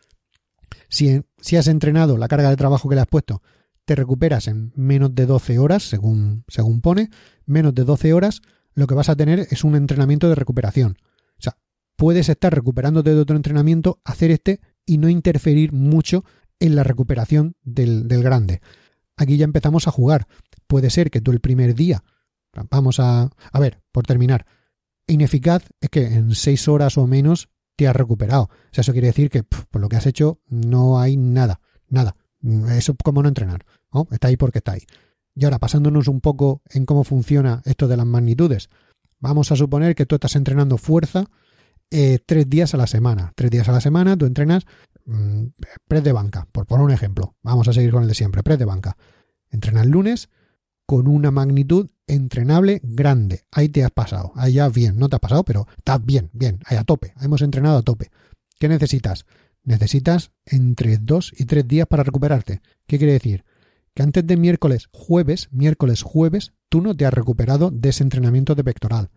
Si, 0.90 1.22
si 1.40 1.56
has 1.56 1.68
entrenado 1.68 2.18
la 2.18 2.28
carga 2.28 2.50
de 2.50 2.58
trabajo 2.58 2.90
que 2.90 2.96
le 2.96 3.02
has 3.02 3.08
puesto, 3.08 3.42
te 3.86 3.96
recuperas 3.96 4.48
en 4.48 4.74
menos 4.76 5.16
de 5.16 5.26
12 5.26 5.60
horas, 5.60 5.84
según, 5.84 6.44
según 6.48 6.82
pone, 6.82 7.10
menos 7.46 7.74
de 7.74 7.84
12 7.84 8.14
horas, 8.14 8.42
lo 8.74 8.88
que 8.88 8.96
vas 8.96 9.10
a 9.10 9.16
tener 9.16 9.48
es 9.50 9.64
un 9.64 9.76
entrenamiento 9.76 10.28
de 10.28 10.36
recuperación. 10.36 10.98
O 11.40 11.42
sea, 11.42 11.58
puedes 11.96 12.28
estar 12.30 12.54
recuperándote 12.54 13.14
de 13.14 13.22
otro 13.22 13.38
entrenamiento, 13.38 14.02
hacer 14.04 14.32
este 14.32 14.60
y 14.86 14.98
no 14.98 15.08
interferir 15.08 15.72
mucho 15.72 16.26
en 16.60 16.76
la 16.76 16.84
recuperación 16.84 17.56
del, 17.64 18.08
del 18.08 18.24
grande. 18.24 18.62
Aquí 19.18 19.38
ya 19.38 19.46
empezamos 19.46 19.88
a 19.88 19.92
jugar. 19.92 20.28
Puede 20.68 20.90
ser 20.90 21.12
que 21.12 21.22
tú 21.22 21.32
el 21.32 21.40
primer 21.40 21.76
día, 21.76 22.04
vamos 22.70 23.00
a, 23.00 23.30
a 23.52 23.60
ver, 23.60 23.82
por 23.92 24.06
terminar, 24.06 24.46
ineficaz 25.08 25.64
es 25.82 25.90
que 25.90 26.06
en 26.06 26.34
6 26.34 26.68
horas 26.68 26.98
o 26.98 27.08
menos 27.08 27.50
te 27.76 27.88
has 27.88 27.96
recuperado. 27.96 28.44
O 28.44 28.50
sea, 28.72 28.82
eso 28.82 28.94
quiere 28.94 29.08
decir 29.08 29.30
que 29.30 29.44
por 29.44 29.82
lo 29.82 29.90
que 29.90 29.98
has 29.98 30.06
hecho 30.06 30.40
no 30.48 31.00
hay 31.00 31.18
nada, 31.18 31.62
nada. 31.90 32.16
Eso 32.72 32.96
como 33.04 33.22
no 33.22 33.28
entrenar. 33.28 33.66
¿no? 33.94 34.08
Está 34.12 34.28
ahí 34.28 34.38
porque 34.38 34.60
está 34.60 34.74
ahí. 34.74 34.84
Y 35.36 35.44
ahora, 35.44 35.60
pasándonos 35.60 36.08
un 36.08 36.22
poco 36.22 36.62
en 36.70 36.86
cómo 36.86 37.04
funciona 37.04 37.62
esto 37.66 37.88
de 37.88 37.98
las 37.98 38.06
magnitudes. 38.06 38.70
Vamos 39.20 39.52
a 39.52 39.56
suponer 39.56 39.96
que 39.96 40.06
tú 40.06 40.16
estás 40.16 40.36
entrenando 40.36 40.78
fuerza 40.78 41.26
eh, 41.92 42.20
tres 42.26 42.50
días 42.50 42.74
a 42.74 42.78
la 42.78 42.88
semana. 42.88 43.34
Tres 43.36 43.52
días 43.52 43.68
a 43.68 43.72
la 43.72 43.82
semana 43.82 44.18
tú 44.18 44.26
entrenas 44.26 44.66
mmm, 45.06 45.48
press 45.88 46.04
de 46.04 46.12
banca, 46.14 46.48
por 46.52 46.66
poner 46.66 46.86
un 46.86 46.92
ejemplo. 46.92 47.36
Vamos 47.42 47.68
a 47.68 47.74
seguir 47.74 47.92
con 47.92 48.04
el 48.04 48.10
de 48.10 48.16
siempre, 48.16 48.44
press 48.44 48.60
de 48.60 48.66
banca. 48.66 48.98
Entrenas 49.50 49.86
lunes 49.88 50.30
con 50.86 51.08
una 51.08 51.32
magnitud 51.32 51.90
entrenable 52.08 52.82
grande. 52.84 53.44
Ahí 53.52 53.70
te 53.70 53.84
has 53.84 53.92
pasado. 53.92 54.32
Ahí 54.36 54.54
ya 54.54 54.70
bien, 54.70 54.98
no 54.98 55.10
te 55.10 55.16
has 55.16 55.20
pasado, 55.20 55.44
pero 55.44 55.68
estás 55.78 56.04
bien, 56.04 56.30
bien, 56.34 56.60
ahí 56.66 56.78
a 56.78 56.84
tope. 56.84 57.14
Hemos 57.22 57.42
entrenado 57.42 57.78
a 57.78 57.82
tope. 57.82 58.12
¿Qué 58.60 58.70
necesitas? 58.70 59.26
Necesitas 59.64 60.32
entre 60.46 60.98
dos 60.98 61.34
y 61.36 61.46
tres 61.46 61.68
días 61.68 61.88
para 61.88 62.04
recuperarte. 62.04 62.62
¿Qué 62.86 62.98
quiere 62.98 63.14
decir? 63.14 63.44
Que 63.94 64.04
antes 64.04 64.26
de 64.28 64.38
miércoles, 64.38 64.90
jueves, 64.92 65.50
miércoles, 65.52 66.04
jueves, 66.04 66.54
tú 66.70 66.82
no 66.82 66.96
te 66.96 67.06
has 67.06 67.14
recuperado 67.14 67.72
de 67.72 67.90
ese 67.90 68.04
entrenamiento 68.04 68.54
de 68.54 68.64
pectoral. 68.64 69.10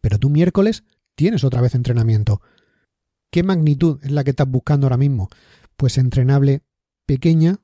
Pero 0.00 0.18
tú 0.18 0.30
miércoles 0.30 0.84
tienes 1.14 1.44
otra 1.44 1.60
vez 1.60 1.74
entrenamiento. 1.74 2.40
¿Qué 3.30 3.42
magnitud 3.42 3.98
es 4.02 4.12
la 4.12 4.24
que 4.24 4.30
estás 4.30 4.48
buscando 4.48 4.86
ahora 4.86 4.98
mismo? 4.98 5.28
Pues 5.76 5.98
entrenable 5.98 6.62
pequeña 7.06 7.58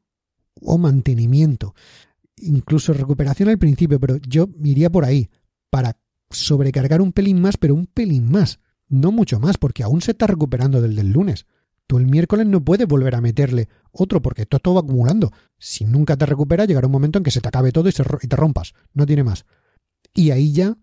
o 0.61 0.79
mantenimiento 0.79 1.75
incluso 2.43 2.93
recuperación 2.93 3.49
al 3.49 3.59
principio, 3.59 4.01
pero 4.01 4.17
yo 4.17 4.49
iría 4.63 4.91
por 4.91 5.05
ahí, 5.05 5.31
para 5.71 5.99
sobrecargar 6.31 7.01
un 7.01 7.13
pelín 7.13 7.41
más, 7.41 7.57
pero 7.57 7.75
un 7.75 7.87
pelín 7.87 8.31
más, 8.31 8.61
no 8.89 9.13
mucho 9.13 9.41
más, 9.41 9.57
porque 9.59 9.83
aún 9.83 10.01
se 10.01 10.13
está 10.13 10.27
recuperando 10.27 10.81
del 10.81 10.97
del 10.97 11.11
lunes. 11.11 11.47
Tú 11.87 11.97
el 11.97 12.07
miércoles 12.07 12.47
no 12.47 12.63
puedes 12.63 12.87
volver 12.87 13.15
a 13.15 13.23
meterle 13.23 13.69
otro 13.93 14.21
porque 14.21 14.45
todo, 14.45 14.61
todo 14.61 14.75
va 14.75 14.81
acumulando. 14.81 15.33
Si 15.59 15.87
nunca 15.87 16.19
te 16.19 16.27
recuperas, 16.27 16.69
llegará 16.69 16.87
un 16.87 16.93
momento 16.93 17.19
en 17.19 17.25
que 17.25 17.31
se 17.31 17.41
te 17.41 17.49
acabe 17.49 17.73
todo 17.73 17.89
y, 17.89 17.93
se, 17.93 18.05
y 18.21 18.29
te 18.29 18.37
rompas. 18.37 18.75
No 18.93 19.07
tiene 19.07 19.25
más. 19.25 19.47
Y 20.13 20.31
ahí 20.31 20.53
ya, 20.53 20.77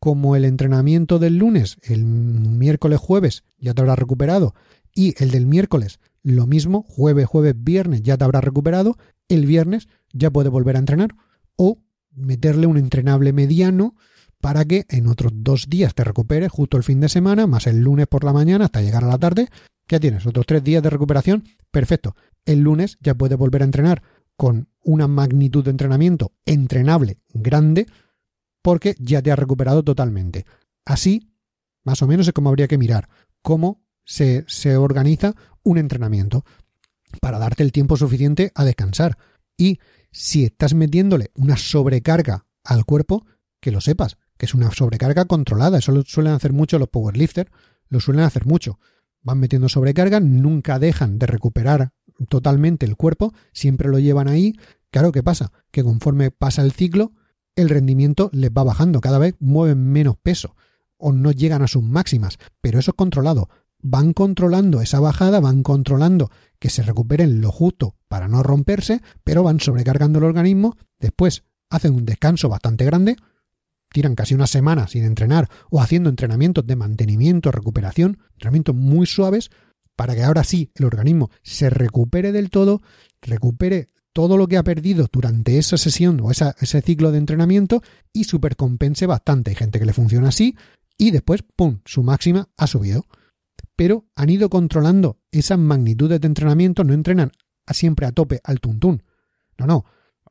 como 0.00 0.34
el 0.34 0.44
entrenamiento 0.44 1.20
del 1.20 1.36
lunes, 1.36 1.78
el 1.82 2.04
miércoles, 2.04 2.98
jueves, 2.98 3.44
ya 3.58 3.72
te 3.72 3.82
habrás 3.82 4.00
recuperado, 4.00 4.54
y 4.94 5.14
el 5.22 5.30
del 5.30 5.46
miércoles, 5.46 6.00
lo 6.28 6.46
mismo, 6.46 6.84
jueves, 6.88 7.26
jueves, 7.26 7.54
viernes, 7.56 8.02
ya 8.02 8.16
te 8.18 8.24
habrás 8.24 8.44
recuperado, 8.44 8.98
el 9.28 9.46
viernes 9.46 9.88
ya 10.12 10.30
puede 10.30 10.50
volver 10.50 10.76
a 10.76 10.80
entrenar 10.80 11.14
o 11.56 11.78
meterle 12.10 12.66
un 12.66 12.76
entrenable 12.76 13.32
mediano 13.32 13.94
para 14.40 14.64
que 14.64 14.84
en 14.90 15.08
otros 15.08 15.32
dos 15.34 15.68
días 15.68 15.94
te 15.94 16.04
recuperes 16.04 16.52
justo 16.52 16.76
el 16.76 16.82
fin 16.82 17.00
de 17.00 17.08
semana, 17.08 17.46
más 17.46 17.66
el 17.66 17.80
lunes 17.80 18.06
por 18.06 18.24
la 18.24 18.32
mañana 18.32 18.66
hasta 18.66 18.82
llegar 18.82 19.04
a 19.04 19.08
la 19.08 19.18
tarde. 19.18 19.48
¿Qué 19.86 19.98
tienes? 19.98 20.26
Otros 20.26 20.44
tres 20.44 20.62
días 20.62 20.82
de 20.82 20.90
recuperación. 20.90 21.44
Perfecto. 21.70 22.14
El 22.44 22.60
lunes 22.60 22.98
ya 23.00 23.14
puedes 23.14 23.38
volver 23.38 23.62
a 23.62 23.64
entrenar 23.64 24.02
con 24.36 24.68
una 24.82 25.08
magnitud 25.08 25.64
de 25.64 25.70
entrenamiento 25.70 26.32
entrenable 26.44 27.18
grande 27.32 27.86
porque 28.62 28.94
ya 28.98 29.22
te 29.22 29.32
has 29.32 29.38
recuperado 29.38 29.82
totalmente. 29.82 30.44
Así, 30.84 31.32
más 31.84 32.02
o 32.02 32.06
menos 32.06 32.28
es 32.28 32.34
como 32.34 32.50
habría 32.50 32.68
que 32.68 32.78
mirar 32.78 33.08
cómo 33.40 33.82
se, 34.04 34.44
se 34.46 34.76
organiza 34.76 35.34
un 35.68 35.78
entrenamiento 35.78 36.44
para 37.20 37.38
darte 37.38 37.62
el 37.62 37.72
tiempo 37.72 37.96
suficiente 37.96 38.52
a 38.54 38.64
descansar. 38.64 39.18
Y 39.56 39.78
si 40.10 40.44
estás 40.44 40.74
metiéndole 40.74 41.30
una 41.34 41.56
sobrecarga 41.56 42.46
al 42.64 42.84
cuerpo, 42.84 43.26
que 43.60 43.70
lo 43.70 43.80
sepas, 43.80 44.16
que 44.36 44.46
es 44.46 44.54
una 44.54 44.70
sobrecarga 44.70 45.26
controlada. 45.26 45.78
Eso 45.78 45.92
lo 45.92 46.02
suelen 46.02 46.32
hacer 46.32 46.52
mucho 46.52 46.78
los 46.78 46.88
powerlifters, 46.88 47.50
lo 47.88 48.00
suelen 48.00 48.24
hacer 48.24 48.46
mucho. 48.46 48.78
Van 49.20 49.38
metiendo 49.38 49.68
sobrecarga, 49.68 50.20
nunca 50.20 50.78
dejan 50.78 51.18
de 51.18 51.26
recuperar 51.26 51.92
totalmente 52.28 52.86
el 52.86 52.96
cuerpo, 52.96 53.34
siempre 53.52 53.88
lo 53.88 53.98
llevan 53.98 54.28
ahí. 54.28 54.54
Claro, 54.90 55.12
¿qué 55.12 55.22
pasa? 55.22 55.52
Que 55.70 55.84
conforme 55.84 56.30
pasa 56.30 56.62
el 56.62 56.72
ciclo, 56.72 57.12
el 57.56 57.68
rendimiento 57.68 58.30
les 58.32 58.50
va 58.50 58.64
bajando, 58.64 59.00
cada 59.00 59.18
vez 59.18 59.34
mueven 59.40 59.92
menos 59.92 60.16
peso 60.16 60.54
o 60.96 61.12
no 61.12 61.30
llegan 61.30 61.62
a 61.62 61.68
sus 61.68 61.82
máximas, 61.82 62.38
pero 62.60 62.78
eso 62.78 62.92
es 62.92 62.96
controlado 62.96 63.48
van 63.80 64.12
controlando 64.12 64.80
esa 64.80 65.00
bajada, 65.00 65.40
van 65.40 65.62
controlando 65.62 66.30
que 66.58 66.70
se 66.70 66.82
recuperen 66.82 67.40
lo 67.40 67.52
justo 67.52 67.96
para 68.08 68.28
no 68.28 68.42
romperse, 68.42 69.00
pero 69.24 69.42
van 69.42 69.60
sobrecargando 69.60 70.18
el 70.18 70.24
organismo, 70.24 70.76
después 70.98 71.44
hacen 71.70 71.94
un 71.94 72.04
descanso 72.04 72.48
bastante 72.48 72.84
grande, 72.84 73.16
tiran 73.90 74.14
casi 74.14 74.34
una 74.34 74.46
semana 74.46 74.88
sin 74.88 75.04
entrenar 75.04 75.48
o 75.70 75.80
haciendo 75.80 76.10
entrenamientos 76.10 76.66
de 76.66 76.76
mantenimiento, 76.76 77.52
recuperación, 77.52 78.18
entrenamientos 78.32 78.74
muy 78.74 79.06
suaves, 79.06 79.50
para 79.96 80.14
que 80.14 80.22
ahora 80.22 80.44
sí 80.44 80.70
el 80.76 80.84
organismo 80.84 81.30
se 81.42 81.70
recupere 81.70 82.32
del 82.32 82.50
todo, 82.50 82.82
recupere 83.20 83.90
todo 84.12 84.36
lo 84.36 84.46
que 84.46 84.56
ha 84.56 84.62
perdido 84.62 85.08
durante 85.10 85.58
esa 85.58 85.76
sesión 85.76 86.20
o 86.20 86.30
ese 86.30 86.82
ciclo 86.82 87.12
de 87.12 87.18
entrenamiento 87.18 87.82
y 88.12 88.24
supercompense 88.24 89.06
bastante. 89.06 89.50
Hay 89.50 89.56
gente 89.56 89.78
que 89.78 89.86
le 89.86 89.92
funciona 89.92 90.28
así 90.28 90.56
y 90.96 91.10
después, 91.10 91.44
¡pum!, 91.56 91.80
su 91.84 92.02
máxima 92.02 92.48
ha 92.56 92.66
subido 92.66 93.06
pero 93.78 94.06
han 94.16 94.28
ido 94.28 94.50
controlando 94.50 95.20
esas 95.30 95.56
magnitudes 95.56 96.20
de 96.20 96.26
entrenamiento, 96.26 96.82
no 96.82 96.94
entrenan 96.94 97.30
a 97.64 97.74
siempre 97.74 98.06
a 98.06 98.10
tope 98.10 98.40
al 98.42 98.58
tuntún. 98.58 99.04
No, 99.56 99.66
no. 99.68 99.84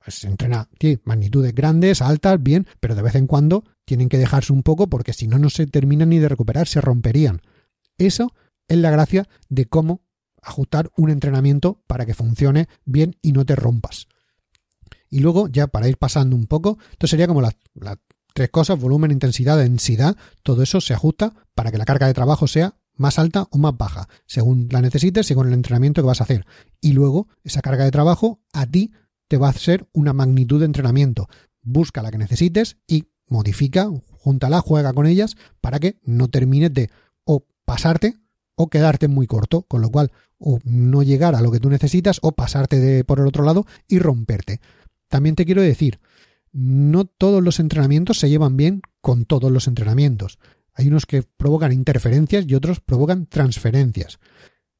Se 0.05 0.27
entrena, 0.27 0.67
sí, 0.81 0.99
magnitudes 1.05 1.55
grandes, 1.55 2.01
altas, 2.01 2.43
bien, 2.43 2.67
pero 2.81 2.93
de 2.93 3.03
vez 3.03 3.15
en 3.15 3.25
cuando 3.25 3.63
tienen 3.85 4.09
que 4.09 4.17
dejarse 4.17 4.51
un 4.51 4.63
poco 4.63 4.87
porque 4.87 5.13
si 5.13 5.29
no, 5.29 5.39
no 5.39 5.49
se 5.49 5.65
terminan 5.65 6.09
ni 6.09 6.19
de 6.19 6.27
recuperar, 6.27 6.67
se 6.67 6.81
romperían. 6.81 7.41
Eso 7.97 8.33
es 8.67 8.79
la 8.79 8.91
gracia 8.91 9.29
de 9.47 9.65
cómo 9.65 10.01
ajustar 10.41 10.91
un 10.97 11.09
entrenamiento 11.09 11.81
para 11.87 12.05
que 12.05 12.13
funcione 12.13 12.67
bien 12.83 13.15
y 13.21 13.31
no 13.31 13.45
te 13.45 13.55
rompas. 13.55 14.09
Y 15.09 15.19
luego, 15.19 15.47
ya 15.47 15.67
para 15.67 15.87
ir 15.87 15.95
pasando 15.95 16.35
un 16.35 16.47
poco, 16.47 16.79
esto 16.91 17.07
sería 17.07 17.27
como 17.27 17.41
las 17.41 17.55
tres 18.33 18.49
cosas, 18.49 18.77
volumen, 18.77 19.11
intensidad, 19.11 19.57
densidad, 19.57 20.17
todo 20.43 20.63
eso 20.63 20.81
se 20.81 20.93
ajusta 20.93 21.33
para 21.55 21.71
que 21.71 21.77
la 21.77 21.85
carga 21.85 22.07
de 22.07 22.13
trabajo 22.13 22.45
sea 22.47 22.75
más 22.97 23.19
alta 23.19 23.47
o 23.51 23.57
más 23.57 23.77
baja, 23.77 24.07
según 24.25 24.67
la 24.71 24.81
necesites, 24.81 25.25
según 25.25 25.47
el 25.47 25.53
entrenamiento 25.53 26.01
que 26.01 26.07
vas 26.07 26.21
a 26.21 26.25
hacer. 26.25 26.45
Y 26.81 26.93
luego, 26.93 27.27
esa 27.43 27.61
carga 27.61 27.85
de 27.85 27.91
trabajo 27.91 28.41
a 28.53 28.65
ti 28.65 28.91
te 29.27 29.37
va 29.37 29.49
a 29.49 29.53
ser 29.53 29.87
una 29.93 30.13
magnitud 30.13 30.59
de 30.59 30.65
entrenamiento. 30.65 31.27
Busca 31.61 32.01
la 32.01 32.11
que 32.11 32.17
necesites 32.17 32.77
y 32.87 33.05
modifica, 33.27 33.89
júntala, 34.11 34.61
juega 34.61 34.93
con 34.93 35.05
ellas 35.05 35.35
para 35.61 35.79
que 35.79 35.99
no 36.03 36.29
termines 36.29 36.73
de 36.73 36.89
o 37.25 37.45
pasarte 37.65 38.17
o 38.55 38.69
quedarte 38.69 39.07
muy 39.07 39.27
corto, 39.27 39.63
con 39.63 39.81
lo 39.81 39.89
cual 39.89 40.11
o 40.39 40.59
no 40.63 41.03
llegar 41.03 41.35
a 41.35 41.41
lo 41.41 41.51
que 41.51 41.59
tú 41.59 41.69
necesitas 41.69 42.19
o 42.21 42.31
pasarte 42.31 42.79
de 42.79 43.03
por 43.03 43.19
el 43.19 43.27
otro 43.27 43.43
lado 43.43 43.65
y 43.87 43.99
romperte. 43.99 44.61
También 45.07 45.35
te 45.35 45.45
quiero 45.45 45.61
decir, 45.61 45.99
no 46.51 47.05
todos 47.05 47.43
los 47.43 47.59
entrenamientos 47.59 48.19
se 48.19 48.29
llevan 48.29 48.57
bien 48.57 48.81
con 49.01 49.25
todos 49.25 49.51
los 49.51 49.67
entrenamientos. 49.67 50.39
Hay 50.77 50.87
unos 50.87 51.07
que 51.07 51.23
provocan 51.23 51.73
interferencias 51.73 52.45
y 52.47 52.53
otros 52.53 52.79
provocan 52.79 53.25
transferencias. 53.25 54.19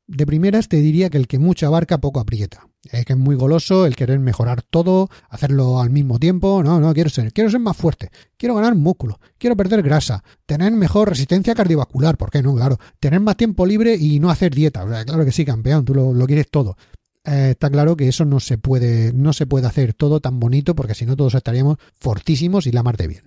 De 0.06 0.26
primeras 0.26 0.70
te 0.70 0.78
diría 0.78 1.10
que 1.10 1.18
el 1.18 1.28
que 1.28 1.39
mucho 1.39 1.66
abarca 1.68 1.98
poco 1.98 2.20
aprieta. 2.20 2.68
El 2.91 3.04
que 3.04 3.14
es 3.14 3.20
muy 3.20 3.36
goloso, 3.36 3.86
el 3.86 3.95
querer 3.95 4.20
mejorar 4.20 4.62
todo, 4.62 5.10
hacerlo 5.28 5.82
al 5.82 5.89
mismo 5.89 6.20
tiempo. 6.20 6.64
No, 6.64 6.80
no, 6.80 6.93
quiero 6.93 7.10
ser, 7.10 7.34
quiero 7.34 7.50
ser 7.50 7.60
más 7.60 7.76
fuerte, 7.76 8.12
quiero 8.38 8.56
ganar 8.56 8.76
músculo, 8.76 9.20
quiero 9.38 9.58
perder 9.58 9.82
grasa, 9.82 10.24
tener 10.45 10.72
mejor 10.72 11.10
resistencia 11.10 11.56
cardiovascular, 11.56 12.16
¿por 12.16 12.30
qué 12.30 12.41
no? 12.41 12.56
Claro, 12.56 12.78
tener 13.00 13.20
más 13.20 13.36
tiempo 13.36 13.66
libre 13.66 13.95
y 13.95 14.20
no 14.20 14.30
hacer 14.30 14.54
dieta. 14.54 14.86
Claro 15.04 15.26
que 15.26 15.32
sí, 15.32 15.43
campeón, 15.43 15.84
tú 15.84 15.95
lo, 15.95 16.26
quieres 16.28 16.50
todo. 16.50 16.78
Eh, 17.26 17.50
está 17.52 17.70
claro 17.70 17.98
que 17.98 18.08
eso 18.08 18.24
no 18.24 18.39
se 18.39 18.58
puede, 18.58 19.12
no 19.14 19.34
se 19.34 19.48
puede 19.48 19.68
hacer 19.68 19.93
todo 19.93 20.22
tan 20.22 20.39
bonito 20.39 20.76
porque 20.76 20.95
si 20.95 21.06
no 21.06 21.18
todos 21.18 21.34
estaríamos 21.34 21.78
fortísimos 22.00 22.68
y 22.68 22.72
la 22.72 22.84
mar 22.84 22.95
de 22.95 23.08
bien. 23.08 23.24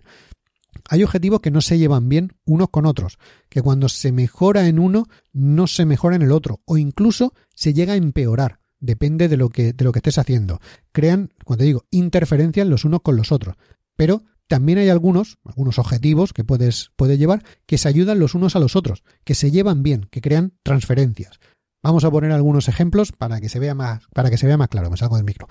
Hay 0.89 1.03
objetivos 1.03 1.41
que 1.41 1.51
no 1.51 1.61
se 1.61 1.79
llevan 1.79 2.09
bien 2.09 2.33
unos 2.45 2.71
con 2.71 2.87
otros, 2.87 3.18
que 3.49 3.62
cuando 3.62 3.89
se 3.89 4.12
mejora 4.12 4.66
en 4.66 4.79
uno 4.79 5.07
no 5.33 5.66
se 5.66 5.85
mejora 5.85 6.16
en 6.16 6.23
el 6.23 6.33
otro, 6.33 6.61
o 6.64 6.77
incluso 6.77 7.35
se 7.55 7.73
llega 7.75 7.95
a 7.95 7.97
empeorar, 7.97 8.61
depende 8.81 9.29
de 9.29 9.37
lo 9.37 9.51
que, 9.51 9.73
de 9.73 9.85
lo 9.85 9.93
que 9.93 9.99
estés 10.01 10.18
haciendo. 10.18 10.61
Crean, 10.93 11.33
cuando 11.45 11.64
digo, 11.64 11.85
interferencias 11.91 12.66
los 12.66 12.85
unos 12.85 13.03
con 13.03 13.16
los 13.16 13.31
otros. 13.33 13.57
Pero 13.97 14.25
también 14.51 14.79
hay 14.79 14.89
algunos, 14.89 15.39
algunos 15.45 15.79
objetivos 15.79 16.33
que 16.33 16.43
puedes, 16.43 16.91
llevar 16.99 17.45
que 17.66 17.79
se 17.79 17.89
ayudan 17.89 18.18
los 18.18 18.35
unos 18.35 18.57
a 18.57 18.59
los 18.59 18.75
otros, 18.75 19.05
que 19.23 19.37
se 19.37 19.53
llevan 19.53 19.85
bien, 19.85 20.09
que 20.11 20.21
crean 20.21 20.55
transferencias. 20.64 21.39
Vamos 21.83 22.03
a 22.05 22.11
poner 22.11 22.33
algunos 22.33 22.68
ejemplos 22.68 23.12
para 23.12 23.41
que 23.41 23.49
se 23.49 23.61
vea 23.61 23.75
más, 23.75 24.03
para 24.12 24.29
que 24.29 24.39
se 24.39 24.47
vea 24.49 24.57
más 24.57 24.68
claro. 24.68 24.91
Me 24.91 24.97
salgo 24.97 25.16
del 25.16 25.25
micro. 25.25 25.47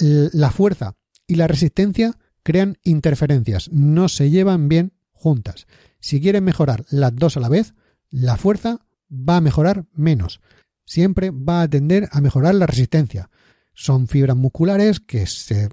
La 0.00 0.50
fuerza 0.50 0.96
y 1.28 1.36
la 1.36 1.46
resistencia 1.46 2.18
crean 2.44 2.78
interferencias, 2.84 3.70
no 3.72 4.08
se 4.08 4.30
llevan 4.30 4.68
bien 4.68 4.92
juntas. 5.10 5.66
Si 5.98 6.20
quieren 6.20 6.44
mejorar 6.44 6.84
las 6.90 7.16
dos 7.16 7.36
a 7.36 7.40
la 7.40 7.48
vez, 7.48 7.74
la 8.10 8.36
fuerza 8.36 8.80
va 9.10 9.38
a 9.38 9.40
mejorar 9.40 9.86
menos. 9.92 10.40
Siempre 10.84 11.30
va 11.30 11.62
a 11.62 11.68
tender 11.68 12.08
a 12.12 12.20
mejorar 12.20 12.54
la 12.54 12.66
resistencia. 12.66 13.30
Son 13.72 14.06
fibras 14.06 14.36
musculares 14.36 15.00
que 15.00 15.26
se, 15.26 15.70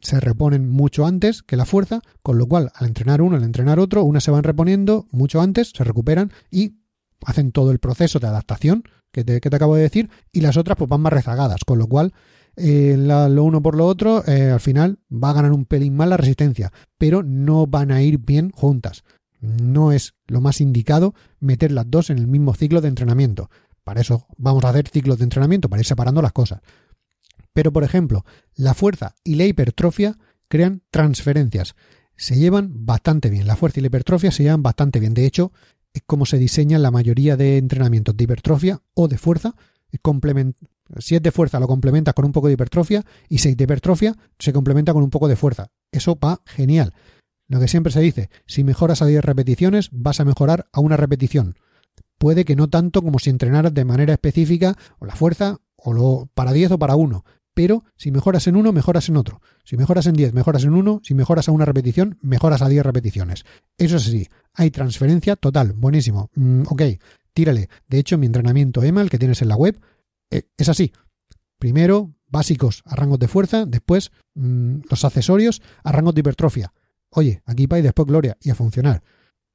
se 0.00 0.20
reponen 0.20 0.68
mucho 0.68 1.04
antes 1.04 1.42
que 1.42 1.56
la 1.56 1.66
fuerza, 1.66 2.00
con 2.22 2.38
lo 2.38 2.46
cual 2.46 2.70
al 2.74 2.86
entrenar 2.86 3.20
uno, 3.20 3.36
al 3.36 3.42
entrenar 3.42 3.80
otro, 3.80 4.04
unas 4.04 4.24
se 4.24 4.30
van 4.30 4.44
reponiendo 4.44 5.08
mucho 5.10 5.40
antes, 5.40 5.72
se 5.76 5.84
recuperan 5.84 6.32
y 6.50 6.76
hacen 7.24 7.52
todo 7.52 7.72
el 7.72 7.78
proceso 7.78 8.20
de 8.20 8.28
adaptación 8.28 8.84
que 9.10 9.24
te, 9.24 9.40
que 9.40 9.50
te 9.50 9.56
acabo 9.56 9.76
de 9.76 9.82
decir, 9.82 10.10
y 10.30 10.40
las 10.40 10.56
otras 10.56 10.78
pues 10.78 10.88
van 10.88 11.00
más 11.00 11.12
rezagadas, 11.12 11.64
con 11.64 11.78
lo 11.78 11.86
cual 11.86 12.14
eh, 12.56 12.96
lo 12.98 13.44
uno 13.44 13.62
por 13.62 13.76
lo 13.76 13.86
otro, 13.86 14.26
eh, 14.26 14.50
al 14.50 14.60
final 14.60 14.98
va 15.12 15.30
a 15.30 15.34
ganar 15.34 15.52
un 15.52 15.64
pelín 15.64 15.96
más 15.96 16.08
la 16.08 16.16
resistencia, 16.16 16.72
pero 16.98 17.22
no 17.22 17.66
van 17.66 17.90
a 17.90 18.02
ir 18.02 18.18
bien 18.18 18.50
juntas. 18.50 19.04
No 19.40 19.92
es 19.92 20.14
lo 20.26 20.40
más 20.40 20.60
indicado 20.60 21.14
meter 21.40 21.72
las 21.72 21.90
dos 21.90 22.10
en 22.10 22.18
el 22.18 22.26
mismo 22.26 22.54
ciclo 22.54 22.80
de 22.80 22.88
entrenamiento. 22.88 23.50
Para 23.84 24.00
eso 24.00 24.26
vamos 24.36 24.64
a 24.64 24.68
hacer 24.68 24.88
ciclos 24.88 25.18
de 25.18 25.24
entrenamiento, 25.24 25.68
para 25.68 25.80
ir 25.80 25.86
separando 25.86 26.22
las 26.22 26.32
cosas. 26.32 26.60
Pero, 27.52 27.72
por 27.72 27.84
ejemplo, 27.84 28.24
la 28.54 28.74
fuerza 28.74 29.14
y 29.24 29.34
la 29.34 29.44
hipertrofia 29.44 30.18
crean 30.48 30.82
transferencias. 30.90 31.74
Se 32.16 32.36
llevan 32.36 32.86
bastante 32.86 33.30
bien. 33.30 33.46
La 33.46 33.56
fuerza 33.56 33.80
y 33.80 33.82
la 33.82 33.88
hipertrofia 33.88 34.30
se 34.30 34.44
llevan 34.44 34.62
bastante 34.62 35.00
bien. 35.00 35.14
De 35.14 35.26
hecho, 35.26 35.52
es 35.92 36.02
como 36.06 36.24
se 36.24 36.38
diseñan 36.38 36.82
la 36.82 36.90
mayoría 36.90 37.36
de 37.36 37.58
entrenamientos 37.58 38.16
de 38.16 38.24
hipertrofia 38.24 38.80
o 38.94 39.08
de 39.08 39.18
fuerza. 39.18 39.54
Si 40.98 41.14
es 41.14 41.22
de 41.22 41.30
fuerza 41.30 41.60
lo 41.60 41.68
complementas 41.68 42.14
con 42.14 42.24
un 42.24 42.32
poco 42.32 42.48
de 42.48 42.54
hipertrofia 42.54 43.04
y 43.28 43.38
si 43.38 43.50
es 43.50 43.56
de 43.56 43.64
hipertrofia 43.64 44.16
se 44.38 44.52
complementa 44.52 44.92
con 44.92 45.02
un 45.02 45.10
poco 45.10 45.28
de 45.28 45.36
fuerza. 45.36 45.70
Eso 45.90 46.18
va 46.18 46.42
genial. 46.46 46.92
Lo 47.48 47.60
que 47.60 47.68
siempre 47.68 47.92
se 47.92 48.00
dice, 48.00 48.30
si 48.46 48.64
mejoras 48.64 49.02
a 49.02 49.06
10 49.06 49.24
repeticiones 49.24 49.88
vas 49.92 50.20
a 50.20 50.24
mejorar 50.24 50.68
a 50.72 50.80
una 50.80 50.96
repetición. 50.96 51.56
Puede 52.18 52.44
que 52.44 52.56
no 52.56 52.68
tanto 52.68 53.02
como 53.02 53.18
si 53.18 53.30
entrenaras 53.30 53.74
de 53.74 53.84
manera 53.84 54.12
específica 54.12 54.76
o 54.98 55.06
la 55.06 55.16
fuerza 55.16 55.58
o 55.76 55.92
lo 55.92 56.28
para 56.34 56.52
10 56.52 56.72
o 56.72 56.78
para 56.78 56.94
1, 56.94 57.24
pero 57.54 57.84
si 57.96 58.10
mejoras 58.10 58.46
en 58.46 58.56
uno, 58.56 58.72
mejoras 58.72 59.08
en 59.08 59.16
otro. 59.16 59.40
Si 59.64 59.76
mejoras 59.76 60.06
en 60.06 60.14
10, 60.14 60.32
mejoras 60.32 60.64
en 60.64 60.74
uno. 60.74 61.00
Si 61.04 61.14
mejoras 61.14 61.48
a 61.48 61.52
una 61.52 61.64
repetición, 61.64 62.18
mejoras 62.22 62.62
a 62.62 62.68
10 62.68 62.84
repeticiones. 62.84 63.44
Eso 63.76 63.98
sí, 63.98 64.28
hay 64.54 64.70
transferencia 64.70 65.36
total. 65.36 65.74
Buenísimo. 65.74 66.30
Mm, 66.34 66.62
ok, 66.68 66.82
tírale. 67.34 67.68
De 67.88 67.98
hecho, 67.98 68.16
mi 68.16 68.26
entrenamiento 68.26 68.82
EMA, 68.82 69.02
el 69.02 69.10
que 69.10 69.18
tienes 69.18 69.42
en 69.42 69.48
la 69.48 69.56
web, 69.56 69.78
eh, 70.32 70.48
es 70.56 70.68
así. 70.68 70.92
Primero, 71.58 72.14
básicos 72.28 72.82
a 72.86 72.96
rangos 72.96 73.18
de 73.18 73.28
fuerza, 73.28 73.66
después 73.66 74.10
mm, 74.34 74.80
los 74.90 75.04
accesorios 75.04 75.62
a 75.84 75.92
rangos 75.92 76.14
de 76.14 76.20
hipertrofia. 76.20 76.72
Oye, 77.10 77.42
aquí 77.44 77.68
y 77.70 77.82
después 77.82 78.08
gloria, 78.08 78.38
y 78.40 78.50
a 78.50 78.54
funcionar. 78.54 79.02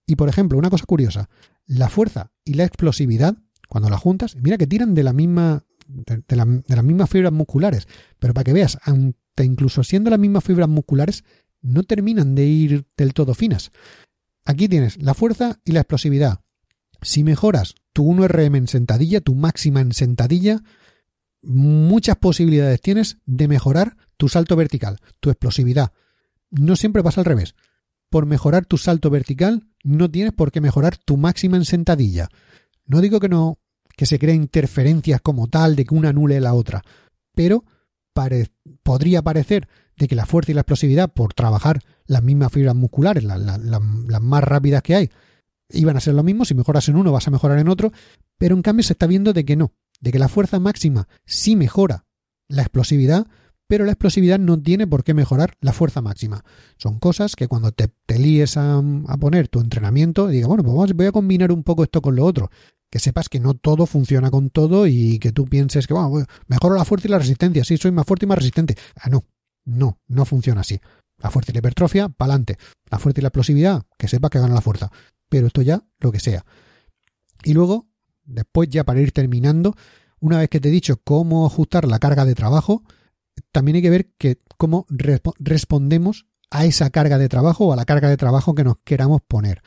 Y 0.05 0.15
por 0.15 0.29
ejemplo, 0.29 0.57
una 0.57 0.69
cosa 0.69 0.85
curiosa, 0.85 1.29
la 1.65 1.89
fuerza 1.89 2.31
y 2.45 2.53
la 2.53 2.63
explosividad, 2.63 3.35
cuando 3.67 3.89
las 3.89 3.99
juntas, 3.99 4.37
mira 4.37 4.57
que 4.57 4.67
tiran 4.67 4.93
de 4.93 5.03
la 5.03 5.11
misma, 5.11 5.65
de, 5.87 6.35
las 6.35 6.83
mismas 6.83 7.09
fibras 7.09 7.33
musculares, 7.33 7.87
pero 8.19 8.33
para 8.33 8.45
que 8.45 8.53
veas, 8.53 8.77
aunque 8.83 9.43
incluso 9.43 9.83
siendo 9.83 10.11
las 10.11 10.19
mismas 10.19 10.43
fibras 10.43 10.69
musculares, 10.69 11.23
no 11.61 11.83
terminan 11.83 12.35
de 12.35 12.45
ir 12.45 12.85
del 12.95 13.13
todo 13.13 13.33
finas. 13.33 13.71
Aquí 14.45 14.69
tienes 14.69 15.01
la 15.01 15.15
fuerza 15.15 15.59
y 15.65 15.71
la 15.71 15.81
explosividad. 15.81 16.41
Si 17.01 17.23
mejoras 17.23 17.75
tu 17.97 18.05
1RM 18.13 18.55
en 18.55 18.67
sentadilla, 18.67 19.21
tu 19.21 19.33
máxima 19.33 19.81
en 19.81 19.91
sentadilla, 19.91 20.61
muchas 21.41 22.15
posibilidades 22.17 22.79
tienes 22.79 23.17
de 23.25 23.47
mejorar 23.47 23.97
tu 24.17 24.29
salto 24.29 24.55
vertical, 24.55 24.99
tu 25.19 25.31
explosividad. 25.31 25.93
No 26.51 26.75
siempre 26.75 27.01
pasa 27.01 27.21
al 27.21 27.25
revés. 27.25 27.55
Por 28.11 28.27
mejorar 28.27 28.67
tu 28.67 28.77
salto 28.77 29.09
vertical, 29.09 29.65
no 29.83 30.11
tienes 30.11 30.31
por 30.33 30.51
qué 30.51 30.61
mejorar 30.61 30.95
tu 30.95 31.17
máxima 31.17 31.57
en 31.57 31.65
sentadilla. 31.65 32.29
No 32.85 33.01
digo 33.01 33.19
que 33.19 33.29
no, 33.29 33.57
que 33.95 34.05
se 34.05 34.19
creen 34.19 34.43
interferencias 34.43 35.19
como 35.19 35.47
tal 35.47 35.75
de 35.75 35.85
que 35.85 35.95
una 35.95 36.09
anule 36.09 36.39
la 36.39 36.53
otra, 36.53 36.83
pero 37.33 37.65
podría 38.83 39.23
parecer 39.23 39.67
de 39.97 40.07
que 40.07 40.13
la 40.13 40.27
fuerza 40.27 40.51
y 40.51 40.53
la 40.53 40.61
explosividad, 40.61 41.11
por 41.11 41.33
trabajar 41.33 41.81
las 42.05 42.21
mismas 42.21 42.51
fibras 42.51 42.75
musculares, 42.75 43.23
las 43.23 44.21
más 44.21 44.43
rápidas 44.43 44.83
que 44.83 44.93
hay, 44.93 45.09
iban 45.69 45.97
a 45.97 46.01
ser 46.01 46.13
lo 46.13 46.23
mismo, 46.23 46.45
si 46.45 46.53
mejoras 46.53 46.87
en 46.89 46.95
uno 46.95 47.11
vas 47.11 47.27
a 47.27 47.31
mejorar 47.31 47.59
en 47.59 47.67
otro, 47.67 47.91
pero 48.37 48.55
en 48.55 48.61
cambio 48.61 48.83
se 48.83 48.93
está 48.93 49.07
viendo 49.07 49.33
de 49.33 49.45
que 49.45 49.55
no, 49.55 49.73
de 49.99 50.11
que 50.11 50.19
la 50.19 50.27
fuerza 50.27 50.59
máxima 50.59 51.07
sí 51.25 51.55
mejora 51.55 52.05
la 52.47 52.61
explosividad, 52.61 53.27
pero 53.67 53.83
la 53.83 53.91
explosividad 53.91 54.39
no 54.39 54.61
tiene 54.61 54.87
por 54.87 55.03
qué 55.03 55.13
mejorar 55.13 55.57
la 55.59 55.73
fuerza 55.73 56.01
máxima. 56.01 56.45
Son 56.77 56.99
cosas 56.99 57.35
que 57.35 57.47
cuando 57.47 57.73
te, 57.73 57.89
te 58.05 58.17
líes 58.17 58.55
a, 58.55 58.81
poner 59.19 59.49
tu 59.49 59.59
entrenamiento, 59.59 60.27
diga, 60.27 60.47
bueno, 60.47 60.63
pues 60.63 60.93
voy 60.93 61.05
a 61.05 61.11
combinar 61.11 61.51
un 61.51 61.63
poco 61.63 61.83
esto 61.83 62.01
con 62.01 62.15
lo 62.15 62.25
otro. 62.25 62.49
Que 62.89 62.99
sepas 62.99 63.27
que 63.27 63.41
no 63.41 63.53
todo 63.53 63.85
funciona 63.85 64.31
con 64.31 64.49
todo 64.49 64.87
y 64.87 65.19
que 65.19 65.33
tú 65.33 65.45
pienses 65.45 65.87
que, 65.87 65.93
bueno, 65.93 66.25
mejoro 66.47 66.75
la 66.75 66.85
fuerza 66.85 67.09
y 67.09 67.11
la 67.11 67.19
resistencia, 67.19 67.65
sí, 67.65 67.75
soy 67.75 67.91
más 67.91 68.05
fuerte 68.05 68.25
y 68.25 68.29
más 68.29 68.37
resistente. 68.37 68.77
Ah, 68.95 69.09
no, 69.09 69.25
no, 69.65 69.99
no 70.07 70.23
funciona 70.23 70.61
así. 70.61 70.79
La 71.17 71.29
fuerza 71.29 71.51
y 71.51 71.55
la 71.55 71.59
hipertrofia, 71.59 72.07
para 72.07 72.31
adelante. 72.31 72.57
La 72.89 72.99
fuerza 72.99 73.19
y 73.19 73.23
la 73.23 73.27
explosividad, 73.27 73.83
que 73.97 74.07
sepa 74.07 74.29
que 74.29 74.39
gana 74.39 74.53
la 74.53 74.61
fuerza 74.61 74.89
pero 75.29 75.47
esto 75.47 75.61
ya 75.61 75.83
lo 75.99 76.11
que 76.11 76.19
sea. 76.19 76.45
Y 77.43 77.53
luego, 77.53 77.87
después 78.23 78.69
ya 78.69 78.83
para 78.83 79.01
ir 79.01 79.11
terminando, 79.11 79.75
una 80.19 80.39
vez 80.39 80.49
que 80.49 80.59
te 80.59 80.69
he 80.69 80.71
dicho 80.71 80.97
cómo 81.03 81.45
ajustar 81.45 81.87
la 81.87 81.99
carga 81.99 82.25
de 82.25 82.35
trabajo, 82.35 82.83
también 83.51 83.75
hay 83.75 83.81
que 83.81 83.89
ver 83.89 84.11
que 84.17 84.41
cómo 84.57 84.85
respondemos 84.89 86.25
a 86.49 86.65
esa 86.65 86.89
carga 86.89 87.17
de 87.17 87.29
trabajo 87.29 87.67
o 87.67 87.73
a 87.73 87.75
la 87.75 87.85
carga 87.85 88.09
de 88.09 88.17
trabajo 88.17 88.55
que 88.55 88.63
nos 88.63 88.77
queramos 88.83 89.21
poner. 89.27 89.61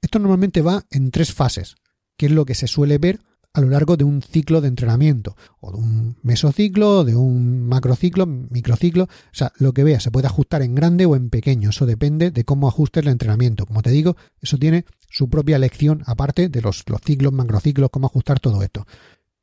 Esto 0.00 0.18
normalmente 0.18 0.62
va 0.62 0.84
en 0.90 1.10
tres 1.10 1.32
fases, 1.32 1.76
que 2.16 2.26
es 2.26 2.32
lo 2.32 2.44
que 2.44 2.54
se 2.54 2.66
suele 2.66 2.98
ver 2.98 3.20
a 3.54 3.60
lo 3.60 3.68
largo 3.68 3.96
de 3.96 4.04
un 4.04 4.22
ciclo 4.22 4.60
de 4.60 4.68
entrenamiento, 4.68 5.36
o 5.60 5.72
de 5.72 5.78
un 5.78 6.16
mesociclo, 6.22 7.04
de 7.04 7.16
un 7.16 7.66
macrociclo, 7.66 8.26
microciclo, 8.26 9.04
o 9.04 9.08
sea, 9.34 9.52
lo 9.58 9.72
que 9.72 9.84
veas, 9.84 10.02
se 10.02 10.10
puede 10.10 10.26
ajustar 10.26 10.62
en 10.62 10.74
grande 10.74 11.04
o 11.04 11.16
en 11.16 11.28
pequeño, 11.28 11.70
eso 11.70 11.84
depende 11.84 12.30
de 12.30 12.44
cómo 12.44 12.68
ajustes 12.68 13.02
el 13.02 13.10
entrenamiento. 13.10 13.66
Como 13.66 13.82
te 13.82 13.90
digo, 13.90 14.16
eso 14.40 14.56
tiene 14.56 14.84
su 15.10 15.28
propia 15.28 15.58
lección 15.58 16.02
aparte 16.06 16.48
de 16.48 16.62
los, 16.62 16.84
los 16.88 17.00
ciclos, 17.02 17.32
macrociclos, 17.32 17.90
cómo 17.90 18.06
ajustar 18.06 18.40
todo 18.40 18.62
esto. 18.62 18.86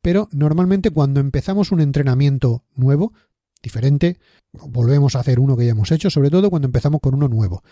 Pero 0.01 0.29
normalmente 0.31 0.91
cuando 0.91 1.19
empezamos 1.19 1.71
un 1.71 1.81
entrenamiento 1.81 2.63
nuevo, 2.75 3.13
diferente, 3.61 4.17
volvemos 4.53 5.15
a 5.15 5.19
hacer 5.19 5.39
uno 5.39 5.57
que 5.57 5.65
ya 5.65 5.71
hemos 5.71 5.91
hecho, 5.91 6.09
sobre 6.09 6.29
todo 6.29 6.49
cuando 6.49 6.67
empezamos 6.67 7.01
con 7.01 7.13
uno 7.13 7.27
nuevo. 7.27 7.63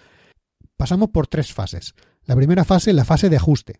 pasamos 0.76 1.10
por 1.10 1.26
tres 1.26 1.54
fases. 1.54 1.96
La 2.26 2.36
primera 2.36 2.64
fase 2.64 2.92
es 2.92 2.96
la 2.96 3.06
fase 3.06 3.30
de 3.30 3.38
ajuste. 3.38 3.80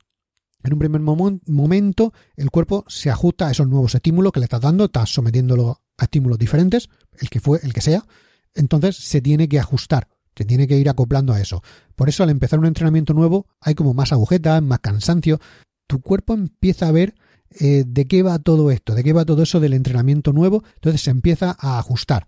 En 0.68 0.74
un 0.74 0.80
primer 0.80 1.00
momento, 1.00 2.14
el 2.36 2.52
cuerpo 2.52 2.84
se 2.90 3.10
ajusta 3.10 3.48
a 3.48 3.52
esos 3.52 3.70
nuevos 3.70 3.96
estímulos 3.96 4.34
que 4.34 4.42
le 4.42 4.44
estás 4.44 4.60
dando, 4.60 4.84
estás 4.84 5.10
sometiéndolo 5.14 5.82
a 5.98 6.04
estímulos 6.04 6.38
diferentes, 6.38 6.90
el 7.22 7.30
que 7.30 7.40
fue, 7.40 7.62
el 7.64 7.72
que 7.72 7.80
sea. 7.80 8.06
Entonces 8.54 8.98
se 8.98 9.22
tiene 9.22 9.48
que 9.48 9.62
ajustar, 9.62 10.10
se 10.36 10.44
tiene 10.44 10.68
que 10.68 10.78
ir 10.78 10.90
acoplando 10.90 11.32
a 11.32 11.40
eso. 11.40 11.64
Por 11.96 12.10
eso 12.10 12.22
al 12.22 12.32
empezar 12.32 12.60
un 12.60 12.66
entrenamiento 12.66 13.14
nuevo 13.14 13.48
hay 13.62 13.76
como 13.76 13.94
más 13.94 14.12
agujetas, 14.12 14.62
más 14.62 14.80
cansancio. 14.80 15.40
Tu 15.88 16.02
cuerpo 16.02 16.34
empieza 16.34 16.90
a 16.90 16.92
ver 16.92 17.16
eh, 17.50 17.86
de 17.88 18.06
qué 18.06 18.22
va 18.22 18.38
todo 18.38 18.70
esto, 18.70 18.94
de 18.94 19.06
qué 19.06 19.14
va 19.14 19.24
todo 19.24 19.44
eso 19.44 19.62
del 19.62 19.72
entrenamiento 19.72 20.34
nuevo, 20.34 20.66
entonces 20.76 21.00
se 21.00 21.12
empieza 21.12 21.56
a 21.58 21.80
ajustar. 21.80 22.28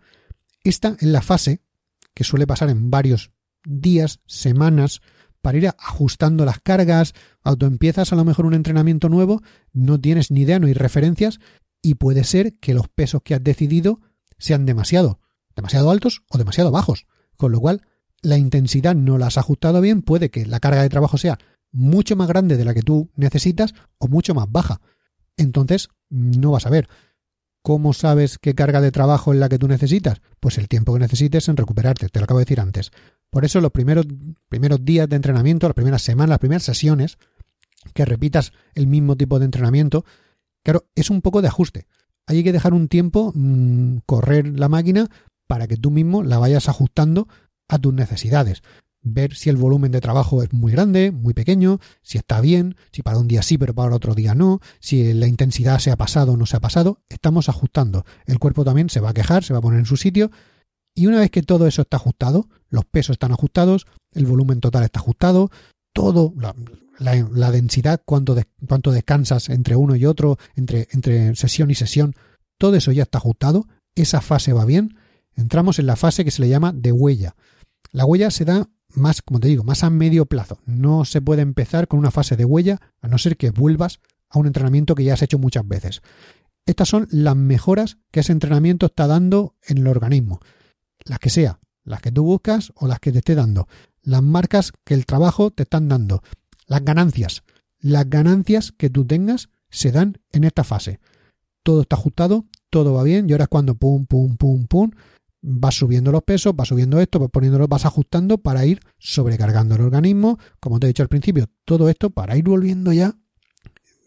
Esta 0.63 0.95
es 0.97 1.09
la 1.09 1.21
fase 1.21 1.59
que 2.13 2.23
suele 2.23 2.47
pasar 2.47 2.69
en 2.69 2.89
varios 2.89 3.31
días, 3.65 4.21
semanas, 4.27 5.01
para 5.41 5.57
ir 5.57 5.67
ajustando 5.67 6.45
las 6.45 6.59
cargas, 6.59 7.13
autoempiezas 7.41 8.11
a 8.11 8.15
lo 8.15 8.25
mejor 8.25 8.45
un 8.45 8.53
entrenamiento 8.53 9.09
nuevo, 9.09 9.41
no 9.73 9.99
tienes 9.99 10.31
ni 10.31 10.41
idea, 10.41 10.59
no 10.59 10.67
hay 10.67 10.73
referencias, 10.73 11.39
y 11.81 11.95
puede 11.95 12.23
ser 12.23 12.57
que 12.59 12.73
los 12.73 12.89
pesos 12.89 13.21
que 13.23 13.35
has 13.35 13.43
decidido 13.43 14.01
sean 14.37 14.65
demasiado, 14.65 15.19
demasiado 15.55 15.91
altos 15.91 16.23
o 16.29 16.37
demasiado 16.37 16.71
bajos, 16.71 17.07
con 17.37 17.51
lo 17.51 17.59
cual 17.59 17.81
la 18.21 18.37
intensidad 18.37 18.95
no 18.95 19.17
la 19.17 19.27
has 19.27 19.37
ajustado 19.37 19.81
bien, 19.81 20.01
puede 20.01 20.29
que 20.29 20.45
la 20.45 20.59
carga 20.59 20.81
de 20.81 20.89
trabajo 20.89 21.17
sea 21.17 21.37
mucho 21.71 22.15
más 22.15 22.27
grande 22.27 22.57
de 22.57 22.65
la 22.65 22.73
que 22.73 22.81
tú 22.81 23.11
necesitas 23.15 23.73
o 23.97 24.07
mucho 24.07 24.33
más 24.33 24.51
baja. 24.51 24.81
Entonces, 25.37 25.89
no 26.09 26.51
vas 26.51 26.65
a 26.65 26.69
ver. 26.69 26.89
¿Cómo 27.61 27.93
sabes 27.93 28.37
qué 28.39 28.55
carga 28.55 28.81
de 28.81 28.91
trabajo 28.91 29.33
es 29.33 29.39
la 29.39 29.49
que 29.49 29.59
tú 29.59 29.67
necesitas? 29.67 30.21
Pues 30.39 30.57
el 30.57 30.67
tiempo 30.67 30.93
que 30.93 30.99
necesites 30.99 31.47
en 31.49 31.57
recuperarte, 31.57 32.09
te 32.09 32.19
lo 32.19 32.23
acabo 32.23 32.39
de 32.39 32.45
decir 32.45 32.59
antes. 32.59 32.91
Por 33.30 33.45
eso 33.45 33.61
los 33.61 33.71
primeros, 33.71 34.07
primeros 34.47 34.84
días 34.84 35.07
de 35.07 35.15
entrenamiento, 35.15 35.67
las 35.67 35.75
primeras 35.75 36.01
semanas, 36.01 36.30
las 36.30 36.39
primeras 36.39 36.63
sesiones, 36.63 37.17
que 37.93 38.05
repitas 38.05 38.53
el 38.73 38.88
mismo 38.88 39.15
tipo 39.15 39.39
de 39.39 39.45
entrenamiento, 39.45 40.05
claro, 40.63 40.86
es 40.95 41.09
un 41.09 41.21
poco 41.21 41.41
de 41.41 41.47
ajuste. 41.47 41.88
Hay 42.25 42.43
que 42.43 42.51
dejar 42.51 42.73
un 42.73 42.88
tiempo 42.88 43.32
mm, 43.34 43.99
correr 44.05 44.59
la 44.59 44.69
máquina 44.69 45.09
para 45.47 45.67
que 45.67 45.77
tú 45.77 45.89
mismo 45.91 46.23
la 46.23 46.38
vayas 46.38 46.69
ajustando 46.69 47.27
a 47.67 47.80
tus 47.80 47.93
necesidades. 47.93 48.61
Ver 49.01 49.34
si 49.34 49.49
el 49.49 49.55
volumen 49.55 49.91
de 49.91 50.01
trabajo 50.01 50.43
es 50.43 50.51
muy 50.51 50.73
grande, 50.73 51.11
muy 51.11 51.34
pequeño, 51.34 51.80
si 52.01 52.17
está 52.17 52.41
bien, 52.41 52.75
si 52.91 53.01
para 53.01 53.17
un 53.17 53.27
día 53.27 53.41
sí, 53.41 53.57
pero 53.57 53.73
para 53.73 53.95
otro 53.95 54.13
día 54.13 54.36
no, 54.36 54.59
si 54.80 55.13
la 55.13 55.27
intensidad 55.27 55.80
se 55.80 55.89
ha 55.89 55.95
pasado 55.95 56.34
o 56.34 56.38
no 56.38 56.45
se 56.45 56.57
ha 56.57 56.59
pasado. 56.59 57.01
Estamos 57.07 57.47
ajustando. 57.47 58.05
El 58.25 58.39
cuerpo 58.39 58.65
también 58.65 58.89
se 58.89 58.99
va 58.99 59.11
a 59.11 59.13
quejar, 59.13 59.43
se 59.43 59.53
va 59.53 59.59
a 59.59 59.61
poner 59.61 59.80
en 59.80 59.86
su 59.86 59.95
sitio 59.95 60.32
y 60.95 61.07
una 61.07 61.19
vez 61.19 61.31
que 61.31 61.43
todo 61.43 61.67
eso 61.67 61.81
está 61.83 61.97
ajustado, 61.97 62.49
los 62.69 62.85
pesos 62.85 63.13
están 63.13 63.31
ajustados, 63.31 63.87
el 64.13 64.25
volumen 64.25 64.59
total 64.59 64.83
está 64.83 64.99
ajustado, 64.99 65.49
todo, 65.93 66.33
la, 66.99 67.51
densidad, 67.51 68.01
cuánto, 68.05 68.35
cuánto 68.67 68.91
descansas 68.91 69.49
entre 69.49 69.75
uno 69.75 69.95
y 69.95 70.05
otro, 70.05 70.37
entre, 70.55 70.87
entre 70.91 71.35
sesión 71.35 71.71
y 71.71 71.75
sesión, 71.75 72.15
todo 72.57 72.75
eso 72.75 72.91
ya 72.91 73.03
está 73.03 73.17
ajustado, 73.17 73.67
esa 73.95 74.21
fase 74.21 74.53
va 74.53 74.65
bien, 74.65 74.97
entramos 75.35 75.79
en 75.79 75.85
la 75.85 75.95
fase 75.95 76.25
que 76.25 76.31
se 76.31 76.41
le 76.41 76.49
llama 76.49 76.73
de 76.73 76.91
huella. 76.91 77.35
La 77.91 78.05
huella 78.05 78.29
se 78.29 78.45
da 78.45 78.69
más, 78.93 79.21
como 79.21 79.39
te 79.39 79.47
digo, 79.47 79.63
más 79.63 79.83
a 79.83 79.89
medio 79.89 80.25
plazo. 80.25 80.59
No 80.65 81.05
se 81.05 81.21
puede 81.21 81.41
empezar 81.41 81.87
con 81.87 81.99
una 81.99 82.11
fase 82.11 82.35
de 82.35 82.45
huella 82.45 82.79
a 83.01 83.07
no 83.07 83.17
ser 83.17 83.37
que 83.37 83.51
vuelvas 83.51 83.99
a 84.29 84.39
un 84.39 84.47
entrenamiento 84.47 84.95
que 84.95 85.03
ya 85.03 85.13
has 85.13 85.21
hecho 85.21 85.39
muchas 85.39 85.67
veces. 85.67 86.01
Estas 86.65 86.89
son 86.89 87.07
las 87.11 87.35
mejoras 87.35 87.97
que 88.11 88.19
ese 88.19 88.31
entrenamiento 88.31 88.87
está 88.87 89.07
dando 89.07 89.55
en 89.65 89.79
el 89.79 89.87
organismo 89.87 90.39
las 91.10 91.20
que 91.20 91.30
sea, 91.30 91.60
las 91.84 92.01
que 92.01 92.12
tú 92.12 92.24
buscas 92.24 92.72
o 92.76 92.88
las 92.88 92.99
que 92.99 93.12
te 93.12 93.18
esté 93.18 93.36
dando, 93.36 93.68
las 94.03 94.22
marcas 94.22 94.72
que 94.86 94.93
el 94.93 95.05
trabajo 95.05 95.49
te 95.51 95.64
están 95.64 95.89
dando, 95.89 96.22
las 96.68 96.86
ganancias, 96.86 97.43
las 97.80 98.07
ganancias 98.10 98.72
que 98.72 98.89
tú 98.89 99.05
tengas 99.05 99.49
se 99.70 99.91
dan 99.91 100.20
en 100.32 100.43
esta 100.43 100.64
fase. 100.64 100.99
Todo 101.64 101.82
está 101.82 101.95
ajustado, 101.95 102.45
todo 102.70 102.93
va 102.93 103.03
bien 103.03 103.28
y 103.28 103.34
ahora 103.34 103.45
es 103.45 103.49
cuando 103.49 103.76
pum, 103.76 104.05
pum, 104.05 104.38
pum, 104.38 104.68
pum, 104.68 104.91
vas 105.41 105.76
subiendo 105.76 106.12
los 106.12 106.24
pesos, 106.24 106.55
vas 106.55 106.68
subiendo 106.68 106.99
esto, 106.99 107.18
vas 107.18 107.32
poniéndolo, 107.32 107.68
vas 107.68 107.86
ajustando 107.86 108.38
para 108.38 108.66
ir 108.66 108.80
sobrecargando 108.99 109.76
el 109.76 109.82
organismo, 109.82 110.38
como 110.60 110.80
te 110.80 110.86
he 110.86 110.89
dicho 110.89 111.03
al 111.03 111.10
principio, 111.10 111.47
todo 111.66 111.89
esto 111.89 112.12
para 112.12 112.38
ir 112.38 112.43
volviendo 112.43 112.93
ya 112.93 113.16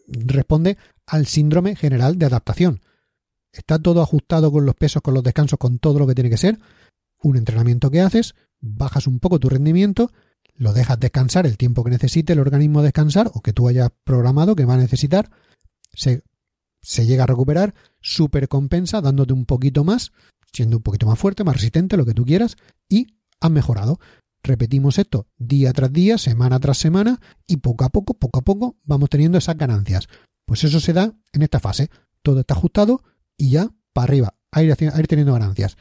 responde 0.07 0.77
al 1.05 1.27
síndrome 1.27 1.75
general 1.75 2.17
de 2.17 2.27
adaptación. 2.27 2.81
Está 3.51 3.77
todo 3.77 4.01
ajustado 4.01 4.51
con 4.51 4.65
los 4.65 4.75
pesos, 4.75 5.01
con 5.01 5.13
los 5.13 5.23
descansos, 5.23 5.59
con 5.59 5.79
todo 5.79 5.99
lo 5.99 6.07
que 6.07 6.15
tiene 6.15 6.29
que 6.29 6.37
ser 6.37 6.57
un 7.23 7.37
entrenamiento 7.37 7.89
que 7.89 8.01
haces, 8.01 8.35
bajas 8.59 9.07
un 9.07 9.19
poco 9.19 9.39
tu 9.39 9.49
rendimiento, 9.49 10.11
lo 10.55 10.73
dejas 10.73 10.99
descansar 10.99 11.47
el 11.47 11.57
tiempo 11.57 11.83
que 11.83 11.89
necesite 11.89 12.33
el 12.33 12.39
organismo 12.39 12.83
descansar 12.83 13.31
o 13.33 13.41
que 13.41 13.53
tú 13.53 13.67
hayas 13.67 13.89
programado 14.03 14.55
que 14.55 14.65
va 14.65 14.75
a 14.75 14.77
necesitar, 14.77 15.31
se, 15.93 16.21
llega 17.05 17.23
a 17.23 17.27
recuperar, 17.27 17.73
supercompensa 18.01 19.01
dándote 19.01 19.33
un 19.33 19.45
poquito 19.45 19.83
más, 19.83 20.11
siendo 20.51 20.77
un 20.77 20.83
poquito 20.83 21.07
más 21.07 21.17
fuerte, 21.17 21.43
más 21.43 21.55
resistente, 21.55 21.97
lo 21.97 22.05
que 22.05 22.13
tú 22.13 22.25
quieras, 22.25 22.57
y 22.87 23.07
has 23.39 23.51
mejorado. 23.51 23.99
Repetimos 24.43 24.99
esto 24.99 25.27
día 25.37 25.71
tras 25.71 25.91
día, 25.91 26.17
semana 26.17 26.59
tras 26.59 26.77
semana, 26.77 27.19
y 27.47 27.57
poco 27.57 27.85
a 27.85 27.89
poco, 27.89 28.13
poco 28.13 28.39
a 28.39 28.43
poco, 28.43 28.75
vamos 28.83 29.09
teniendo 29.09 29.37
esas 29.37 29.57
ganancias. 29.57 30.07
Pues 30.45 30.63
eso 30.63 30.79
se 30.79 30.93
da 30.93 31.13
en 31.31 31.41
esta 31.41 31.59
fase. 31.59 31.89
Todo 32.21 32.41
está 32.41 32.53
ajustado 32.53 33.01
y 33.37 33.51
ya 33.51 33.69
para 33.93 34.05
arriba, 34.05 34.35
a 34.51 34.61
ir 34.61 34.75
teniendo 35.07 35.33
ganancias. 35.33 35.77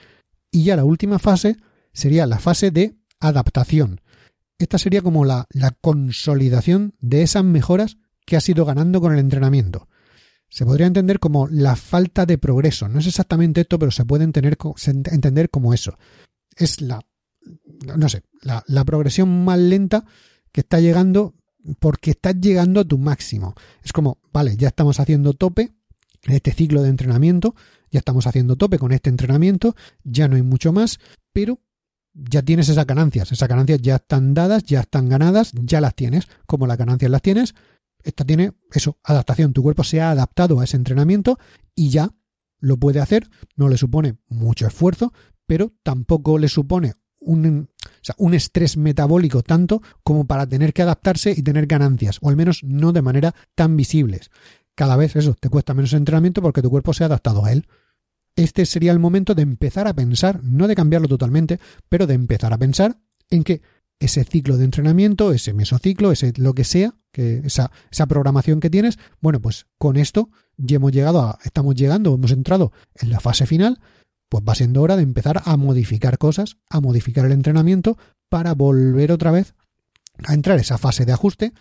Y 0.53 0.65
ya 0.65 0.77
la 0.77 0.85
última 0.85 1.19
fase 1.19 1.57
sería 1.93 2.27
la 2.27 2.39
fase 2.39 2.71
de 2.71 2.95
adaptación. 3.19 4.01
Esta 4.59 4.79
sería 4.79 5.03
como 5.03 5.25
la, 5.25 5.49
consolidación 5.81 6.95
de 7.01 7.23
esas 7.23 7.43
mejoras 7.43 7.97
que 8.27 8.37
has 8.37 8.49
ido 8.49 8.65
ganando 8.65 9.01
con 9.01 9.13
el 9.13 9.19
entrenamiento. 9.19 9.89
Se 10.49 10.67
podría 10.67 10.87
entender 10.87 11.19
como 11.19 11.49
la 11.49 11.75
falta 11.75 12.27
de 12.27 12.39
progreso. 12.39 12.87
No 12.87 13.01
es 13.01 13.07
exactamente 13.07 13.63
esto, 13.63 13.79
pero 13.79 13.91
se 13.91 14.05
puede 14.05 14.25
entender, 14.25 14.59
entender 15.11 15.51
como 15.51 15.73
eso. 15.73 15.99
Es 16.55 16.83
la, 16.83 17.01
no 17.97 18.09
sé, 18.11 18.23
la, 18.43 18.63
la 18.69 18.85
progresión 18.85 19.45
más 19.45 19.59
lenta 19.59 20.05
que 20.53 20.61
está 20.61 20.79
llegando 20.79 21.35
porque 21.79 22.11
estás 22.11 22.37
llegando 22.39 22.81
a 22.81 22.85
tu 22.85 22.99
máximo. 22.99 23.55
Es 23.83 23.93
como, 23.93 24.19
vale, 24.33 24.57
ya 24.57 24.69
estamos 24.69 25.01
haciendo 25.01 25.33
tope 25.33 25.73
en 26.25 26.35
este 26.35 26.53
ciclo 26.53 26.83
de 26.83 26.91
entrenamiento, 26.91 27.55
ya 27.93 27.99
estamos 27.99 28.27
haciendo 28.27 28.57
tope 28.57 28.79
con 28.79 28.91
este 28.91 29.11
entrenamiento, 29.11 29.77
ya 30.03 30.27
no 30.27 30.35
hay 30.35 30.43
mucho 30.43 30.73
más, 30.73 30.99
pero 31.33 31.61
ya 32.15 32.43
tienes 32.43 32.69
esas 32.69 32.87
ganancias, 32.87 33.31
esas 33.31 33.49
ganancias 33.49 33.81
ya 33.81 33.97
están 33.97 34.35
dadas, 34.35 34.65
ya 34.65 34.81
están 34.81 35.09
ganadas, 35.09 35.53
ya 35.55 35.81
las 35.81 35.95
tienes, 35.95 36.27
como 36.47 36.67
las 36.67 36.79
ganancias 36.79 37.11
las 37.11 37.23
tienes, 37.23 37.55
esta 38.03 38.25
tiene 38.25 38.53
eso, 38.73 38.99
adaptación, 39.05 39.53
tu 39.53 39.63
cuerpo 39.63 39.85
se 39.85 40.01
ha 40.01 40.11
adaptado 40.11 40.61
a 40.61 40.65
ese 40.65 40.77
entrenamiento 40.77 41.39
y 41.75 41.91
ya 41.91 42.11
lo 42.59 42.77
puede 42.77 43.01
hacer, 43.01 43.29
no 43.57 43.69
le 43.69 43.77
supone 43.77 44.17
mucho 44.29 44.67
esfuerzo, 44.67 45.13
pero 45.47 45.73
tampoco 45.83 46.39
le 46.39 46.49
supone 46.49 46.95
un, 47.19 47.69
un 48.19 48.35
estrés 48.35 48.77
metabólico 48.77 49.43
tanto 49.43 49.83
como 50.03 50.27
para 50.27 50.47
tener 50.47 50.73
que 50.73 50.83
adaptarse 50.83 51.35
y 51.37 51.43
tener 51.43 51.67
ganancias, 51.67 52.19
o 52.21 52.29
al 52.29 52.37
menos 52.37 52.63
no 52.65 52.93
de 52.93 53.03
manera 53.03 53.35
tan 53.55 53.77
visibles. 53.77 54.31
Cada 54.75 54.97
vez 54.97 55.17
eso 55.17 55.35
te 55.35 55.49
cuesta 55.49 55.75
menos 55.75 55.93
entrenamiento 55.93 56.41
porque 56.41 56.63
tu 56.63 56.71
cuerpo 56.71 56.95
se 56.95 57.05
ha 57.05 57.07
adaptado 57.07 57.45
a 57.45 57.53
él 57.53 57.67
este 58.37 58.67
sería 58.67 58.93
el 58.93 58.99
momento 58.99 59.35
de 59.35 59.43
empezar 59.43 59.87
a 59.87 59.95
pensar, 59.95 60.43
no 60.43 60.69
de 60.69 60.75
cambiarlo 60.75 61.09
totalmente, 61.09 61.61
pero 61.89 62.07
de 62.07 62.15
empezar 62.15 62.53
a 62.53 62.59
pensar 62.59 62.99
en 63.31 63.45
que 63.45 63.63
ese 63.99 64.25
ciclo 64.25 64.57
de 64.57 64.65
entrenamiento, 64.65 65.33
ese 65.33 65.53
mesociclo, 65.53 66.13
ese 66.13 66.33
lo 66.37 66.55
que 66.55 66.65
sea, 66.65 66.95
que 67.13 67.43
esa, 67.45 67.71
esa 67.91 68.07
programación 68.07 68.59
que 68.61 68.71
tienes, 68.71 68.99
bueno, 69.21 69.41
pues 69.41 69.67
con 69.79 69.97
esto 69.97 70.31
ya 70.57 70.77
hemos 70.77 70.93
llegado 70.93 71.21
a, 71.21 71.39
estamos 71.45 71.75
llegando, 71.75 72.15
hemos 72.15 72.33
entrado 72.33 72.73
en 72.97 73.11
la 73.11 73.21
fase 73.21 73.47
final, 73.47 73.81
pues 74.29 74.43
va 74.49 74.55
siendo 74.55 74.83
hora 74.83 74.97
de 74.97 75.03
empezar 75.03 75.43
a 75.45 75.57
modificar 75.57 76.19
cosas, 76.19 76.57
a 76.69 76.81
modificar 76.81 77.27
el 77.27 77.33
entrenamiento 77.33 77.99
para 78.29 78.55
volver 78.55 79.13
otra 79.13 79.31
vez 79.31 79.55
a 80.25 80.35
entrar 80.35 80.59
esa 80.59 80.79
fase 80.79 81.05
de 81.05 81.13
ajuste, 81.13 81.53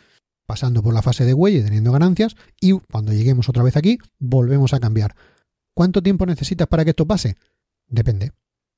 pasando 0.46 0.82
por 0.82 0.94
la 0.94 1.02
fase 1.02 1.26
de 1.26 1.34
huella 1.34 1.60
y 1.60 1.64
teniendo 1.64 1.92
ganancias, 1.92 2.36
y 2.60 2.72
cuando 2.72 3.14
lleguemos 3.14 3.50
otra 3.50 3.64
vez 3.64 3.78
aquí, 3.78 4.00
volvemos 4.20 4.74
a 4.74 4.80
cambiar. 4.80 5.16
¿Cuánto 5.74 6.02
tiempo 6.02 6.26
necesitas 6.26 6.68
para 6.68 6.84
que 6.84 6.92
esto 6.92 7.08
pase? 7.08 7.38
Depende. 7.88 8.32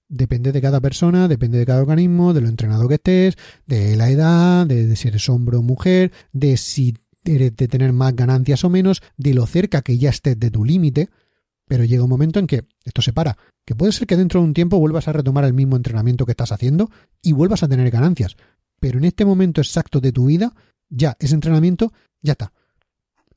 Depende 0.09 0.51
de 0.51 0.61
cada 0.61 0.79
persona, 0.79 1.27
depende 1.27 1.57
de 1.57 1.65
cada 1.65 1.81
organismo, 1.81 2.33
de 2.33 2.41
lo 2.41 2.47
entrenado 2.47 2.87
que 2.87 2.95
estés, 2.95 3.35
de 3.65 3.95
la 3.95 4.09
edad, 4.09 4.67
de, 4.67 4.95
si 4.95 5.07
eres 5.07 5.27
hombre 5.29 5.57
o 5.57 5.61
mujer, 5.61 6.11
de 6.31 6.57
si 6.57 6.93
eres 7.23 7.55
de 7.55 7.67
tener 7.67 7.93
más 7.93 8.15
ganancias 8.15 8.63
o 8.63 8.69
menos, 8.69 9.01
de 9.17 9.33
lo 9.33 9.47
cerca 9.47 9.81
que 9.81 9.97
ya 9.97 10.09
estés 10.09 10.39
de 10.39 10.51
tu 10.51 10.65
límite. 10.65 11.09
Pero 11.65 11.85
llega 11.85 12.03
un 12.03 12.09
momento 12.09 12.39
en 12.39 12.47
que 12.47 12.65
esto 12.83 13.01
se 13.01 13.13
para, 13.13 13.37
que 13.65 13.75
puede 13.75 13.93
ser 13.93 14.05
que 14.05 14.17
dentro 14.17 14.41
de 14.41 14.47
un 14.47 14.53
tiempo 14.53 14.77
vuelvas 14.77 15.07
a 15.07 15.13
retomar 15.13 15.45
el 15.45 15.53
mismo 15.53 15.77
entrenamiento 15.77 16.25
que 16.25 16.33
estás 16.33 16.51
haciendo 16.51 16.91
y 17.21 17.31
vuelvas 17.31 17.63
a 17.63 17.67
tener 17.67 17.89
ganancias. 17.89 18.35
Pero 18.79 18.97
en 18.97 19.05
este 19.05 19.23
momento 19.23 19.61
exacto 19.61 20.01
de 20.01 20.11
tu 20.11 20.25
vida, 20.25 20.53
ya 20.89 21.15
ese 21.19 21.35
entrenamiento, 21.35 21.93
ya 22.21 22.33
está. 22.33 22.51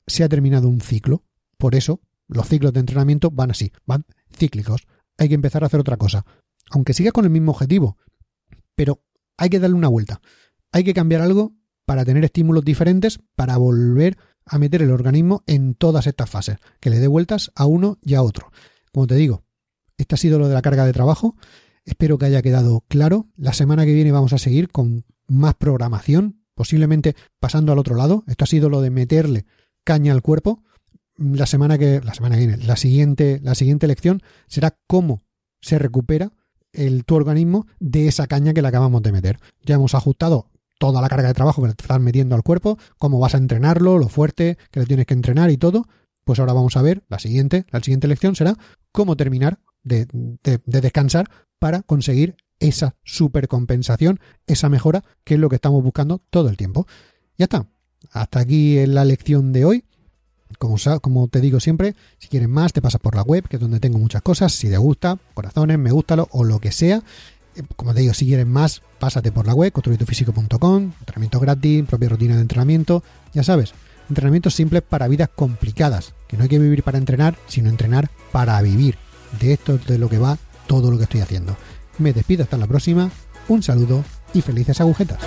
Se 0.05 0.23
ha 0.23 0.29
terminado 0.29 0.67
un 0.67 0.81
ciclo. 0.81 1.23
Por 1.57 1.73
eso, 1.73 2.01
los 2.27 2.47
ciclos 2.47 2.73
de 2.73 2.79
entrenamiento 2.79 3.31
van 3.31 3.51
así, 3.51 3.71
van 3.85 4.05
cíclicos. 4.31 4.87
Hay 5.17 5.29
que 5.29 5.35
empezar 5.35 5.63
a 5.63 5.67
hacer 5.67 5.79
otra 5.79 5.97
cosa. 5.97 6.25
Aunque 6.69 6.93
siga 6.93 7.11
con 7.11 7.25
el 7.25 7.31
mismo 7.31 7.51
objetivo. 7.51 7.97
Pero 8.75 9.01
hay 9.37 9.49
que 9.49 9.59
darle 9.59 9.75
una 9.75 9.87
vuelta. 9.87 10.21
hay 10.71 10.83
que 10.83 10.93
cambiar 10.93 11.21
algo 11.21 11.53
para 11.85 12.03
tener 12.03 12.25
estímulos 12.25 12.65
diferentes, 12.65 13.19
para 13.35 13.55
volver 13.57 14.17
a 14.45 14.59
meter 14.59 14.81
el 14.81 14.91
organismo 14.91 15.43
en 15.47 15.73
todas 15.73 16.05
estas 16.07 16.29
fases, 16.29 16.57
que 16.79 16.89
le 16.89 16.99
dé 16.99 17.07
vueltas 17.07 17.51
a 17.55 17.65
uno 17.65 17.97
y 18.01 18.15
a 18.15 18.21
otro. 18.21 18.51
Como 18.91 19.07
te 19.07 19.15
digo, 19.15 19.43
este 19.97 20.15
ha 20.15 20.17
sido 20.17 20.37
lo 20.39 20.47
de 20.47 20.53
la 20.53 20.61
carga 20.61 20.85
de 20.85 20.93
trabajo. 20.93 21.35
Espero 21.85 22.17
que 22.17 22.25
haya 22.25 22.41
quedado 22.41 22.83
claro. 22.87 23.27
La 23.35 23.53
semana 23.53 23.85
que 23.85 23.93
viene 23.93 24.11
vamos 24.11 24.33
a 24.33 24.37
seguir 24.37 24.69
con 24.69 25.05
más 25.27 25.55
programación, 25.55 26.43
posiblemente 26.53 27.15
pasando 27.39 27.71
al 27.71 27.79
otro 27.79 27.95
lado. 27.95 28.23
Esto 28.27 28.43
ha 28.43 28.47
sido 28.47 28.69
lo 28.69 28.81
de 28.81 28.89
meterle 28.89 29.45
caña 29.83 30.11
al 30.11 30.21
cuerpo. 30.21 30.63
La 31.17 31.45
semana 31.45 31.77
que 31.77 31.99
la 32.01 32.13
semana 32.13 32.35
que 32.35 32.45
viene, 32.45 32.63
la 32.63 32.75
siguiente 32.75 33.39
la 33.43 33.55
siguiente 33.55 33.87
lección 33.87 34.21
será 34.47 34.77
cómo 34.87 35.23
se 35.61 35.79
recupera 35.79 36.31
el 36.73 37.05
tu 37.05 37.15
organismo 37.15 37.65
de 37.79 38.07
esa 38.07 38.27
caña 38.27 38.53
que 38.53 38.61
le 38.61 38.67
acabamos 38.67 39.01
de 39.01 39.11
meter. 39.11 39.39
Ya 39.63 39.75
hemos 39.75 39.95
ajustado 39.95 40.51
toda 40.77 41.01
la 41.01 41.09
carga 41.09 41.27
de 41.27 41.33
trabajo 41.33 41.61
que 41.61 41.69
le 41.69 41.71
estás 41.71 41.99
metiendo 41.99 42.35
al 42.35 42.43
cuerpo, 42.43 42.77
cómo 42.99 43.19
vas 43.19 43.33
a 43.33 43.39
entrenarlo, 43.39 43.97
lo 43.97 44.09
fuerte 44.09 44.57
que 44.69 44.79
le 44.79 44.85
tienes 44.85 45.07
que 45.07 45.15
entrenar 45.15 45.49
y 45.49 45.57
todo. 45.57 45.85
Pues 46.23 46.39
ahora 46.39 46.53
vamos 46.53 46.77
a 46.77 46.81
ver 46.81 47.03
la 47.09 47.19
siguiente, 47.19 47.65
la 47.71 47.79
siguiente 47.79 48.07
lección 48.07 48.35
será 48.35 48.55
cómo 48.91 49.15
terminar 49.15 49.59
de, 49.83 50.07
de, 50.11 50.59
de 50.63 50.81
descansar 50.81 51.29
para 51.57 51.81
conseguir 51.81 52.35
esa 52.59 52.95
supercompensación, 53.03 54.19
esa 54.45 54.69
mejora, 54.69 55.03
que 55.23 55.35
es 55.35 55.39
lo 55.39 55.49
que 55.49 55.55
estamos 55.55 55.83
buscando 55.83 56.21
todo 56.29 56.49
el 56.49 56.57
tiempo. 56.57 56.85
Ya 57.37 57.45
está. 57.45 57.67
Hasta 58.11 58.39
aquí 58.39 58.85
la 58.85 59.05
lección 59.05 59.51
de 59.51 59.65
hoy. 59.65 59.85
Como, 60.57 61.27
te 61.27 61.41
digo 61.41 61.59
siempre, 61.59 61.95
si 62.17 62.27
quieres 62.27 62.49
más, 62.49 62.73
te 62.73 62.81
pasas 62.81 63.01
por 63.01 63.15
la 63.15 63.21
web, 63.21 63.47
que 63.47 63.57
es 63.57 63.61
donde 63.61 63.79
tengo 63.79 63.97
muchas 63.97 64.21
cosas. 64.21 64.53
Si 64.53 64.69
te 64.69 64.77
gusta, 64.77 65.17
corazones, 65.33 65.77
me 65.77 65.91
gustalo 65.91 66.27
o 66.31 66.43
lo 66.43 66.59
que 66.59 66.71
sea. 66.71 67.03
Eh, 67.55 67.63
como 67.75 67.93
te 67.93 68.01
digo, 68.01 68.13
si 68.13 68.25
quieres 68.25 68.47
más, 68.47 68.81
pásate 68.99 69.31
por 69.31 69.45
la 69.45 69.53
web, 69.53 69.71
construyetufísico.com, 69.71 70.93
entrenamiento 70.99 71.39
gratis, 71.39 71.85
propia 71.85 72.09
rutina 72.09 72.35
de 72.35 72.41
entrenamiento. 72.41 73.03
Ya 73.33 73.43
sabes, 73.43 73.73
entrenamientos 74.09 74.55
simples 74.55 74.83
para 74.83 75.07
vidas 75.07 75.29
complicadas. 75.35 76.13
Que 76.27 76.37
no 76.37 76.43
hay 76.43 76.49
que 76.49 76.59
vivir 76.59 76.83
para 76.83 76.97
entrenar, 76.97 77.37
sino 77.47 77.69
entrenar 77.69 78.09
para 78.31 78.61
vivir. 78.61 78.97
De 79.39 79.53
esto 79.53 79.75
es 79.75 79.85
de 79.85 79.97
lo 79.97 80.09
que 80.09 80.17
va 80.17 80.37
todo 80.67 80.91
lo 80.91 80.97
que 80.97 81.03
estoy 81.03 81.21
haciendo. 81.21 81.55
Me 81.97 82.13
despido 82.13 82.43
hasta 82.43 82.57
la 82.57 82.67
próxima, 82.67 83.09
un 83.47 83.63
saludo 83.63 84.03
y 84.33 84.41
felices 84.41 84.79
agujetas. 84.81 85.19